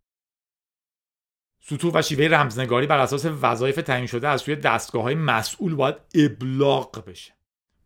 سطوح 1.60 1.92
و 1.94 2.02
شیوه 2.02 2.24
رمزنگاری 2.24 2.86
بر 2.86 2.98
اساس 2.98 3.26
وظایف 3.26 3.76
تعیین 3.76 4.06
شده 4.06 4.28
از 4.28 4.40
سوی 4.40 4.56
دستگاه 4.56 5.02
های 5.02 5.14
مسئول 5.14 5.74
باید 5.74 5.96
ابلاغ 6.14 7.04
بشه. 7.04 7.32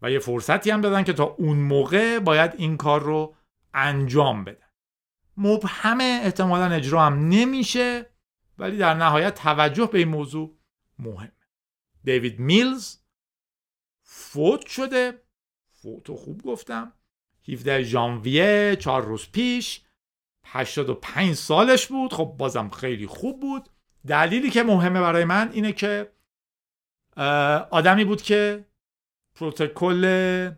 و 0.03 0.11
یه 0.11 0.19
فرصتی 0.19 0.71
هم 0.71 0.81
دادن 0.81 1.03
که 1.03 1.13
تا 1.13 1.25
اون 1.25 1.57
موقع 1.57 2.19
باید 2.19 2.55
این 2.57 2.77
کار 2.77 3.03
رو 3.03 3.37
انجام 3.75 4.45
بدن. 4.45 4.67
مبهم 5.37 6.01
احتمالا 6.01 6.75
اجرا 6.75 7.03
هم 7.03 7.29
نمیشه 7.29 8.07
ولی 8.59 8.77
در 8.77 8.95
نهایت 8.95 9.35
توجه 9.35 9.87
به 9.87 9.99
این 9.99 10.09
موضوع 10.09 10.59
مهم. 10.99 11.33
دیوید 12.05 12.39
میلز 12.39 12.97
فوت 14.03 14.67
شده. 14.67 15.23
فوتو 15.73 16.17
خوب 16.17 16.43
گفتم. 16.43 16.93
17 17.49 17.83
ژانویه 17.83 18.77
چهار 18.81 19.05
روز 19.05 19.31
پیش 19.33 19.84
85 20.45 21.35
سالش 21.35 21.87
بود. 21.87 22.13
خب 22.13 22.35
بازم 22.39 22.69
خیلی 22.69 23.07
خوب 23.07 23.41
بود. 23.41 23.69
دلیلی 24.07 24.51
که 24.51 24.63
مهمه 24.63 25.01
برای 25.01 25.25
من 25.25 25.51
اینه 25.53 25.73
که 25.73 26.13
آدمی 27.71 28.05
بود 28.05 28.23
که 28.23 28.65
پروتکل 29.35 30.51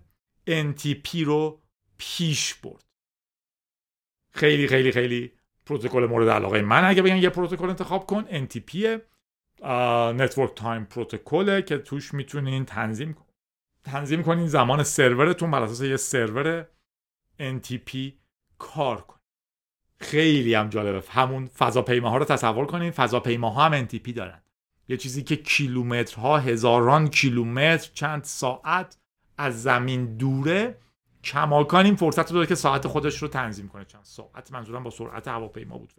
NTP 0.48 1.22
رو 1.24 1.62
پیش 1.98 2.54
برد. 2.54 2.84
خیلی 4.30 4.68
خیلی 4.68 4.92
خیلی 4.92 5.32
پروتکل 5.66 6.06
مورد 6.10 6.28
علاقه 6.28 6.62
من. 6.62 6.84
اگه 6.84 7.02
بگم 7.02 7.16
یه 7.16 7.30
پروتکل 7.30 7.68
انتخاب 7.68 8.06
کن 8.06 8.46
NTP 8.46 9.00
Network 10.14 10.54
Time 10.54 10.84
Protocol 10.84 11.54
ه 11.54 11.62
که 11.62 11.78
توش 11.78 12.14
می‌تونین 12.14 12.64
تنظیم 12.64 13.16
تنظیم 13.84 14.22
کنین 14.22 14.46
زمان 14.46 14.82
سرورتون 14.82 15.50
بر 15.50 15.62
اساس 15.62 15.80
یه 15.80 15.96
سرور 15.96 16.66
NTP 17.40 17.96
کار 18.58 19.00
کن. 19.00 19.15
خیلی 19.98 20.54
هم 20.54 20.68
جالبه. 20.68 21.02
همون 21.08 21.46
فضاپیماها 21.46 22.16
رو 22.16 22.24
تصور 22.24 22.66
کنین 22.66 22.90
فضاپیماها 22.90 23.64
هم 23.64 23.86
NTP 23.86 24.12
دارن. 24.12 24.42
یه 24.88 24.96
چیزی 24.96 25.22
که 25.22 25.36
کیلومترها 25.36 26.38
هزاران 26.38 27.08
کیلومتر 27.08 27.90
چند 27.94 28.24
ساعت 28.24 28.98
از 29.38 29.62
زمین 29.62 30.16
دوره. 30.16 30.78
کماکان 31.24 31.84
این 31.84 31.96
فرصت 31.96 32.30
رو 32.30 32.34
داره 32.34 32.46
که 32.46 32.54
ساعت 32.54 32.86
خودش 32.86 33.22
رو 33.22 33.28
تنظیم 33.28 33.68
کنه. 33.68 33.84
چند 33.84 34.04
ساعت 34.04 34.52
منظورم 34.52 34.82
با 34.82 34.90
سرعت 34.90 35.28
هواپیما 35.28 35.78
بود. 35.78 35.92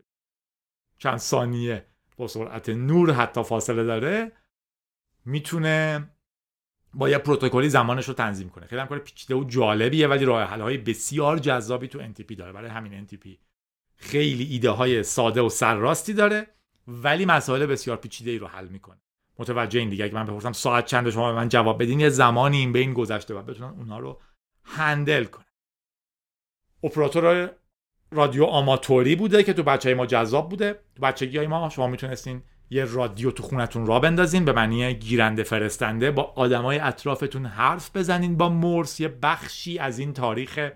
چند 0.97 1.17
ثانیه 1.17 1.85
با 2.17 2.27
سرعت 2.27 2.69
نور 2.69 3.11
حتی 3.11 3.43
فاصله 3.43 3.83
داره. 3.83 4.31
می‌تونه 5.25 6.09
با 6.93 7.09
یه 7.09 7.17
پروتکلی 7.17 7.69
زمانش 7.69 8.07
رو 8.07 8.13
تنظیم 8.13 8.49
کنه. 8.49 8.65
خیلی 8.65 8.81
هم 8.81 8.87
کار 8.87 8.99
پیچیده 8.99 9.35
و 9.35 9.43
جالبیه 9.43 10.07
ولی 10.07 10.25
راه 10.25 10.43
حل 10.43 10.61
های 10.61 10.77
بسیار 10.77 11.39
جذابی 11.39 11.87
تو 11.87 11.99
NTP 11.99 12.35
داره. 12.35 12.51
برای 12.51 12.69
همین 12.69 13.07
NTP 13.07 13.46
خیلی 13.97 14.43
ایده 14.43 14.69
های 14.69 15.03
ساده 15.03 15.41
و 15.41 15.49
سرراستی 15.49 16.13
داره 16.13 16.47
ولی 16.87 17.25
مسائل 17.25 17.65
بسیار 17.65 17.97
پیچیده 17.97 18.31
ای 18.31 18.37
رو 18.37 18.47
حل 18.47 18.67
می‌کنه. 18.67 19.01
متوجه 19.39 19.79
این 19.79 19.89
دیگه؟ 19.89 20.05
اگه 20.05 20.15
من 20.15 20.25
بپرسم 20.25 20.51
ساعت 20.51 20.85
چند 20.85 21.09
شما 21.09 21.33
من 21.33 21.49
جواب 21.49 21.81
بدین 21.81 21.99
یه 21.99 22.09
زمانی 22.09 22.57
این 22.57 22.73
بین 22.73 22.93
گذشته 22.93 23.33
و 23.33 23.41
بتونن 23.41 23.73
اونها 23.77 23.99
رو 23.99 24.21
هندل 24.63 25.23
کنه 25.23 25.45
اپراتور 26.83 27.51
رادیو 28.11 28.43
آماتوری 28.43 29.15
بوده 29.15 29.43
که 29.43 29.53
تو 29.53 29.63
بچه 29.63 29.93
ما 29.93 30.05
جذاب 30.05 30.49
بوده. 30.49 30.73
تو 30.95 31.01
بچگی 31.01 31.37
های 31.37 31.47
ما 31.47 31.69
شما 31.69 31.87
می‌تونستین 31.87 32.43
یه 32.69 32.85
رادیو 32.85 33.31
تو 33.31 33.43
خونتون 33.43 33.85
را 33.85 33.99
بندازین 33.99 34.45
به 34.45 34.53
معنی 34.53 34.93
گیرنده 34.93 35.43
فرستنده 35.43 36.11
با 36.11 36.23
آدمای 36.23 36.79
اطرافتون 36.79 37.45
حرف 37.45 37.95
بزنین 37.95 38.37
با 38.37 38.49
مرس 38.49 38.99
یه 38.99 39.07
بخشی 39.07 39.79
از 39.79 39.99
این 39.99 40.13
تاریخ 40.13 40.69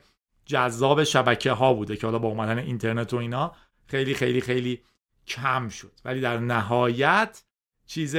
جذاب 0.46 1.04
شبکه 1.04 1.52
ها 1.52 1.74
بوده 1.74 1.96
که 1.96 2.08
حالا 2.08 2.20
با 2.20 2.28
اومدن 2.28 2.58
اینترنت 2.58 3.14
و 3.14 3.18
اینا 3.18 3.56
خیلی 3.88 4.14
خیلی 4.14 4.42
خیلی 4.42 4.82
کم 5.28 5.70
شد. 5.70 5.92
ولی 6.06 6.22
در 6.22 6.38
نهایت 6.38 7.44
چیز 7.86 8.18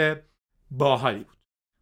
باحالی 0.70 1.25
بود. 1.25 1.37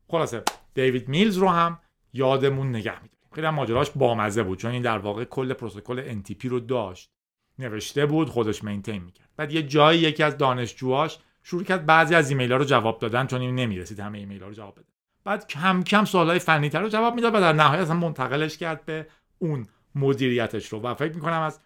خلاصه 0.09 0.43
دیوید 0.75 1.09
میلز 1.09 1.37
رو 1.37 1.49
هم 1.49 1.79
یادمون 2.13 2.69
نگه 2.69 3.03
میداریم. 3.03 3.29
خیلی 3.35 3.47
هم 3.47 3.55
ماجراش 3.55 3.91
بامزه 3.91 4.43
بود 4.43 4.59
چون 4.59 4.71
این 4.71 4.83
در 4.83 4.99
واقع 4.99 5.25
کل 5.25 5.53
پروتکل 5.53 6.21
NTP 6.23 6.45
رو 6.45 6.61
داشت. 6.61 7.11
نوشته 7.59 8.07
بود 8.07 8.29
خودش 8.29 8.65
maintain 8.65 9.03
می‌کرد. 9.03 9.29
بعد 9.37 9.53
یه 9.53 9.63
جایی 9.63 10.01
یکی 10.01 10.23
از 10.23 10.39
دانشجوهاش 10.39 11.19
شروع 11.43 11.65
کرد 11.65 11.87
بعضی 11.87 12.15
از 12.15 12.31
ایمیل 12.31 12.53
ها 12.53 12.59
رو 12.59 12.65
جواب 12.65 12.99
دادن 12.99 13.27
چون 13.27 13.41
این 13.41 13.55
نمی‌رسید 13.55 14.01
همه 14.01 14.19
ایمیل 14.19 14.43
ها 14.43 14.49
رو 14.49 14.55
جواب 14.55 14.75
بده. 14.75 14.87
بعد 15.25 15.47
کم 15.47 15.83
کم 15.83 16.05
سوال 16.05 16.31
های 16.31 16.39
فنی 16.39 16.69
تر 16.69 16.81
رو 16.81 16.89
جواب 16.89 17.15
می‌داد 17.15 17.35
و 17.35 17.41
در 17.41 17.53
نهایت 17.53 17.91
هم 17.91 17.97
منتقلش 17.97 18.59
کرد 18.59 18.85
به 18.85 19.07
اون 19.39 19.67
مدیریتش 19.95 20.69
رو. 20.69 20.81
و 20.81 20.95
فکر 20.95 21.13
می‌کنم 21.13 21.41
از 21.41 21.61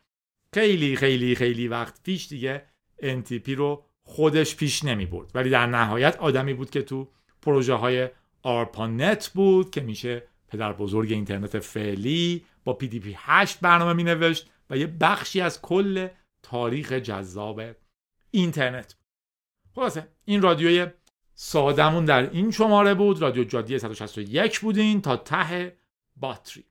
خیلی 0.55 0.97
خیلی 0.97 1.35
خیلی 1.35 1.69
وقت 1.69 2.03
پیش 2.03 2.29
دیگه 2.29 2.67
NTP 3.03 3.49
رو 3.49 3.85
خودش 4.03 4.57
پیش 4.57 4.85
نمی 4.85 5.07
برد 5.07 5.31
ولی 5.35 5.51
در 5.51 5.67
نهایت 5.67 6.17
آدمی 6.17 6.55
بود 6.55 6.71
که 6.71 6.83
تو 6.83 7.09
پروژه 7.43 7.75
های 7.75 8.09
ARPANET 8.43 9.29
بود 9.35 9.71
که 9.71 9.81
میشه 9.81 10.23
پدر 10.49 10.73
بزرگ 10.73 11.13
اینترنت 11.13 11.59
فعلی 11.59 12.45
با 12.65 12.79
PDP 12.83 13.07
8 13.17 13.61
برنامه 13.61 13.93
می 13.93 14.05
نوشت 14.05 14.51
و 14.71 14.77
یه 14.77 14.87
بخشی 14.87 15.41
از 15.41 15.63
کل 15.63 16.09
تاریخ 16.43 16.93
جذاب 16.93 17.63
اینترنت. 18.31 18.97
خلاصه 19.75 20.09
این 20.25 20.43
رادیوی 20.43 20.87
سادمون 21.35 22.05
در 22.05 22.31
این 22.31 22.51
شماره 22.51 22.95
بود. 22.95 23.23
رادیو 23.23 23.45
جادی 23.45 23.79
161 23.79 24.61
بودین 24.61 25.03
تا 25.03 25.17
ته 25.17 25.77
باتری. 26.17 26.65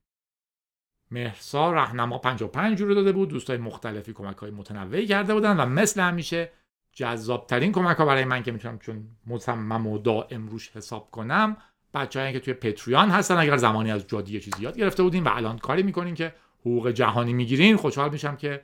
مهرسا 1.13 1.71
رهنما 1.71 2.17
55 2.17 2.81
رو 2.81 2.93
داده 2.93 3.11
بود. 3.11 3.29
دوستای 3.29 3.57
مختلفی 3.57 4.13
کمک 4.13 4.37
های 4.37 4.51
متنوعی 4.51 5.07
کرده 5.07 5.33
بودن 5.33 5.57
و 5.57 5.65
مثل 5.65 6.01
همیشه 6.01 6.51
جذابترین 6.93 7.71
کمک 7.71 7.97
ها 7.97 8.05
برای 8.05 8.25
من 8.25 8.43
که 8.43 8.51
می‌تونم 8.51 8.79
چون 8.79 9.07
مصمم 9.27 9.87
و 9.87 9.97
دائم 9.97 10.47
روش 10.47 10.71
حساب 10.75 11.11
کنم 11.11 11.57
بچه‌ای 11.93 12.33
که 12.33 12.39
توی 12.39 12.53
پتریان 12.53 13.09
هستن 13.09 13.37
اگر 13.37 13.57
زمانی 13.57 13.91
از 13.91 14.07
جادی 14.07 14.39
چیزی 14.39 14.63
یاد 14.63 14.77
گرفته 14.77 15.03
بودین 15.03 15.23
و 15.23 15.29
الان 15.33 15.57
کاری 15.57 15.83
می‌کنین 15.83 16.15
که 16.15 16.33
حقوق 16.59 16.91
جهانی 16.91 17.33
می‌گیرین 17.33 17.77
خوشحال 17.77 18.09
میشم 18.09 18.35
که 18.35 18.63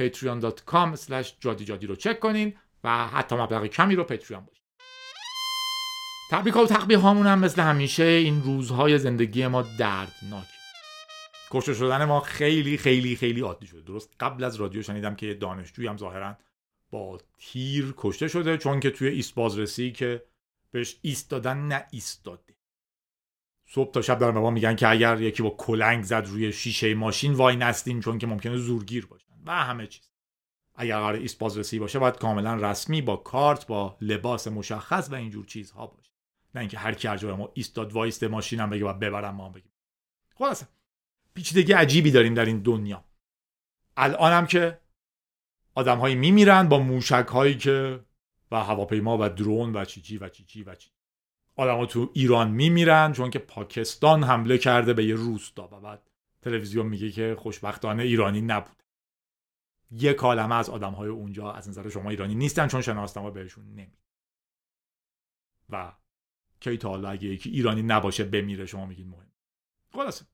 patreon.com 0.00 0.98
جادی 1.40 1.64
جادی 1.64 1.86
رو 1.86 1.96
چک 1.96 2.20
کنین 2.20 2.54
و 2.84 3.06
حتی 3.06 3.36
مبلغ 3.36 3.66
کمی 3.66 3.96
رو 3.96 4.04
پتریان 4.04 4.44
باشین. 4.44 4.64
تبریک 6.30 6.56
و 6.56 6.66
تقبیه 6.66 6.98
هامون 6.98 7.26
هم 7.26 7.38
مثل 7.38 7.62
همیشه 7.62 8.04
این 8.04 8.42
روزهای 8.42 8.98
زندگی 8.98 9.46
ما 9.46 9.62
دردناک 9.78 10.59
کشته 11.50 11.74
شدن 11.74 12.04
ما 12.04 12.20
خیلی 12.20 12.78
خیلی 12.78 13.16
خیلی 13.16 13.40
عادی 13.40 13.66
شده. 13.66 13.80
درست 13.80 14.14
قبل 14.20 14.44
از 14.44 14.56
رادیو 14.56 14.82
شنیدم 14.82 15.14
که 15.14 15.34
دانشجوی 15.34 15.86
هم 15.86 15.96
ظاهرا 15.96 16.36
با 16.90 17.18
تیر 17.38 17.94
کشته 17.96 18.28
شده 18.28 18.58
چون 18.58 18.80
که 18.80 18.90
توی 18.90 19.08
ایست 19.08 19.34
بازرسی 19.34 19.92
که 19.92 20.22
بهش 20.70 20.96
ایستادن 21.02 21.58
نه 21.58 21.86
ایستاده 21.90 22.54
صبح 23.66 23.90
تا 23.90 24.02
شب 24.02 24.18
دارن 24.18 24.34
به 24.34 24.40
ما 24.40 24.50
میگن 24.50 24.76
که 24.76 24.88
اگر 24.88 25.20
یکی 25.20 25.42
با 25.42 25.50
کلنگ 25.50 26.04
زد 26.04 26.26
روی 26.26 26.52
شیشه 26.52 26.94
ماشین 26.94 27.32
وای 27.32 27.56
نستین 27.56 28.00
چون 28.00 28.18
که 28.18 28.26
ممکنه 28.26 28.56
زورگیر 28.56 29.06
باشن 29.06 29.32
و 29.46 29.52
همه 29.52 29.86
چیز. 29.86 30.10
اگر 30.74 30.96
قرار 30.96 31.14
ایست 31.14 31.38
بازرسی 31.38 31.78
باشه 31.78 31.98
باید 31.98 32.16
کاملا 32.16 32.54
رسمی 32.54 33.02
با 33.02 33.16
کارت 33.16 33.66
با 33.66 33.96
لباس 34.00 34.48
مشخص 34.48 35.08
و 35.10 35.14
اینجور 35.14 35.46
چیزها 35.46 35.86
باشه. 35.86 36.10
نه 36.54 36.60
اینکه 36.60 36.78
هر 36.78 36.94
کی 36.94 37.08
هر 37.08 37.34
ما 37.34 37.50
ایستاد 37.54 37.92
وایست 37.92 38.24
ماشینم 38.24 38.70
بگه 38.70 38.84
باید 38.84 38.98
ببرم 38.98 39.34
ما 39.34 39.48
بگیم. 39.48 39.72
خلاصه. 40.38 40.66
پیچیدگی 41.34 41.72
عجیبی 41.72 42.10
داریم 42.10 42.34
در 42.34 42.44
این 42.44 42.58
دنیا. 42.58 43.04
الان 43.96 44.32
هم 44.32 44.46
که 44.46 44.80
آدمهایی 45.74 46.14
میمیرن 46.14 46.68
با 46.68 46.78
موشک 46.78 47.26
هایی 47.32 47.56
که 47.56 48.00
و 48.50 48.64
هواپیما 48.64 49.18
و 49.20 49.28
drone 49.28 49.76
و 49.76 49.84
چی 49.84 50.00
چی 50.00 50.18
و 50.18 50.28
چی 50.28 50.44
چی 50.44 50.62
و 50.62 50.74
چی 50.74 50.90
آدم 51.56 51.86
تو 51.86 52.10
ایران 52.14 52.50
میمیرن 52.50 53.12
چون 53.12 53.30
که 53.30 53.38
پاکستان 53.38 54.24
حمله 54.24 54.58
کرده 54.58 54.92
به 54.92 55.04
یه 55.04 55.14
روستا 55.14 55.68
و 55.72 55.80
بعد 55.80 56.10
تلویزیون 56.42 56.86
میگه 56.86 57.10
که 57.10 57.36
خوشبختانه 57.38 58.02
ایرانی 58.02 58.40
نبود. 58.40 58.82
یه 59.90 60.12
کالمه 60.12 60.54
از 60.54 60.70
آدم 60.70 60.92
های 60.92 61.08
اونجا 61.08 61.52
از 61.52 61.68
نظر 61.68 61.88
شما 61.88 62.10
ایرانی 62.10 62.34
نیستن 62.34 62.68
چون 62.68 62.82
شناسنامه 62.82 63.30
بهشون 63.30 63.64
نمی 63.64 63.98
و 65.70 65.92
کی 66.60 66.76
تا 66.76 66.88
حالا 66.88 67.10
اگه 67.10 67.28
ایرانی 67.28 67.82
نباشه 67.82 68.24
بمیره 68.24 68.66
شما 68.66 68.86
میگین 68.86 69.08
مهم. 69.08 69.32
خلاصه. 69.92 70.24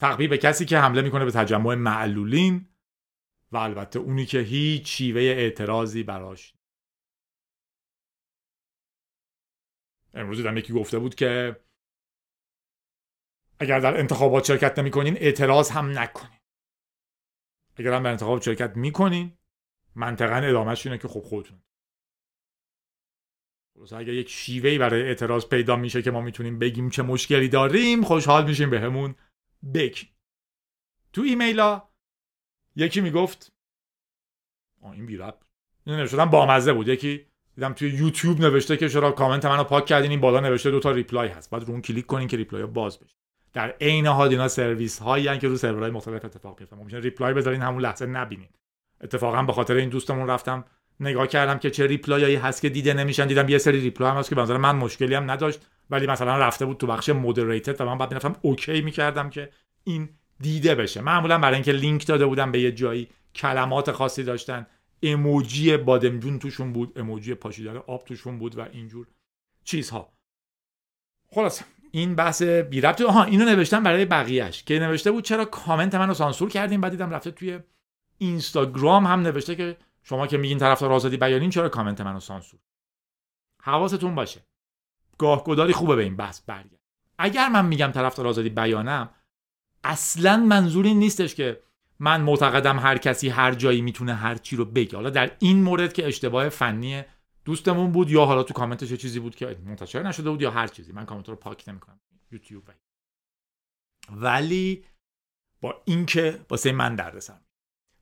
تقبیه 0.00 0.28
به 0.28 0.38
کسی 0.38 0.64
که 0.64 0.78
حمله 0.78 1.02
می‌کنه 1.02 1.24
به 1.24 1.30
تجمع 1.30 1.74
معلولین 1.74 2.68
و 3.52 3.56
البته 3.56 3.98
اونی 3.98 4.26
که 4.26 4.38
هیچ 4.38 4.96
شیوه 4.96 5.20
اعتراضی 5.20 6.02
براش 6.02 6.54
امروز 10.14 10.36
دیدم 10.36 10.56
یکی 10.56 10.72
گفته 10.72 10.98
بود 10.98 11.14
که 11.14 11.60
اگر 13.58 13.80
در 13.80 13.98
انتخابات 13.98 14.44
شرکت 14.44 14.78
نمی‌کنین 14.78 15.16
اعتراض 15.16 15.70
هم 15.70 15.98
نکنین. 15.98 16.40
اگر 17.76 17.92
هم 17.92 18.02
در 18.02 18.10
انتخابات 18.10 18.42
شرکت 18.42 18.76
می‌کنین 18.76 19.38
منطقا 19.94 20.34
ادامهش 20.34 20.86
اینه 20.86 20.98
که 20.98 21.08
خب 21.08 21.20
خودتون. 21.20 21.62
اگر 23.92 24.12
یک 24.12 24.28
شیوهی 24.28 24.78
برای 24.78 25.02
اعتراض 25.02 25.46
پیدا 25.46 25.76
میشه 25.76 26.02
که 26.02 26.10
ما 26.10 26.20
می‌تونیم 26.20 26.58
بگیم 26.58 26.90
چه 26.90 27.02
مشکلی 27.02 27.48
داریم 27.48 28.04
خوشحال 28.04 28.46
میشیم 28.46 28.70
بهمون 28.70 29.14
بگیم 29.74 30.08
تو 31.12 31.22
ایمیلا 31.22 31.82
یکی 32.76 33.00
می‌گفت 33.00 33.52
این 34.82 35.06
بی 35.06 35.16
رب 35.16 35.38
این 35.86 36.24
بامزه 36.24 36.72
بود. 36.72 36.88
یکی 36.88 37.26
دیدم 37.54 37.72
توی 37.72 37.90
یوتیوب 37.90 38.40
نوشته 38.40 38.76
که 38.76 38.88
چرا 38.88 39.12
کامنت 39.12 39.44
منو 39.44 39.64
پاک 39.64 39.86
کردین. 39.86 40.10
این 40.10 40.20
بالا 40.20 40.40
نوشته 40.40 40.70
دو 40.70 40.80
تا 40.80 40.90
reply 40.90 41.28
هست. 41.28 41.50
بعد 41.50 41.64
رو 41.64 41.70
اون 41.70 41.82
کلیک 41.82 42.06
کنین 42.06 42.28
که 42.28 42.36
reply 42.36 42.66
باز 42.66 42.98
بشه. 42.98 43.14
در 43.52 43.74
عین 43.80 44.06
حال 44.06 44.28
اینا 44.28 44.48
سرویس 44.48 44.98
هایی 44.98 45.38
که 45.38 45.48
رو 45.48 45.56
سرورهای 45.56 45.90
مختلف 45.90 46.24
اتفاق 46.24 46.60
میفته 46.60 46.76
ممکنه 46.76 47.00
reply 47.00 47.34
بذارین 47.34 47.62
همون 47.62 47.82
لحظه 47.82 48.06
نبینین. 48.06 48.48
اتفاقا 49.00 49.42
به 49.42 49.52
خاطر 49.52 49.74
این 49.74 49.88
دوستمون 49.88 50.28
رفتم 50.28 50.64
نگاه 51.00 51.26
کردم 51.26 51.58
که 51.58 51.70
چه 51.70 51.86
reply 51.86 52.17
هایی 52.17 52.36
هست 52.36 52.62
که 52.62 52.68
دیده 52.68 52.94
نمیشن. 52.94 53.26
دیدم 53.26 53.48
یه 53.48 53.58
سری 53.58 53.80
reply 53.80 54.10
هم 54.10 54.16
هست 54.16 54.28
که 54.28 54.34
به 54.34 54.58
من 54.58 54.76
مشکلی 54.76 55.14
هم 55.14 55.30
نداشت. 55.30 55.66
ولی 55.90 56.06
مثلا 56.06 56.38
رفته 56.38 56.66
بود 56.66 56.76
تو 56.76 56.86
بخش 56.86 57.08
moderated 57.08 57.80
و 57.80 57.84
من 57.84 57.98
بعد 57.98 58.10
می‌رفتم 58.10 58.36
OK 58.42 58.80
می‌کردم 58.80 59.30
که 59.30 59.50
این 59.84 60.08
دیده 60.40 60.74
بشه. 60.74 61.00
معمولا 61.00 61.38
برای 61.38 61.54
اینکه 61.54 61.72
لینک 61.72 62.06
داده 62.06 62.26
بودم 62.26 62.52
به 62.52 62.60
یه 62.60 62.72
جایی 62.72 63.08
کلمات 63.34 63.92
خاصی 63.92 64.24
داشتن 64.24 64.66
اموجی 65.02 65.76
بادمجون 65.76 66.38
توشون 66.38 66.72
بود 66.72 66.98
اموجی 66.98 67.34
پاشیدن 67.34 67.76
آب 67.76 68.04
توشون 68.04 68.38
بود 68.38 68.58
و 68.58 68.60
اینجور 68.72 69.06
چیزها. 69.64 70.12
خلاص 71.30 71.62
این 71.90 72.14
بحث 72.14 72.42
بی 72.42 72.80
ربط 72.80 73.00
آها 73.00 73.24
اینو 73.24 73.44
نوشتم 73.44 73.82
برای 73.82 74.04
بقیهش 74.04 74.62
که 74.62 74.78
نوشته 74.78 75.10
بود 75.10 75.24
چرا 75.24 75.44
کامنت 75.44 75.94
منو 75.94 76.14
سانسور 76.14 76.48
کردیم 76.50 76.80
بعد 76.80 76.90
دیدم 76.90 77.10
رفته 77.10 77.30
توی 77.30 77.58
اینستاگرام 78.18 79.06
هم 79.06 79.20
نوشته 79.20 79.54
که 79.54 79.76
شما 80.02 80.26
که 80.26 80.36
میگین 80.38 80.58
طرفدار 80.58 80.92
آزادی 80.92 81.16
بیانین 81.16 81.50
چرا 81.50 81.68
کامنت 81.68 82.00
منو 82.00 82.20
سانسور؟ 82.20 82.60
حواستون 83.62 84.14
باشه. 84.14 84.40
گاهگداری 85.20 85.72
خوبه 85.72 85.96
به 85.96 86.02
این 86.02 86.16
بحث 86.16 86.40
برگرد. 86.46 86.80
اگر 87.18 87.48
من 87.48 87.66
میگم 87.66 87.90
طرفدار 87.94 88.26
آزادی 88.26 88.48
بیانم 88.48 89.10
اصلا 89.84 90.36
منظور 90.36 90.86
این 90.86 90.98
نیستش 90.98 91.34
که 91.34 91.62
من 91.98 92.20
معتقدم 92.20 92.78
هر 92.78 92.98
کسی 92.98 93.28
هر 93.28 93.54
جایی 93.54 93.80
می‌تونه 93.80 94.14
هر 94.14 94.34
چی 94.34 94.56
رو 94.56 94.64
بگه. 94.64 94.96
حالا 94.96 95.10
در 95.10 95.36
این 95.38 95.62
مورد 95.62 95.92
که 95.92 96.06
اشتباه 96.06 96.48
فنی 96.48 97.02
دوستمون 97.44 97.92
بود 97.92 98.10
یا 98.10 98.24
حالا 98.24 98.42
تو 98.42 98.54
کامنتش 98.54 98.92
چیزی 98.92 99.20
بود 99.20 99.36
که 99.36 99.58
منتشر 99.64 100.02
نشده 100.02 100.30
بود 100.30 100.42
یا 100.42 100.50
هر 100.50 100.66
چیزی. 100.66 100.92
من 100.92 101.04
کامنت 101.04 101.28
رو 101.28 101.36
پاک 101.36 101.68
نمی‌کنم. 101.68 102.00
یوتیوب 102.32 102.70
ولی 104.12 104.84
با 105.60 105.82
اینکه 105.84 106.40
واسه 106.50 106.72
من 106.72 106.94
دردسر 106.94 107.40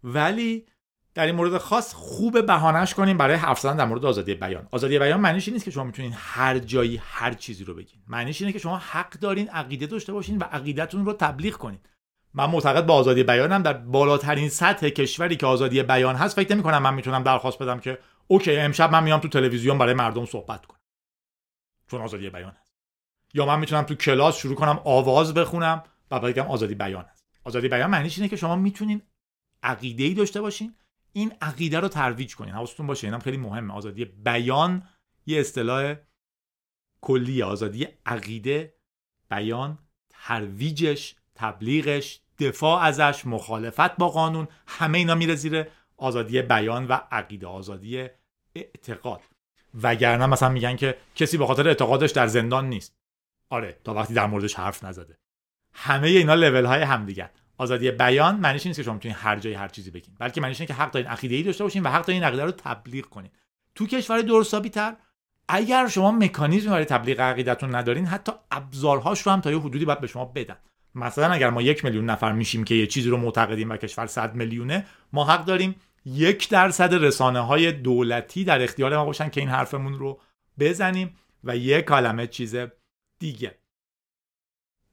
ولی 0.05 0.67
در 1.19 1.27
این 1.27 1.35
مورد 1.35 1.59
خاص 1.59 1.95
خوب 1.95 2.47
بهانهش 2.47 2.95
کنیم 2.95 3.19
برای 3.19 3.37
حرف 3.37 3.61
زدن 3.61 3.77
در 3.77 3.85
مورد 3.85 4.05
آزادی 4.05 4.35
بیان. 4.35 4.69
آزادی 4.71 4.99
بیان 4.99 5.21
معنیش 5.21 5.49
این 5.49 5.53
نیست 5.55 5.65
که 5.65 5.71
شما 5.71 5.85
می‌تونین 5.85 6.13
هر 6.17 6.59
جایی 6.59 7.01
هر 7.05 7.33
چیزی 7.33 7.65
رو 7.65 7.75
بگین. 7.75 8.01
معنیش 8.09 8.41
اینه 8.41 8.53
که 8.53 8.59
شما 8.59 8.77
حق 8.77 9.11
دارین 9.11 9.49
عقیده 9.49 9.87
داشته 9.87 10.13
باشین 10.13 10.39
و 10.39 10.45
عقیدتون 10.45 11.05
رو 11.05 11.13
تبلیغ 11.13 11.55
کنین. 11.55 11.79
من 12.35 12.51
معتقد 12.51 12.87
به 12.87 12.93
آزادی 12.93 13.23
بیانم 13.23 13.63
در 13.63 13.73
بالاترین 13.73 14.49
سطح 14.49 14.89
کشوری 14.89 15.37
که 15.37 15.47
آزادی 15.47 15.83
بیان 15.83 16.17
هست 16.17 16.37
فکر 16.37 16.55
نمی 16.55 16.63
کنم 16.63 16.83
من 16.83 16.95
می‌تونم 16.95 17.23
درخواست 17.23 17.59
بدم 17.59 17.81
که 17.81 17.99
اوکی 18.27 18.57
امشب 18.57 18.93
من 18.93 19.05
میام 19.05 19.21
تو 19.21 19.29
تلویزیون 19.29 19.79
برای 19.79 19.95
مردم 19.95 20.27
صحبت 20.27 20.67
کنم. 20.67 20.81
چون 21.91 22.01
آزادی 22.01 22.31
بیان 22.31 22.53
هست. 22.61 22.75
یا 23.35 23.47
من 23.47 23.59
می‌تونم 23.59 23.83
تو 23.83 23.95
کلاس 23.95 24.37
شروع 24.37 24.55
کنم 24.55 24.81
آواز 24.85 25.35
بخونم 25.35 25.83
و 26.11 26.21
بگم 26.21 26.47
آزادی 26.47 26.75
بیان 26.75 27.05
هست. 27.13 27.27
آزادی 27.45 27.69
بیان 27.69 27.91
معنیش 27.91 28.19
اینه 28.19 28.29
که 28.29 28.37
شما 28.37 28.57
می‌تونین 28.57 29.03
عقیده 29.63 30.05
ای 30.05 30.15
داشته 30.15 30.41
باشین 30.41 30.75
این 31.13 31.33
عقیده 31.41 31.81
رو 31.81 31.89
ترویج 31.89 32.37
کنین. 32.37 32.55
حواستون 32.55 32.87
باشه 32.87 33.07
اینم 33.07 33.19
خیلی 33.19 33.37
مهمه. 33.37 33.75
آزادی 33.75 34.05
بیان 34.05 34.83
یه 35.27 35.41
اصطلاح 35.41 35.95
کلی 37.01 37.43
آزادی 37.43 37.89
عقیده 38.07 38.75
بیان 39.31 39.79
ترویجش 40.11 41.15
تبلیغش 41.35 42.21
دفاع 42.39 42.83
ازش 42.83 43.27
مخالفت 43.27 43.97
با 43.97 44.09
قانون 44.09 44.49
همه 44.67 44.99
اینا 44.99 45.15
میره 45.15 45.35
زیر 45.35 45.67
آزادی 45.97 46.43
بیان 46.43 46.87
و 46.87 46.93
عقیده 46.93 47.47
آزادی 47.47 48.09
اعتقاد. 48.55 49.21
وگرنه 49.83 50.27
مثلا 50.27 50.49
میگن 50.49 50.77
که 50.77 50.99
کسی 51.15 51.39
به 51.39 51.47
خاطر 51.47 51.69
اعتقادش 51.69 52.11
در 52.11 52.27
زندان 52.27 52.69
نیست. 52.69 52.97
آره 53.51 53.81
تا 53.85 53.95
وقتی 53.95 54.15
در 54.15 54.27
موردش 54.27 54.55
حرف 54.55 54.85
نزده. 54.85 55.19
همه 55.73 56.09
اینا 56.09 56.35
لول 56.35 56.65
های 56.65 56.83
همدیگه. 56.83 57.31
آزادی 57.59 57.91
بیان 57.91 58.37
معنیش 58.37 58.67
نیست 58.67 58.77
که 58.77 58.83
شما 58.83 58.95
می‌تونید 58.95 59.17
هر 59.21 59.39
جایی 59.39 59.57
هر 59.57 59.69
چیزی 59.69 59.91
بگین 59.91 60.15
بلکه 60.19 60.41
معنیش 60.41 60.61
اینه 60.61 60.69
که 60.69 60.75
حق 60.75 60.91
دارین 60.91 61.09
عقیده 61.09 61.35
ای 61.35 61.43
داشته 61.43 61.65
باشین 61.65 61.83
و 61.83 61.89
حق 61.89 62.07
دارین 62.07 62.25
عقیده 62.25 62.45
رو 62.45 62.51
تبلیغ 62.51 63.05
کنین. 63.05 63.31
تو 63.75 63.87
کشور 63.87 64.23
درستابی 64.23 64.69
تر 64.69 64.97
اگر 65.49 65.89
شما 65.89 66.11
مکانیزم 66.11 66.71
برای 66.71 66.85
تبلیغ 66.85 67.21
عقیدتون 67.21 67.75
ندارین 67.75 68.07
حتی 68.07 68.33
ابزارهاش 68.51 69.21
رو 69.21 69.33
هم 69.33 69.41
تا 69.41 69.51
یه 69.51 69.59
حدودی 69.59 69.85
باید 69.85 70.01
به 70.01 70.07
شما 70.07 70.25
بدن. 70.25 70.57
مثلا 70.95 71.33
اگر 71.33 71.51
ما 71.51 71.63
یک 71.63 71.85
میلیون 71.85 72.05
نفر 72.05 72.33
میشیم 72.33 72.65
که 72.65 72.75
یه 72.75 72.87
چیزی 72.87 73.11
رو 73.11 73.17
معتقدیم 73.17 73.71
و 73.71 73.77
کشور 73.77 74.07
صد 74.07 74.35
میلیونه 74.35 74.87
ما 75.13 75.25
حق 75.25 75.45
داریم 75.45 75.75
یک 76.05 76.49
درصد 76.49 76.95
رسانه 76.95 77.41
های 77.41 77.73
دولتی 77.73 78.45
در 78.45 78.63
اختیار 78.63 78.97
ما 78.97 79.05
باشن 79.05 79.29
که 79.29 79.41
این 79.41 79.51
حرفمون 79.51 79.95
رو 79.95 80.21
بزنیم 80.59 81.17
و 81.45 81.57
یک 81.57 81.85
عالمه 81.85 82.27
چیز 82.27 82.57
دیگه. 83.19 83.59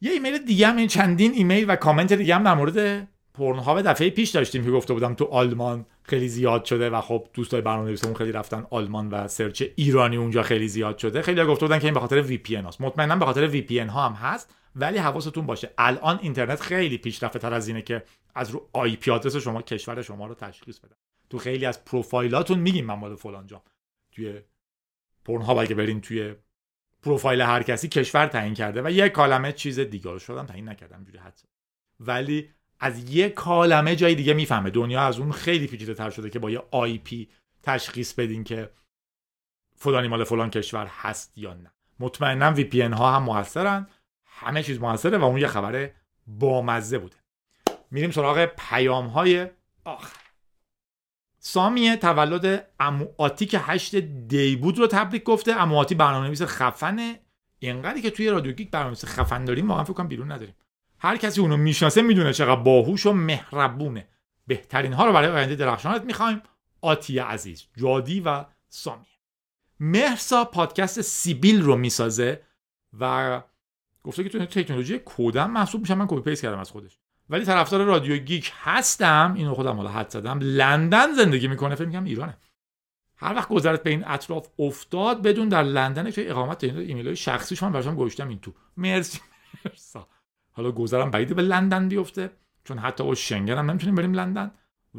یه 0.02 0.12
ایمیل 0.12 0.38
دیگه 0.38 0.68
هم 0.68 0.78
این 0.78 0.88
چندین 0.88 1.34
ایمیل 1.34 1.66
و 1.70 1.76
کامنت 1.76 2.14
دیگه 2.14 2.36
هم 2.36 2.44
در 2.44 2.54
مورد 2.54 3.08
پرنها 3.34 3.82
دفعه 3.82 4.10
پیش 4.10 4.30
داشتیم 4.30 4.66
که 4.66 4.72
گفته 4.72 4.94
بودم 4.94 5.14
تو 5.14 5.26
آلمان 5.26 5.86
خیلی 6.04 6.28
زیاد 6.28 6.66
شده 6.66 6.90
و 6.90 7.02
خب 7.02 7.28
دوستای 7.34 7.62
برنامه‌نویسمون 7.62 8.14
خیلی 8.14 8.32
رفتن 8.32 8.68
آلمان 8.70 9.10
و 9.10 9.28
search 9.28 9.64
ایرانی 9.76 10.18
اونجا 10.18 10.44
خیلی 10.44 10.68
زیاد 10.68 10.98
شده. 10.98 11.22
خیلی 11.22 11.46
گفته 11.46 11.66
بودن 11.66 11.80
که 11.80 11.86
این 11.86 11.94
به 11.94 12.00
خاطر 12.00 12.28
VPN 12.28 12.64
هاست. 12.64 12.82
مطمئنا 12.82 13.16
به 13.16 13.26
خاطر 13.26 13.62
VPN 13.62 13.90
ها 13.90 14.10
هم 14.10 14.14
هست 14.14 14.56
ولی 14.76 14.98
حواستون 14.98 15.46
باشه. 15.46 15.70
الان 15.78 16.20
اینترنت 16.22 16.62
خیلی 16.62 16.98
پیشرفته 16.98 17.40
تر 17.40 17.54
از 17.54 17.68
اینه 17.68 17.82
که 17.82 18.04
از 18.36 18.50
رو 18.50 18.70
آی 18.74 18.96
پی 18.96 19.12
آدرس 19.12 19.36
شما 19.36 19.62
کشور 19.62 20.02
شما 20.02 20.28
رو 20.28 20.36
تشخیص 20.36 20.80
بده. 20.80 20.96
تو 21.30 21.38
خیلی 21.38 21.66
از 21.66 21.86
پروفایلاتون 21.86 22.60
میگیم 22.60 22.86
من 22.86 22.94
مال 22.94 23.16
فلان 23.16 23.48
جام 23.48 23.62
توی 24.12 24.42
ها 25.28 25.62
اگه 25.62 25.76
برین 25.76 26.02
توی 26.02 26.36
پروفایل 27.06 27.42
هر 27.42 27.64
کسی 27.64 27.88
کشور 27.88 28.28
تعیین 28.28 28.54
کرده 28.54 28.82
و 28.82 28.92
یک 28.92 29.12
کالمه 29.12 29.52
چیز 29.52 29.80
دیگه. 29.80 30.12
رو 30.12 30.20
شدم 30.20 30.46
تعیین 30.46 30.70
نکردم 30.70 31.04
جوری 31.04 31.18
حد 31.18 31.42
ولی 32.00 32.50
از 32.80 33.16
یک 33.16 33.34
کالمه 33.34 33.96
جای 33.96 34.16
دیگه 34.16 34.34
می‌فهمه. 34.34 34.70
دنیا 34.70 35.02
از 35.02 35.20
اون 35.20 35.32
خیلی 35.32 35.68
پیچیده 35.68 35.94
تر 35.94 36.10
شده 36.10 36.30
که 36.30 36.40
با 36.40 36.52
یه 36.52 36.64
آی 36.72 36.98
پی 36.98 37.30
تشخیص 37.64 38.14
بدین 38.14 38.44
که 38.44 38.72
فلانی 39.76 40.08
مال 40.08 40.24
فلان 40.24 40.50
کشور 40.50 40.88
هست 40.88 41.38
یا 41.38 41.54
نه. 41.54 41.72
مطمئنم 42.00 42.54
وی 42.56 42.64
پی 42.64 42.82
ها 42.82 43.12
هم 43.12 43.24
موثرن. 43.24 43.88
همه 44.26 44.64
چیز 44.64 44.80
موثره 44.80 45.18
و 45.18 45.24
اون 45.24 45.38
یه 45.38 45.48
خبر 45.48 45.90
بامزه 46.28 46.98
بوده. 46.98 47.16
میریم 47.92 48.12
سراغ 48.12 48.46
پیام 48.46 49.08
های 49.08 49.48
آخر. 49.84 50.25
سامی 51.48 51.96
تولد 51.96 52.68
امو 52.80 53.08
آتی 53.18 53.46
که 53.46 53.60
هشت 53.60 53.96
دی 53.96 54.56
بود 54.56 54.80
رو 54.80 54.88
تبریک 54.88 55.24
گفته. 55.24 55.52
امو 55.52 55.78
آتی 55.78 55.96
برنامه 55.96 56.28
نویس 56.28 56.42
خفنه. 56.42 57.20
اینقدری 57.60 58.02
که 58.02 58.10
توی 58.10 58.30
رادیو 58.30 58.52
گیک 58.52 58.72
برنامه 58.72 58.90
نویس 58.90 59.06
خفن 59.06 59.46
داریم 59.46 59.70
واقعا 59.70 59.84
فکر 59.84 59.94
کنم 59.94 60.08
بیرون 60.08 60.32
نداریم. 60.32 60.56
هر 61.00 61.18
کسی 61.18 61.42
اونو 61.42 61.58
می‌شناسه 61.58 62.02
می‌دونه 62.02 62.34
چقدر 62.34 62.62
باهوش 62.62 63.06
و 63.06 63.14
مهربونه. 63.14 64.08
بهترین 64.48 64.94
ها 64.94 65.06
رو 65.06 65.14
برای 65.14 65.30
آینده 65.30 65.56
درخشانت 65.56 66.04
می‌خوایم. 66.04 66.42
آتی 66.82 67.20
عزیز 67.20 67.68
جادی 67.78 68.20
و 68.20 68.46
سامی. 68.70 69.06
مهرسا 69.80 70.46
پادکست 70.46 71.02
سیبیل 71.02 71.62
رو 71.62 71.76
می‌سازه 71.76 72.42
و 73.00 73.42
گفته 74.04 74.24
که 74.24 74.30
تو 74.30 74.46
تکنولوژی 74.46 75.00
کودم 75.00 75.52
محسوب 75.52 75.82
میشم. 75.82 75.98
من 75.98 76.08
کپی 76.08 76.22
پیست 76.22 76.42
کردم 76.42 76.60
از 76.60 76.72
خودش. 76.72 77.00
ولی 77.30 77.46
طرفدار 77.46 77.84
رادیو 77.84 78.18
گیک 78.18 78.54
هستم. 78.64 79.34
اینو 79.36 79.54
خودم 79.54 79.76
حالا 79.76 79.90
حد 79.90 80.10
زدم. 80.10 80.40
لندن 80.42 81.14
زندگی 81.14 81.48
می‌کنه. 81.48 81.76
فکر 81.76 81.86
می‌کنم 81.86 82.04
ایرانه. 82.04 82.38
هر 83.18 83.34
وقت 83.36 83.50
گذرت 83.50 83.84
به 83.84 83.90
این 83.90 84.08
اطراف 84.08 84.48
افتاد 84.60 85.22
بدون 85.22 85.50
در 85.50 85.64
لندن 85.64 86.12
که 86.12 86.32
اقامت 86.32 86.64
ایمیل 86.64 87.06
های 87.06 87.16
شخصیش 87.16 87.64
من 87.64 87.72
براشون 87.72 87.96
گوشتم 87.96 88.28
این 88.28 88.40
تو. 88.40 88.54
مرسی. 88.78 89.20
مرسا 89.66 90.08
حالا 90.52 90.72
گذرم 90.72 91.12
بعید 91.12 91.36
به 91.36 91.42
لندن 91.42 91.90
بیفته. 91.90 92.30
چون 92.64 92.78
حتی 92.78 93.04
او 93.04 93.16
شنگن 93.16 93.58
هم 93.58 93.70
نمی‌تونیم 93.70 93.96
بریم 93.96 94.14
لندن. 94.14 94.52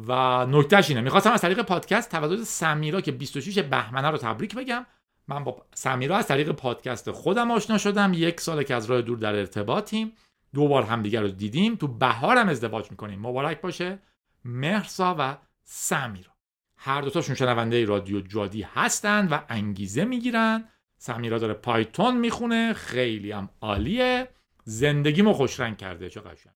و 0.07 0.45
نکتهش 0.45 0.89
اینه. 0.89 1.01
می‌خواستم 1.01 1.31
از 1.31 1.41
طریق 1.41 1.61
پادکست 1.61 2.11
تولد 2.11 2.43
سمیرا 2.43 3.01
که 3.01 3.11
26 3.11 3.59
بهمنه 3.59 4.07
رو 4.09 4.17
تبریک 4.17 4.55
بگم. 4.55 4.85
من 5.27 5.43
با 5.43 5.65
سمیرا 5.73 6.17
از 6.17 6.27
طریق 6.27 6.51
پادکست 6.51 7.11
خودم 7.11 7.51
آشنا 7.51 7.77
شدم. 7.77 8.11
یک 8.13 8.41
سال 8.41 8.63
که 8.63 8.75
از 8.75 8.85
راه 8.85 9.01
دور 9.01 9.17
در 9.17 9.35
ارتباطیم. 9.35 10.11
دو 10.53 10.67
بار 10.67 10.83
همدیگه 10.83 11.21
رو 11.21 11.27
دیدیم. 11.27 11.75
تو 11.75 11.87
بهارم 11.87 12.49
ازدواج 12.49 12.91
می‌کنیم. 12.91 13.19
مبارک 13.19 13.61
باشه. 13.61 13.99
مهرسا 14.45 15.15
و 15.19 15.37
سمیرا 15.63 16.31
هر 16.77 17.01
دوتاشون 17.01 17.35
شنونده 17.35 17.85
رادیو 17.85 18.21
جادی 18.21 18.61
هستند 18.61 19.31
و 19.31 19.39
انگیزه 19.49 20.05
می‌گیرن. 20.05 20.69
سمیرا 20.97 21.37
داره 21.37 21.53
پایتون 21.53 22.17
می‌خونه. 22.17 22.73
خیلی 22.73 23.31
هم 23.31 23.49
عالیه. 23.61 24.27
زندگیمو 24.63 25.33
خوشرنگ 25.33 25.77
کرده. 25.77 26.09
چه 26.09 26.21
قشنگ. 26.21 26.53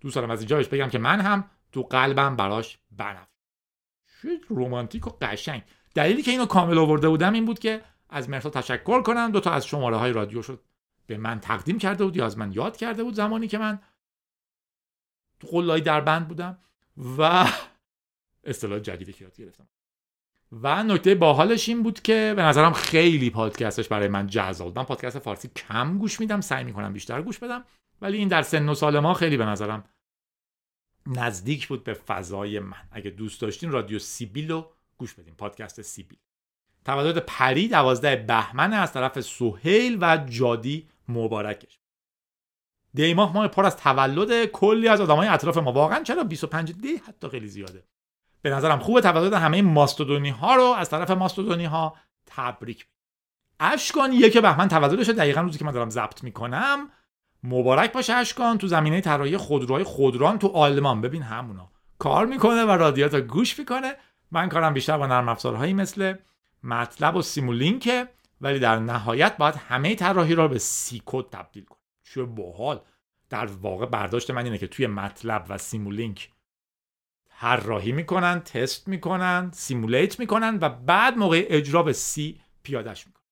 دوست 0.00 0.14
دارم 0.14 0.30
از 0.30 0.40
اینجا 0.40 0.58
بگم 0.58 0.88
که 0.88 0.98
من 0.98 1.20
هم 1.20 1.50
تو 1.72 1.82
قلبم 1.82 2.36
براش 2.36 2.78
بنفش 2.90 3.26
چه 4.22 4.40
رومانتیک 4.48 5.06
و 5.06 5.10
قشنگ. 5.20 5.62
دلیلی 5.94 6.22
که 6.22 6.30
اینو 6.30 6.46
کامل 6.46 6.78
آورده 6.78 7.08
بودم 7.08 7.32
این 7.32 7.44
بود 7.44 7.58
که 7.58 7.82
از 8.10 8.30
مرسا 8.30 8.50
تشکر 8.50 9.02
کنم. 9.02 9.30
دو 9.32 9.40
تا 9.40 9.50
از 9.50 9.66
شماره 9.66 9.96
های 9.96 10.12
رادیو 10.12 10.42
شد 10.42 10.60
به 11.06 11.16
من 11.16 11.40
تقدیم 11.40 11.78
کرده 11.78 12.04
بود 12.04 12.16
یا 12.16 12.26
از 12.26 12.38
من 12.38 12.52
یاد 12.52 12.76
کرده 12.76 13.04
بود 13.04 13.14
زمانی 13.14 13.48
که 13.48 13.58
من 13.58 13.78
قلای 15.40 15.80
در 15.80 16.00
بند 16.00 16.28
بودم 16.28 16.58
و 17.18 17.48
اصطلاح 18.44 18.78
جدیدی 18.78 19.12
که 19.12 19.24
یاد 19.24 19.36
گرفتم. 19.36 19.68
و 20.52 20.82
نکته 20.82 21.14
باحالش 21.14 21.68
این 21.68 21.82
بود 21.82 22.00
که 22.00 22.32
به 22.36 22.42
نظرم 22.42 22.72
خیلی 22.72 23.30
پادکستش 23.30 23.88
برای 23.88 24.08
من 24.08 24.26
جذاب 24.26 24.78
من 24.78 24.84
پادکست 24.84 25.18
فارسی 25.18 25.48
کم 25.48 25.98
گوش 25.98 26.20
میدم 26.20 26.40
سعی 26.40 26.64
می‌کنم 26.64 26.92
بیشتر 26.92 27.22
گوش 27.22 27.38
بدم 27.38 27.64
ولی 28.02 28.18
این 28.18 28.28
در 28.28 28.42
سن 28.42 28.68
و 28.68 28.74
سال 28.74 28.98
ما 28.98 29.14
خیلی 29.14 29.36
به 29.36 29.44
نظرم 29.44 29.84
نزدیک 31.06 31.68
بود 31.68 31.84
به 31.84 31.94
فضای 31.94 32.58
من. 32.58 32.88
اگه 32.90 33.10
دوست 33.10 33.40
داشتین 33.40 33.70
رادیو 33.70 33.98
سیبیل 33.98 34.50
رو 34.50 34.72
گوش 34.98 35.14
بدین 35.14 35.34
پادکست 35.34 35.82
سیبیل. 35.82 36.18
تولد 36.84 37.18
پری 37.18 37.68
دوازده 37.68 38.16
بهمن 38.16 38.72
از 38.72 38.92
طرف 38.92 39.20
سهیل 39.20 39.98
و 40.00 40.16
جادی 40.16 40.88
مبارکش. 41.08 41.78
دی 42.94 43.14
ماه 43.14 43.32
ماه 43.32 43.48
پر 43.48 43.64
از 43.64 43.76
تولد 43.76 44.44
کلی 44.44 44.88
از 44.88 45.00
آدمای 45.00 45.28
اطراف 45.28 45.56
ما. 45.56 45.72
واقعا 45.72 46.02
چرا 46.02 46.24
25 46.24 46.72
دی 46.72 46.96
حتی 47.08 47.28
خیلی 47.28 47.48
زیاده. 47.48 47.84
به 48.42 48.50
نظرم 48.50 48.78
خوبه 48.78 49.00
تولد 49.00 49.32
همه 49.32 49.62
ماستودونی 49.62 50.30
ها 50.30 50.54
رو 50.54 50.62
از 50.62 50.90
طرف 50.90 51.10
ماستودونی 51.10 51.64
ها 51.64 51.96
تبریک 52.26 52.86
اشکان 53.60 54.12
یک 54.12 54.38
بهمن 54.38 54.68
تولدش 54.68 55.08
دقیقا 55.08 55.40
روزی 55.40 55.58
که 55.58 55.64
من 55.64 55.72
دارم 55.72 55.90
ضبط 55.90 56.24
می‌کنم 56.24 56.88
مبارک 57.44 57.92
باشه 57.92 58.12
اشکان 58.12 58.58
تو 58.58 58.66
زمینه 58.66 59.00
طراحی 59.00 59.36
خودروهای 59.36 59.84
خودران 59.84 60.38
تو 60.38 60.48
آلمان. 60.48 61.00
ببین 61.00 61.22
همونا 61.22 61.70
کار 61.98 62.26
می‌کنه 62.26 62.64
و 62.64 62.70
رادیو 62.70 63.14
گوش 63.14 63.58
می‌کنه. 63.58 63.96
من 64.30 64.48
کارم 64.48 64.74
بیشتر 64.74 64.98
با 64.98 65.06
نرم 65.06 65.28
افزارهایی 65.28 65.74
مثل 65.74 66.14
MATLAB 66.62 67.16
و 67.16 67.22
Simulink 67.22 67.98
ه 67.98 68.08
ولی 68.42 68.58
در 68.58 68.78
نهایت 68.78 69.36
باید 69.36 69.54
همه 69.54 69.94
طراحی 69.94 70.34
را 70.34 70.48
به 70.48 70.58
C 70.58 71.02
code 71.06 71.30
تبدیل 71.30 71.64
کنیم. 71.64 71.82
چه 72.02 72.22
باحال 72.22 72.80
در 73.30 73.46
واقع 73.46 73.86
برداشت 73.86 74.30
من 74.30 74.44
اینه 74.44 74.58
که 74.58 74.66
توی 74.66 74.86
MATLAB 74.86 75.46
و 75.48 75.58
Simulink 75.58 76.30
طراحی 77.40 77.92
می‌کنن 77.92 78.40
تست 78.40 78.88
می‌کنن 78.88 79.50
simulate 79.54 80.20
می‌کنن 80.20 80.58
و 80.60 80.68
بعد 80.68 81.16
موقع 81.16 81.46
اجرا 81.48 81.82
به 81.82 81.92
C 81.92 82.40
پیادش 82.62 83.06
می‌کنن. 83.06 83.22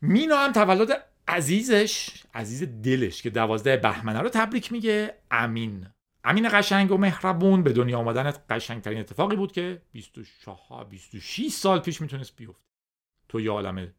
مینا 0.00 0.36
هم 0.36 0.52
تولد 0.52 1.04
عزیزش 1.28 2.22
عزیز 2.34 2.62
دلش 2.82 3.22
که 3.22 3.30
دوازده 3.30 3.76
بهمنه 3.76 4.20
رو 4.20 4.28
تبریک 4.28 4.72
میگه. 4.72 5.18
امین. 5.30 5.86
امین 6.24 6.48
قشنگ 6.52 6.92
و 6.92 6.96
مهربون. 6.96 7.62
به 7.62 7.72
دنیا 7.72 7.98
آمدن 7.98 8.32
قشنگترین 8.50 9.00
اتفاقی 9.00 9.36
بود 9.36 9.52
که 9.52 9.82
24 9.92 10.84
26 10.84 11.48
سال 11.48 11.80
پیش 11.80 12.00
می‌تونست 12.00 12.36
بیفته. 12.36 12.71
تو 13.32 13.40
یه 13.40 13.50
عالم 13.50 13.94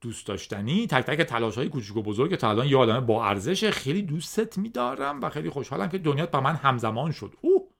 دوست 0.00 0.26
داشتنی 0.26 0.86
تک 0.86 1.04
تک 1.04 1.20
تلاش 1.20 1.58
های 1.58 1.68
کوچیک 1.68 1.96
و 1.96 2.02
بزرگ 2.02 2.34
تا 2.34 2.50
الان 2.50 2.66
یه 2.66 2.76
عالمه 2.76 3.00
با 3.00 3.26
ارزش 3.26 3.70
خیلی 3.70 4.02
دوستت 4.02 4.58
میدارم 4.58 5.20
و 5.20 5.30
خیلی 5.30 5.50
خوشحالم 5.50 5.88
که 5.88 5.98
دنیا 5.98 6.26
با 6.26 6.40
من 6.40 6.54
همزمان 6.54 7.12
شد. 7.12 7.36
او 7.40 7.74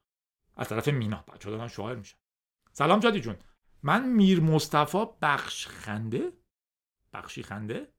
از 0.56 0.68
طرف 0.68 0.88
مینا 0.88 1.24
بچه‌ها 1.34 1.56
دارن 1.56 1.68
شاعر 1.68 1.96
میشن. 1.96 2.16
سلام 2.72 3.00
جادی 3.00 3.20
جون. 3.20 3.36
من 3.82 4.08
میر 4.08 4.40
مصطفی 4.40 5.04
بخش 5.22 5.66
خنده 5.66 6.32
بخشی 7.12 7.42
خنده 7.42 7.92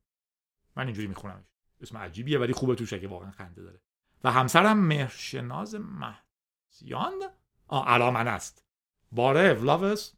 من 0.76 0.86
اینجوری 0.86 1.08
می‌خونم 1.08 1.46
اسم 1.82 1.98
عجیبیه 1.98 2.40
ولی 2.40 2.54
خوبه 2.54 2.76
توشه 2.76 3.00
که 3.00 3.08
واقعا 3.08 3.32
خنده 3.32 3.62
داره. 3.62 3.82
و 4.24 4.32
همسرم 4.32 4.78
مهرشناز 4.78 5.76
مهزیان 5.76 7.24
آه 7.68 7.88
علامن 7.88 8.28
است. 8.28 8.66
باره 9.12 9.54
لاوس 9.54 10.14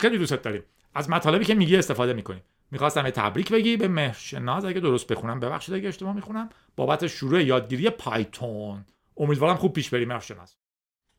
خیلی 0.00 0.18
دوست 0.18 0.34
داریم. 0.34 0.62
از 0.94 1.10
مطالبی 1.10 1.44
که 1.44 1.54
میگی 1.54 1.76
استفاده 1.76 2.12
می‌کنیم 2.12 2.42
می‌خواستم 2.70 3.04
یه 3.04 3.10
تبریک 3.10 3.52
بگی 3.52 3.76
به 3.76 3.88
مهرشناز 3.88 4.64
اگه 4.64 4.80
درست 4.80 5.06
بخونم 5.06 5.40
ببخشید 5.40 5.74
اگه 5.74 5.88
اشتباه 5.88 6.14
می‌خونم 6.14 6.48
بابت 6.76 7.06
شروع 7.06 7.42
یادگیری 7.42 7.90
پایتون. 7.90 8.84
امیدوارم 9.16 9.56
خوب 9.56 9.72
پیش 9.72 9.90
بری 9.90 10.04
مهرشناز 10.04 10.56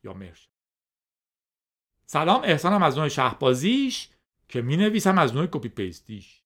یا 0.04 0.12
مهرش 0.12 0.48
سلام 2.06 2.42
احسانم 2.44 2.82
از 2.82 2.98
نوع 2.98 3.08
شهبازیش 3.08 4.08
که 4.48 4.62
می 4.62 4.76
نویسم 4.76 5.18
از 5.18 5.34
نوع 5.34 5.46
کپی 5.46 5.68
پیستیش 5.68 6.42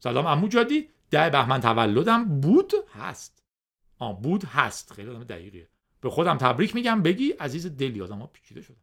سلام 0.00 0.26
امو 0.26 0.48
جادی. 0.48 0.88
ده 1.10 1.30
بهمن 1.30 1.60
تولدم. 1.60 2.40
بود 2.40 2.72
هست. 2.94 3.42
آ 3.98 4.12
بود 4.12 4.44
هست. 4.44 4.92
خیلی 4.92 5.10
آدم 5.10 5.24
دقیقیه. 5.24 5.68
به 6.00 6.10
خودم 6.10 6.36
تبریک 6.36 6.74
میگم. 6.74 7.02
بگی 7.02 7.30
عزیز 7.30 7.76
دلی 7.76 8.02
آدم 8.02 8.18
ها 8.18 8.26
پیچیده 8.26 8.62
شدم 8.62 8.80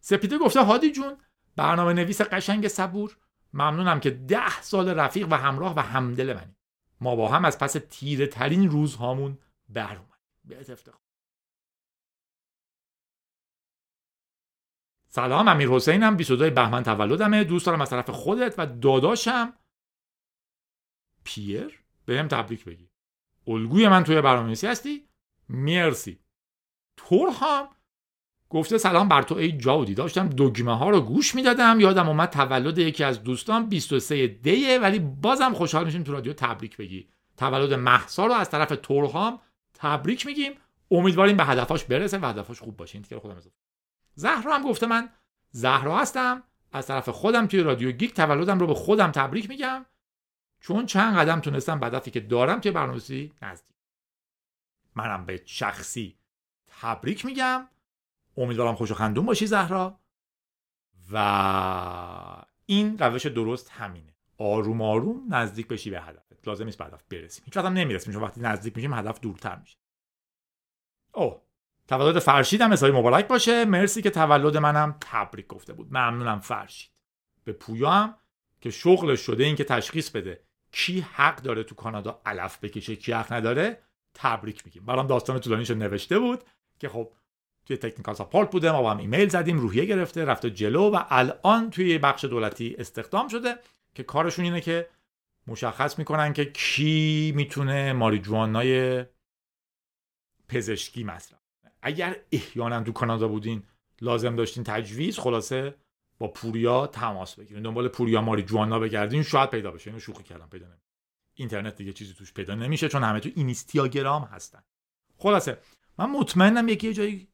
سپیده 0.00 0.38
گفته 0.38 0.62
هادی 0.64 0.92
جون 0.92 1.16
برنامه 1.56 1.92
نویس 1.92 2.20
قشنگ 2.20 2.68
صبور. 2.68 3.16
ممنونم 3.52 4.00
که 4.00 4.10
ده 4.10 4.60
سال 4.60 4.88
رفیق 4.88 5.28
و 5.30 5.34
همراه 5.34 5.74
و 5.76 5.80
همدل 5.80 6.32
منی. 6.32 6.56
ما 7.00 7.16
با 7.16 7.28
هم 7.28 7.44
از 7.44 7.58
پس 7.58 7.72
تیره 7.90 8.26
ترین 8.26 8.70
روزهامون 8.70 9.38
بر 9.68 9.96
اومد 9.96 10.70
افتخار 10.70 11.00
سلام 15.08 15.48
امیر 15.48 15.68
حسینم. 15.68 16.16
22 16.16 16.50
بهمن 16.50 16.82
تولدمه. 16.82 17.44
دوست 17.44 17.66
دارم 17.66 17.80
از 17.80 17.90
طرف 17.90 18.10
خودت 18.10 18.54
و 18.58 18.66
داداشم. 18.66 19.52
پیر 21.24 21.84
به 22.06 22.18
هم 22.18 22.28
تبریک 22.28 22.64
بگی. 22.64 22.90
الگوی 23.46 23.88
من 23.88 24.04
توی 24.04 24.20
برنامه‌نویسی 24.20 24.66
هستی. 24.66 25.08
مرسی. 25.48 26.20
تور 26.96 27.28
هم 27.40 27.68
گفته 28.52 28.78
سلام 28.78 29.08
بر 29.08 29.22
تو 29.22 29.34
ای 29.34 29.52
جاودی. 29.52 29.94
داشتم 29.94 30.28
دگمه 30.28 30.78
ها 30.78 30.90
رو 30.90 31.00
گوش 31.00 31.34
می‌دادم. 31.34 31.80
یادم 31.80 32.08
اومد 32.08 32.30
تولد 32.30 32.78
یکی 32.78 33.04
از 33.04 33.22
دوستان 33.22 33.68
23 33.68 34.26
دیه 34.26 34.78
ولی 34.78 34.98
بازم 34.98 35.52
خوشحال 35.54 35.84
میشیم 35.84 36.02
تو 36.02 36.12
رادیو 36.12 36.32
تبریک 36.32 36.76
بگی. 36.76 37.08
تولد 37.36 37.72
محسا 37.74 38.26
رو 38.26 38.32
از 38.32 38.50
طرف 38.50 38.68
تورهام 38.82 39.40
تبریک 39.74 40.26
میگیم. 40.26 40.52
امیدواریم 40.90 41.36
به 41.36 41.44
هدفاش 41.44 41.84
برسه 41.84 42.18
و 42.18 42.26
هدفاش 42.26 42.60
خوب 42.60 42.76
باشه. 42.76 43.02
این 43.10 43.20
خودم 43.20 43.36
اضافه 43.36 43.56
زهرا 44.14 44.54
هم 44.54 44.62
گفته 44.62 44.86
من 44.86 45.08
زهرا 45.50 45.98
هستم. 45.98 46.42
از 46.72 46.86
طرف 46.86 47.08
خودم 47.08 47.46
توی 47.46 47.60
رادیو 47.60 47.92
گیک 47.92 48.14
تولدم 48.14 48.58
رو 48.58 48.66
به 48.66 48.74
خودم 48.74 49.10
تبریک 49.10 49.48
میگم. 49.48 49.86
چون 50.60 50.86
چند 50.86 51.16
قدم 51.16 51.40
تونستم 51.40 51.80
به 51.80 51.86
هدفی 51.86 52.10
که 52.10 52.20
دارم 52.20 52.60
توی 52.60 52.72
برنامه‌نویسی 52.72 53.32
نزدیک. 53.42 53.76
منم 54.94 55.26
به 55.26 55.42
شخصی 55.44 56.16
تبریک 56.80 57.24
میگم. 57.24 57.68
امیدوارم 58.36 58.74
خوش 58.74 58.90
و 58.90 58.94
خندون 58.94 59.26
باشی 59.26 59.46
زهرا. 59.46 59.98
و 61.12 62.44
این 62.66 62.98
روش 62.98 63.26
درست 63.26 63.70
همینه. 63.70 64.14
آروم 64.38 64.82
آروم 64.82 65.34
نزدیک 65.34 65.68
بشی 65.68 65.90
به 65.90 66.00
هدفت. 66.00 66.48
لازم 66.48 66.64
نیست 66.64 66.78
به 66.78 66.84
هدف 66.84 67.02
برسیم 67.10 67.44
هیچ 67.44 67.56
هم 67.56 67.72
نمی‌رسیم 67.72 68.12
چون 68.12 68.22
وقتی 68.22 68.40
نزدیک 68.40 68.76
میشیم 68.76 68.94
هدف 68.94 69.20
دورتر 69.20 69.56
میشه. 69.56 69.78
اوه. 71.14 71.42
تولد 71.88 72.18
فرشیدم 72.18 72.72
حسابی 72.72 72.92
مبارک 72.92 73.28
باشه. 73.28 73.64
مرسی 73.64 74.02
که 74.02 74.10
تولد 74.10 74.56
منم 74.56 74.96
تبریک 75.00 75.46
گفته 75.46 75.72
بود. 75.72 75.86
ممنونم 75.90 76.40
فرشید. 76.40 76.90
به 77.44 77.52
پویا 77.52 77.90
هم 77.90 78.14
که 78.60 78.70
شغلش 78.70 79.20
شده 79.20 79.44
این 79.44 79.56
که 79.56 79.64
تشخیص 79.64 80.10
بده. 80.10 80.44
کی 80.72 81.00
حق 81.00 81.36
داره 81.36 81.62
تو 81.62 81.74
کانادا 81.74 82.20
علف 82.26 82.58
بکشه 82.58 82.96
کی 82.96 83.12
حق 83.12 83.32
نداره 83.32 83.82
تبریک 84.14 84.66
میگیم. 84.66 84.84
برام 84.84 85.06
داستان 85.06 85.40
طولانیش 85.40 85.70
نوشته 85.70 86.18
بود 86.18 86.44
که 86.78 86.88
خب 86.88 87.12
توی 87.66 87.76
تکنیکال 87.76 88.14
ساپورت 88.14 88.50
بوده 88.50 88.72
ما 88.72 88.82
با 88.82 88.90
هم 88.90 88.98
ایمیل 88.98 89.28
زدیم 89.28 89.58
روحیه 89.58 89.84
گرفته 89.84 90.24
رفته 90.24 90.50
جلو 90.50 90.90
و 90.90 91.02
الان 91.08 91.70
توی 91.70 91.98
بخش 91.98 92.24
دولتی 92.24 92.76
استخدام 92.78 93.28
شده 93.28 93.58
که 93.94 94.02
کارشون 94.02 94.44
اینه 94.44 94.60
که 94.60 94.88
مشخص 95.46 95.98
می‌کنن 95.98 96.32
که 96.32 96.44
کی 96.44 97.32
می‌تونه 97.36 97.92
ماریجوانای 97.92 99.04
پزشکی 100.48 101.04
مصرف 101.04 101.38
اگر 101.82 102.16
احیانا 102.32 102.82
تو 102.82 102.92
کانادا 102.92 103.28
بودین 103.28 103.62
لازم 104.00 104.36
داشتین 104.36 104.64
تجویز 104.64 105.18
خلاصه 105.18 105.74
با 106.18 106.28
پوریا 106.28 106.86
تماس 106.86 107.34
بگیرین. 107.34 107.62
دنبال 107.62 107.88
پوریا 107.88 108.20
ماریجوانا 108.20 108.78
بگردین 108.78 109.22
شاید 109.22 109.50
پیدا 109.50 109.70
بشه. 109.70 109.90
اینو 109.90 110.00
شوخی 110.00 110.22
کردم 110.22 110.48
پیدا 110.48 110.66
نمیشه. 110.66 110.82
اینترنت 111.34 111.76
دیگه 111.76 111.92
چیزی 111.92 112.14
توش 112.14 112.32
پیدا 112.32 112.54
نمیشه 112.54 112.88
چون 112.88 113.02
همه 113.02 113.20
تو 113.20 113.30
اینستاگرام 113.34 114.22
هستن. 114.22 114.62
خلاصه 115.18 115.58
من 115.98 116.10
مطمئنم 116.10 116.68
یکی 116.68 116.92
جایی 116.92 117.28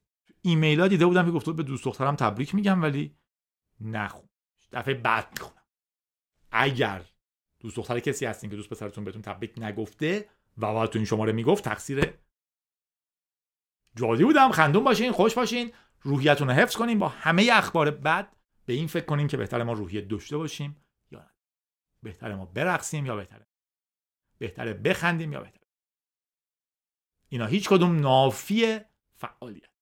ایمیل 0.49 0.81
ها 0.81 0.89
دیده 0.89 1.07
بودم 1.07 1.25
که 1.25 1.31
گفته 1.31 1.53
به 1.53 1.63
دوست 1.63 1.85
دخترم 1.85 2.17
تبریک 2.17 2.55
میگم 2.55 2.83
ولی 2.83 3.17
نخون 3.81 4.29
دفعه 4.73 4.95
بعد 4.95 5.29
می‌خونم. 5.33 5.63
اگر 6.51 7.05
دوست 7.61 7.77
دختر 7.77 8.01
کسی 8.01 8.27
هستین 8.27 8.51
که 8.51 8.57
دوست 8.57 8.71
پسرتون 8.71 9.05
بهتون 9.05 9.23
تبریک 9.23 9.55
نگفته 9.57 10.29
و 10.59 10.73
باید 10.73 10.91
تو 10.91 10.99
این 10.99 11.07
شماره 11.07 11.33
می‌گفت 11.33 11.65
تقصیر 11.65 12.15
جادی 13.95 14.25
بودم. 14.25 14.51
خندون 14.51 14.85
باشین 14.85 15.13
خوش 15.13 15.35
باشین. 15.35 15.73
روحیتون 16.01 16.49
رو 16.49 16.55
حفظ 16.55 16.77
کنین. 16.77 16.99
با 16.99 17.09
همه 17.09 17.49
اخبار 17.53 17.91
بد 17.91 18.37
به 18.67 18.73
این 18.73 18.87
فکر 18.87 19.05
کنین 19.05 19.29
که 19.29 19.37
بهتر 19.37 19.63
ما 19.63 19.73
روحیه 19.73 20.01
داشته 20.01 20.37
باشیم 20.37 20.77
یا 21.11 21.19
نه. 21.19 21.31
بهتر 22.03 22.35
ما 22.35 22.47
برقصیم 22.47 23.07
یا 23.07 23.17
بهتره 23.17 23.47
بهتره 24.39 24.75
بخندیم 24.75 25.33
یا 25.33 25.41
بهتره 25.41 25.69
اینا 27.29 27.47
هیچ 27.47 27.69
کدوم 27.69 28.01
نافی 28.01 28.81
فعالیت. 29.17 29.78